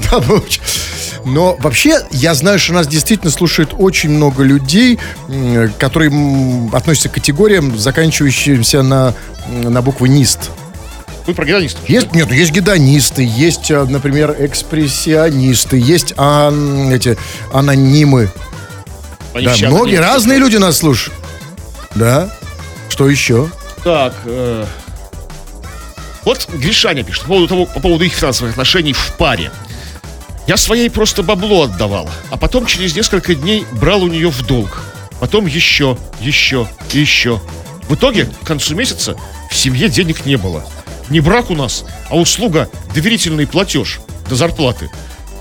но 1.25 1.57
вообще, 1.61 2.01
я 2.11 2.35
знаю, 2.35 2.59
что 2.59 2.73
нас 2.73 2.87
действительно 2.87 3.31
слушает 3.31 3.71
очень 3.77 4.11
много 4.23 4.45
людей, 4.45 4.99
которые 5.79 6.11
относятся 6.73 7.09
к 7.09 7.13
категориям, 7.15 7.77
заканчивающимся 7.77 8.83
на, 8.83 9.15
на 9.49 9.83
букву 9.83 10.07
НИСТ. 10.07 10.51
Вы 11.27 11.35
про 11.35 11.45
гедонистов. 11.45 11.89
Есть, 11.89 12.13
нет, 12.15 12.27
ну, 12.31 12.35
есть 12.37 12.51
гедонисты, 12.51 13.23
есть, 13.25 13.71
э, 13.71 13.85
например, 13.85 14.35
экспрессионисты, 14.41 15.77
есть 15.79 16.15
ан- 16.17 16.91
эти 16.93 17.17
анонимы. 17.53 18.29
Они 19.33 19.47
Да, 19.47 19.55
многие 19.69 19.99
одни. 19.99 19.99
разные 19.99 20.39
люди 20.39 20.57
нас 20.57 20.79
слушают. 20.79 21.17
Да. 21.95 22.29
Что 22.89 23.09
еще? 23.09 23.49
Так, 23.85 24.15
э, 24.25 24.65
вот 26.25 26.49
Гришаня 26.55 27.05
пишет 27.05 27.23
по 27.23 27.29
поводу, 27.29 27.47
того, 27.49 27.67
по 27.67 27.79
поводу 27.81 28.05
их 28.05 28.13
финансовых 28.15 28.53
отношений 28.55 28.93
в 28.93 29.13
паре. 29.17 29.53
Я 30.47 30.57
своей 30.57 30.91
просто 30.91 31.23
бабло 31.23 31.63
отдавал, 31.63 32.09
а 32.31 32.37
потом 32.37 32.67
через 32.67 32.97
несколько 32.97 33.35
дней 33.35 33.65
брал 33.73 34.03
у 34.03 34.09
нее 34.09 34.29
в 34.29 34.45
долг. 34.45 34.83
Потом 35.21 35.47
еще, 35.47 35.97
еще 36.21 36.69
и 36.93 36.99
еще. 36.99 37.41
В 37.89 37.95
итоге, 37.95 38.25
к 38.25 38.47
концу 38.47 38.75
месяца 38.75 39.17
в 39.51 39.57
семье 39.57 39.89
денег 39.89 40.27
не 40.27 40.37
было. 40.37 40.65
Не 41.11 41.21
брак 41.21 41.51
у 41.51 41.55
нас, 41.55 41.85
а 42.11 42.17
услуга 42.17 42.69
доверительный 42.93 43.47
платеж 43.47 44.01
до 44.29 44.35
зарплаты. 44.35 44.91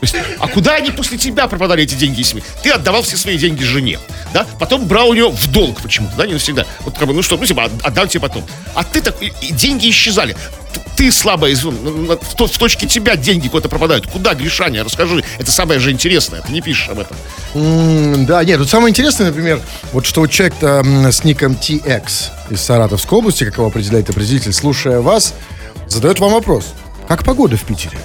Есть, 0.02 0.16
а 0.40 0.48
куда 0.48 0.76
они 0.76 0.90
после 0.92 1.18
тебя 1.18 1.48
пропадали 1.48 1.84
эти 1.84 1.94
деньги, 1.96 2.20
если 2.20 2.44
ты 2.64 2.72
отдавал 2.72 3.04
все 3.04 3.18
свои 3.18 3.38
деньги 3.38 3.64
жене, 3.64 4.00
да? 4.34 4.48
Потом 4.60 4.86
брал 4.88 5.10
у 5.10 5.14
нее 5.14 5.30
в 5.30 5.48
долг 5.52 5.80
почему-то, 5.82 6.16
да, 6.18 6.26
не 6.26 6.34
навсегда. 6.34 6.66
Вот 6.82 6.98
как 6.98 7.08
бы, 7.08 7.14
ну 7.14 7.22
что, 7.22 7.38
ну 7.38 7.46
типа, 7.46 7.66
от- 7.66 7.82
отдам 7.84 8.08
тебе 8.08 8.22
потом. 8.22 8.44
А 8.74 8.84
ты 8.84 9.02
так, 9.02 9.16
и- 9.22 9.32
деньги 9.52 9.90
исчезали. 9.90 10.36
Ты 10.96 11.12
слабая, 11.12 11.52
из- 11.52 11.64
ну, 11.64 11.72
на- 11.72 12.18
в, 12.18 12.48
в 12.48 12.58
точке 12.58 12.88
тебя 12.88 13.16
деньги 13.16 13.48
куда-то 13.48 13.70
пропадают. 13.70 14.08
Куда, 14.08 14.34
Гришаня, 14.34 14.84
расскажи. 14.84 15.24
Это 15.38 15.52
самое 15.52 15.80
же 15.80 15.92
интересное, 15.92 16.42
ты 16.42 16.52
не 16.52 16.62
пишешь 16.62 16.90
об 16.90 17.00
этом. 17.00 17.16
М, 17.54 18.26
Да, 18.26 18.44
нет, 18.44 18.58
тут 18.58 18.70
самое 18.70 18.90
интересное, 18.90 19.28
например, 19.28 19.62
вот 19.94 20.06
что 20.06 20.22
вот 20.22 20.32
человек 20.32 20.56
с 20.62 21.24
ником 21.24 21.54
TX 21.54 22.04
из 22.50 22.62
Саратовской 22.62 23.18
области, 23.20 23.44
как 23.44 23.58
его 23.58 23.68
определяет 23.68 24.10
определитель, 24.10 24.54
слушая 24.54 25.00
вас, 25.02 25.34
задает 25.88 26.20
вам 26.20 26.32
вопрос. 26.34 26.74
Как 27.08 27.24
погода 27.24 27.58
в 27.58 27.64
Питере? 27.64 27.98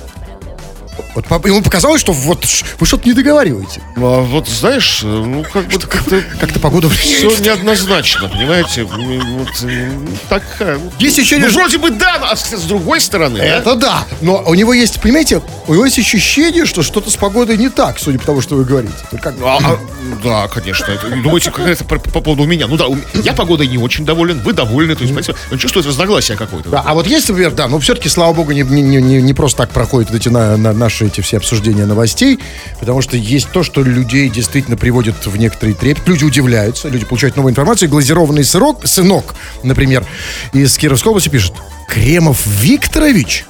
Вот 1.17 1.47
ему 1.47 1.63
показалось, 1.63 2.01
что 2.03 2.13
вот 2.13 2.45
вы 2.79 2.87
что-то 2.87 3.09
не 3.09 3.15
договариваете. 3.15 3.81
А 3.97 4.21
вот 4.21 4.49
знаешь, 4.49 5.01
э, 5.03 5.07
ну 5.07 5.45
как 5.51 5.67
бы 5.67 5.79
как-то 5.79 6.23
Как-то 6.39 6.61
погода... 6.61 6.91
все 6.91 7.35
неоднозначно, 7.39 8.29
понимаете? 8.29 8.85
Вот, 8.85 9.49
э, 9.65 9.91
такая. 10.29 10.79
Есть 10.99 11.19
ощущение, 11.19 11.49
Ну, 11.49 11.55
вроде 11.55 11.79
бы 11.79 11.91
да, 11.91 12.17
а 12.31 12.37
с 12.37 12.63
другой 12.65 13.01
стороны, 13.01 13.39
да? 13.39 13.45
Это 13.45 13.75
да. 13.77 14.05
Но 14.21 14.43
у 14.47 14.55
него 14.55 14.75
есть, 14.75 15.01
понимаете, 15.01 15.41
у 15.67 15.73
него 15.73 15.87
есть 15.87 15.99
ощущение, 15.99 16.67
что 16.67 16.83
что-то 16.83 17.11
с 17.11 17.17
погодой 17.17 17.57
не 17.57 17.71
так, 17.71 17.99
судя 17.99 18.19
по 18.19 18.27
тому, 18.27 18.41
что 18.43 18.57
вы 18.57 18.65
говорите. 18.65 18.93
Как- 19.23 19.35
А, 19.43 19.59
а, 19.63 19.79
да, 20.23 20.49
конечно. 20.49 20.85
Это, 20.93 21.09
думаете, 21.09 21.51
как 21.51 21.67
это 21.67 21.85
по, 21.85 21.99
по 21.99 22.21
поводу 22.21 22.45
меня? 22.45 22.67
Ну 22.67 22.77
да, 22.77 22.85
я 23.23 23.33
погодой 23.33 23.69
не 23.69 23.79
очень 23.79 24.05
доволен, 24.05 24.41
вы 24.41 24.53
довольны. 24.53 24.95
То 24.95 25.03
есть, 25.03 25.15
понимаете, 25.15 25.35
он 25.51 25.59
чувствует 25.59 25.87
разногласие 25.87 26.37
какое-то. 26.37 26.69
Да, 26.69 26.83
а 26.85 26.93
вот 26.93 27.07
есть, 27.07 27.27
например, 27.29 27.53
да, 27.53 27.69
но 27.69 27.79
все-таки, 27.81 28.11
слава 28.11 28.35
богу, 28.35 28.53
не, 28.53 28.63
не, 28.63 28.83
не, 28.83 29.23
не 29.23 29.35
просто 29.35 29.59
так 29.59 29.71
проходят 29.71 30.11
вот 30.11 30.21
эти 30.21 30.29
на, 30.29 30.57
на 30.59 30.73
наши 30.75 31.06
эти 31.07 31.21
все 31.21 31.37
обсуждения 31.39 31.87
новостей, 31.87 32.39
потому 32.81 33.03
что 33.03 33.17
есть 33.17 33.51
то, 33.51 33.63
что 33.63 33.83
людей 33.83 34.29
действительно 34.29 34.77
приводит 34.77 35.27
в 35.27 35.37
некоторый 35.37 35.75
трепет. 35.75 36.07
Люди 36.07 36.25
удивляются, 36.25 36.89
люди 36.89 37.05
получают 37.05 37.37
новую 37.37 37.53
информацию. 37.53 37.89
Глазированный 37.89 38.45
сырок, 38.45 38.87
сынок, 38.87 39.35
например, 39.63 40.05
из 40.53 40.77
Кировской 40.77 41.11
области 41.11 41.29
пишет, 41.29 41.55
Кремов 41.89 42.47
Викторович? 42.47 43.45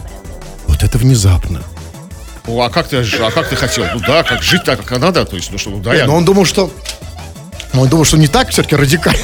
Вот 0.66 0.82
это 0.82 0.98
внезапно. 0.98 1.62
Ну, 2.46 2.61
а 2.61 2.70
как 2.70 2.88
ты, 2.88 2.98
а 2.98 3.30
как 3.30 3.48
ты 3.48 3.57
хотел? 3.57 3.84
Ну 3.94 4.00
да, 4.00 4.22
как 4.22 4.42
жить 4.42 4.64
так, 4.64 4.84
как 4.84 5.00
надо. 5.00 5.24
То 5.24 5.36
есть, 5.36 5.50
ну 5.50 5.59
что, 5.59 5.70
ну 5.70 5.78
да, 5.80 5.94
я... 5.94 6.07
Но 6.07 6.16
он 6.16 6.24
думал, 6.24 6.44
что... 6.44 6.70
но 7.72 7.82
Он 7.82 7.88
думал, 7.88 8.04
что 8.04 8.16
не 8.16 8.26
так 8.28 8.50
все-таки 8.50 8.74
радикально. 8.76 9.18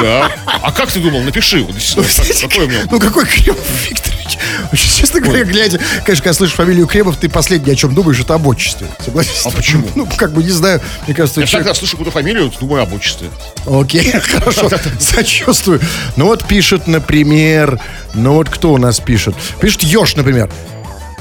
Да. 0.00 0.30
А 0.62 0.72
как 0.72 0.90
ты 0.90 1.00
думал? 1.00 1.22
Напиши. 1.22 1.62
Действительно, 1.64 2.48
какой. 2.48 2.68
Ну 2.90 3.00
какой 3.00 3.26
Кремов 3.26 3.66
Викторович? 3.88 4.38
Вообще, 4.70 4.88
честно 5.00 5.20
говоря, 5.20 5.44
глядя, 5.44 5.78
конечно, 6.04 6.24
когда 6.24 6.32
слышишь 6.32 6.54
фамилию 6.56 6.86
Кремов, 6.86 7.16
ты 7.16 7.28
последнее, 7.28 7.72
о 7.72 7.76
чем 7.76 7.94
думаешь, 7.94 8.18
это 8.20 8.34
об 8.34 8.46
отчестве. 8.46 8.86
Согласись? 9.04 9.42
А 9.44 9.50
почему? 9.50 9.88
Ну, 9.94 10.06
как 10.16 10.32
бы, 10.32 10.42
не 10.42 10.50
знаю, 10.50 10.80
мне 11.06 11.14
кажется, 11.14 11.40
Я 11.40 11.46
человек- 11.46 11.66
всегда 11.66 11.74
слышу 11.78 11.92
какую-то 11.92 12.10
фамилию, 12.12 12.52
думаю 12.60 12.82
об 12.82 12.92
отчестве. 12.92 13.28
Окей, 13.66 14.12
хорошо, 14.20 14.68
сочувствую. 14.98 15.80
Ну 16.16 16.26
вот 16.26 16.44
пишет, 16.46 16.86
например, 16.86 17.80
ну 18.14 18.34
вот 18.34 18.50
кто 18.50 18.72
у 18.72 18.78
нас 18.78 19.00
пишет? 19.00 19.34
Пишет 19.60 19.82
Ёж, 19.82 20.16
например. 20.16 20.50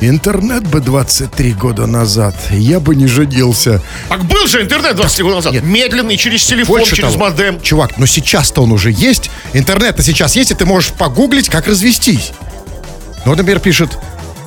Интернет 0.02 0.68
бы 0.68 0.82
23 0.82 1.54
года 1.54 1.86
назад, 1.88 2.36
я 2.52 2.80
бы 2.82 2.96
не 2.96 3.08
женился. 3.08 3.82
Так 4.10 4.26
был 4.26 4.46
же 4.46 4.62
интернет 4.62 4.96
20 4.96 5.22
года 5.22 5.36
назад. 5.36 5.54
Нет. 5.54 5.64
Медленный, 5.64 6.18
через 6.18 6.46
телефон, 6.46 6.80
Больше 6.80 6.98
через 6.98 7.14
того, 7.14 7.30
модем. 7.30 7.62
Чувак, 7.62 7.98
но 7.98 8.06
сейчас-то 8.06 8.64
он 8.64 8.74
уже 8.74 8.92
есть. 8.92 9.32
Интернет-то 9.54 10.04
сейчас 10.04 10.36
есть, 10.36 10.52
и 10.52 10.54
ты 10.54 10.66
можешь 10.66 10.92
погуглить, 10.92 11.48
как 11.50 11.68
развестись. 11.68 12.34
Ну, 13.24 13.32
вот, 13.32 13.38
например, 13.38 13.60
пишет... 13.60 13.98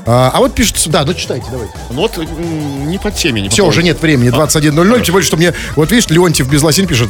А, 0.07 0.30
а 0.32 0.38
вот 0.38 0.55
пишет... 0.55 0.76
Да, 0.86 1.05
ну 1.05 1.14
читайте, 1.14 1.46
давайте. 1.51 1.74
Ну 1.90 1.96
вот 1.96 2.18
не 2.18 2.99
под 2.99 3.14
теме. 3.16 3.40
Не 3.42 3.49
Все, 3.49 3.59
попал. 3.62 3.70
уже 3.70 3.82
нет 3.82 4.01
времени, 4.01 4.30
21.00. 4.30 5.03
Тем 5.05 5.12
более, 5.12 5.26
что 5.26 5.36
мне... 5.36 5.55
Вот 5.76 5.90
видишь, 5.90 6.09
Леонтьев 6.09 6.49
без 6.49 6.62
лосин 6.62 6.86
пишет. 6.86 7.09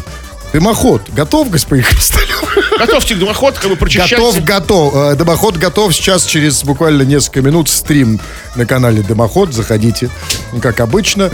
Дымоход, 0.53 1.03
готов, 1.15 1.51
господин 1.51 1.85
Хрусталев? 1.85 2.45
Готовьте 2.79 3.15
дымоход, 3.15 3.59
как 3.59 3.71
бы 3.71 3.77
прочищайте. 3.77 4.17
Готов, 4.17 4.45
готов. 4.45 4.95
Э, 4.95 5.15
Дымоход 5.17 5.57
готов. 5.57 5.95
Сейчас 5.95 6.25
через 6.25 6.63
буквально 6.65 7.03
несколько 7.03 7.43
минут 7.43 7.69
стрим 7.69 8.21
на 8.55 8.65
канале 8.67 9.03
Дымоход. 9.03 9.53
Заходите, 9.53 10.11
как 10.63 10.81
обычно. 10.81 11.31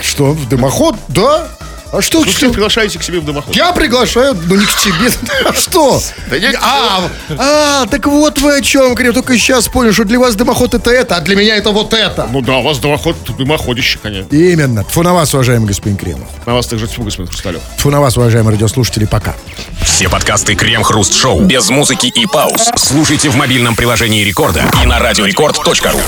Что, 0.00 0.32
в 0.32 0.48
дымоход? 0.48 0.94
Да. 1.08 1.48
А 1.92 2.02
что, 2.02 2.20
Ну, 2.24 2.30
что? 2.30 2.50
приглашаете 2.50 2.98
к 2.98 3.02
себе 3.02 3.20
в 3.20 3.24
дымоход. 3.24 3.56
Я 3.56 3.72
приглашаю, 3.72 4.36
ну 4.46 4.56
не 4.56 4.66
к 4.66 4.74
тебе. 4.76 5.10
А 5.46 5.52
что? 5.54 6.00
Да 6.28 6.38
нет, 6.38 6.56
А, 6.60 7.08
а, 7.38 7.86
так 7.86 8.06
вот 8.06 8.38
вы 8.40 8.56
о 8.56 8.60
чем, 8.60 8.94
Крем. 8.94 9.14
Только 9.14 9.38
сейчас 9.38 9.68
понял, 9.68 9.92
что 9.92 10.04
для 10.04 10.18
вас 10.18 10.34
дымоход 10.34 10.74
это 10.74 10.90
это, 10.90 11.16
а 11.16 11.20
для 11.20 11.36
меня 11.36 11.56
это 11.56 11.70
вот 11.70 11.94
это. 11.94 12.28
Ну 12.30 12.40
да, 12.42 12.56
у 12.58 12.62
вас 12.62 12.78
дымоход, 12.78 13.16
дымоходище, 13.36 13.98
конечно. 14.02 14.34
Именно. 14.34 14.84
Тфу 14.84 15.02
на 15.02 15.14
вас, 15.14 15.32
уважаемый 15.32 15.66
господин 15.66 15.96
Кремов. 15.96 16.28
На 16.46 16.54
вас 16.54 16.66
также 16.66 16.86
тьфу, 16.88 17.02
господин 17.02 17.28
Хрусталев. 17.30 17.62
Тфу 17.78 17.90
на 17.90 18.00
вас, 18.00 18.16
уважаемые 18.16 18.54
радиослушатели, 18.54 19.06
пока. 19.06 19.34
Все 19.82 20.08
подкасты 20.08 20.54
Крем-Хруст 20.54 21.14
Шоу 21.14 21.40
без 21.40 21.70
музыки 21.70 22.06
и 22.06 22.26
пауз 22.26 22.70
слушайте 22.76 23.30
в 23.30 23.36
мобильном 23.36 23.74
приложении 23.74 24.22
Рекорда 24.24 24.62
и 24.82 24.86
на 24.86 24.98
радиорекорд.ру. 24.98 26.00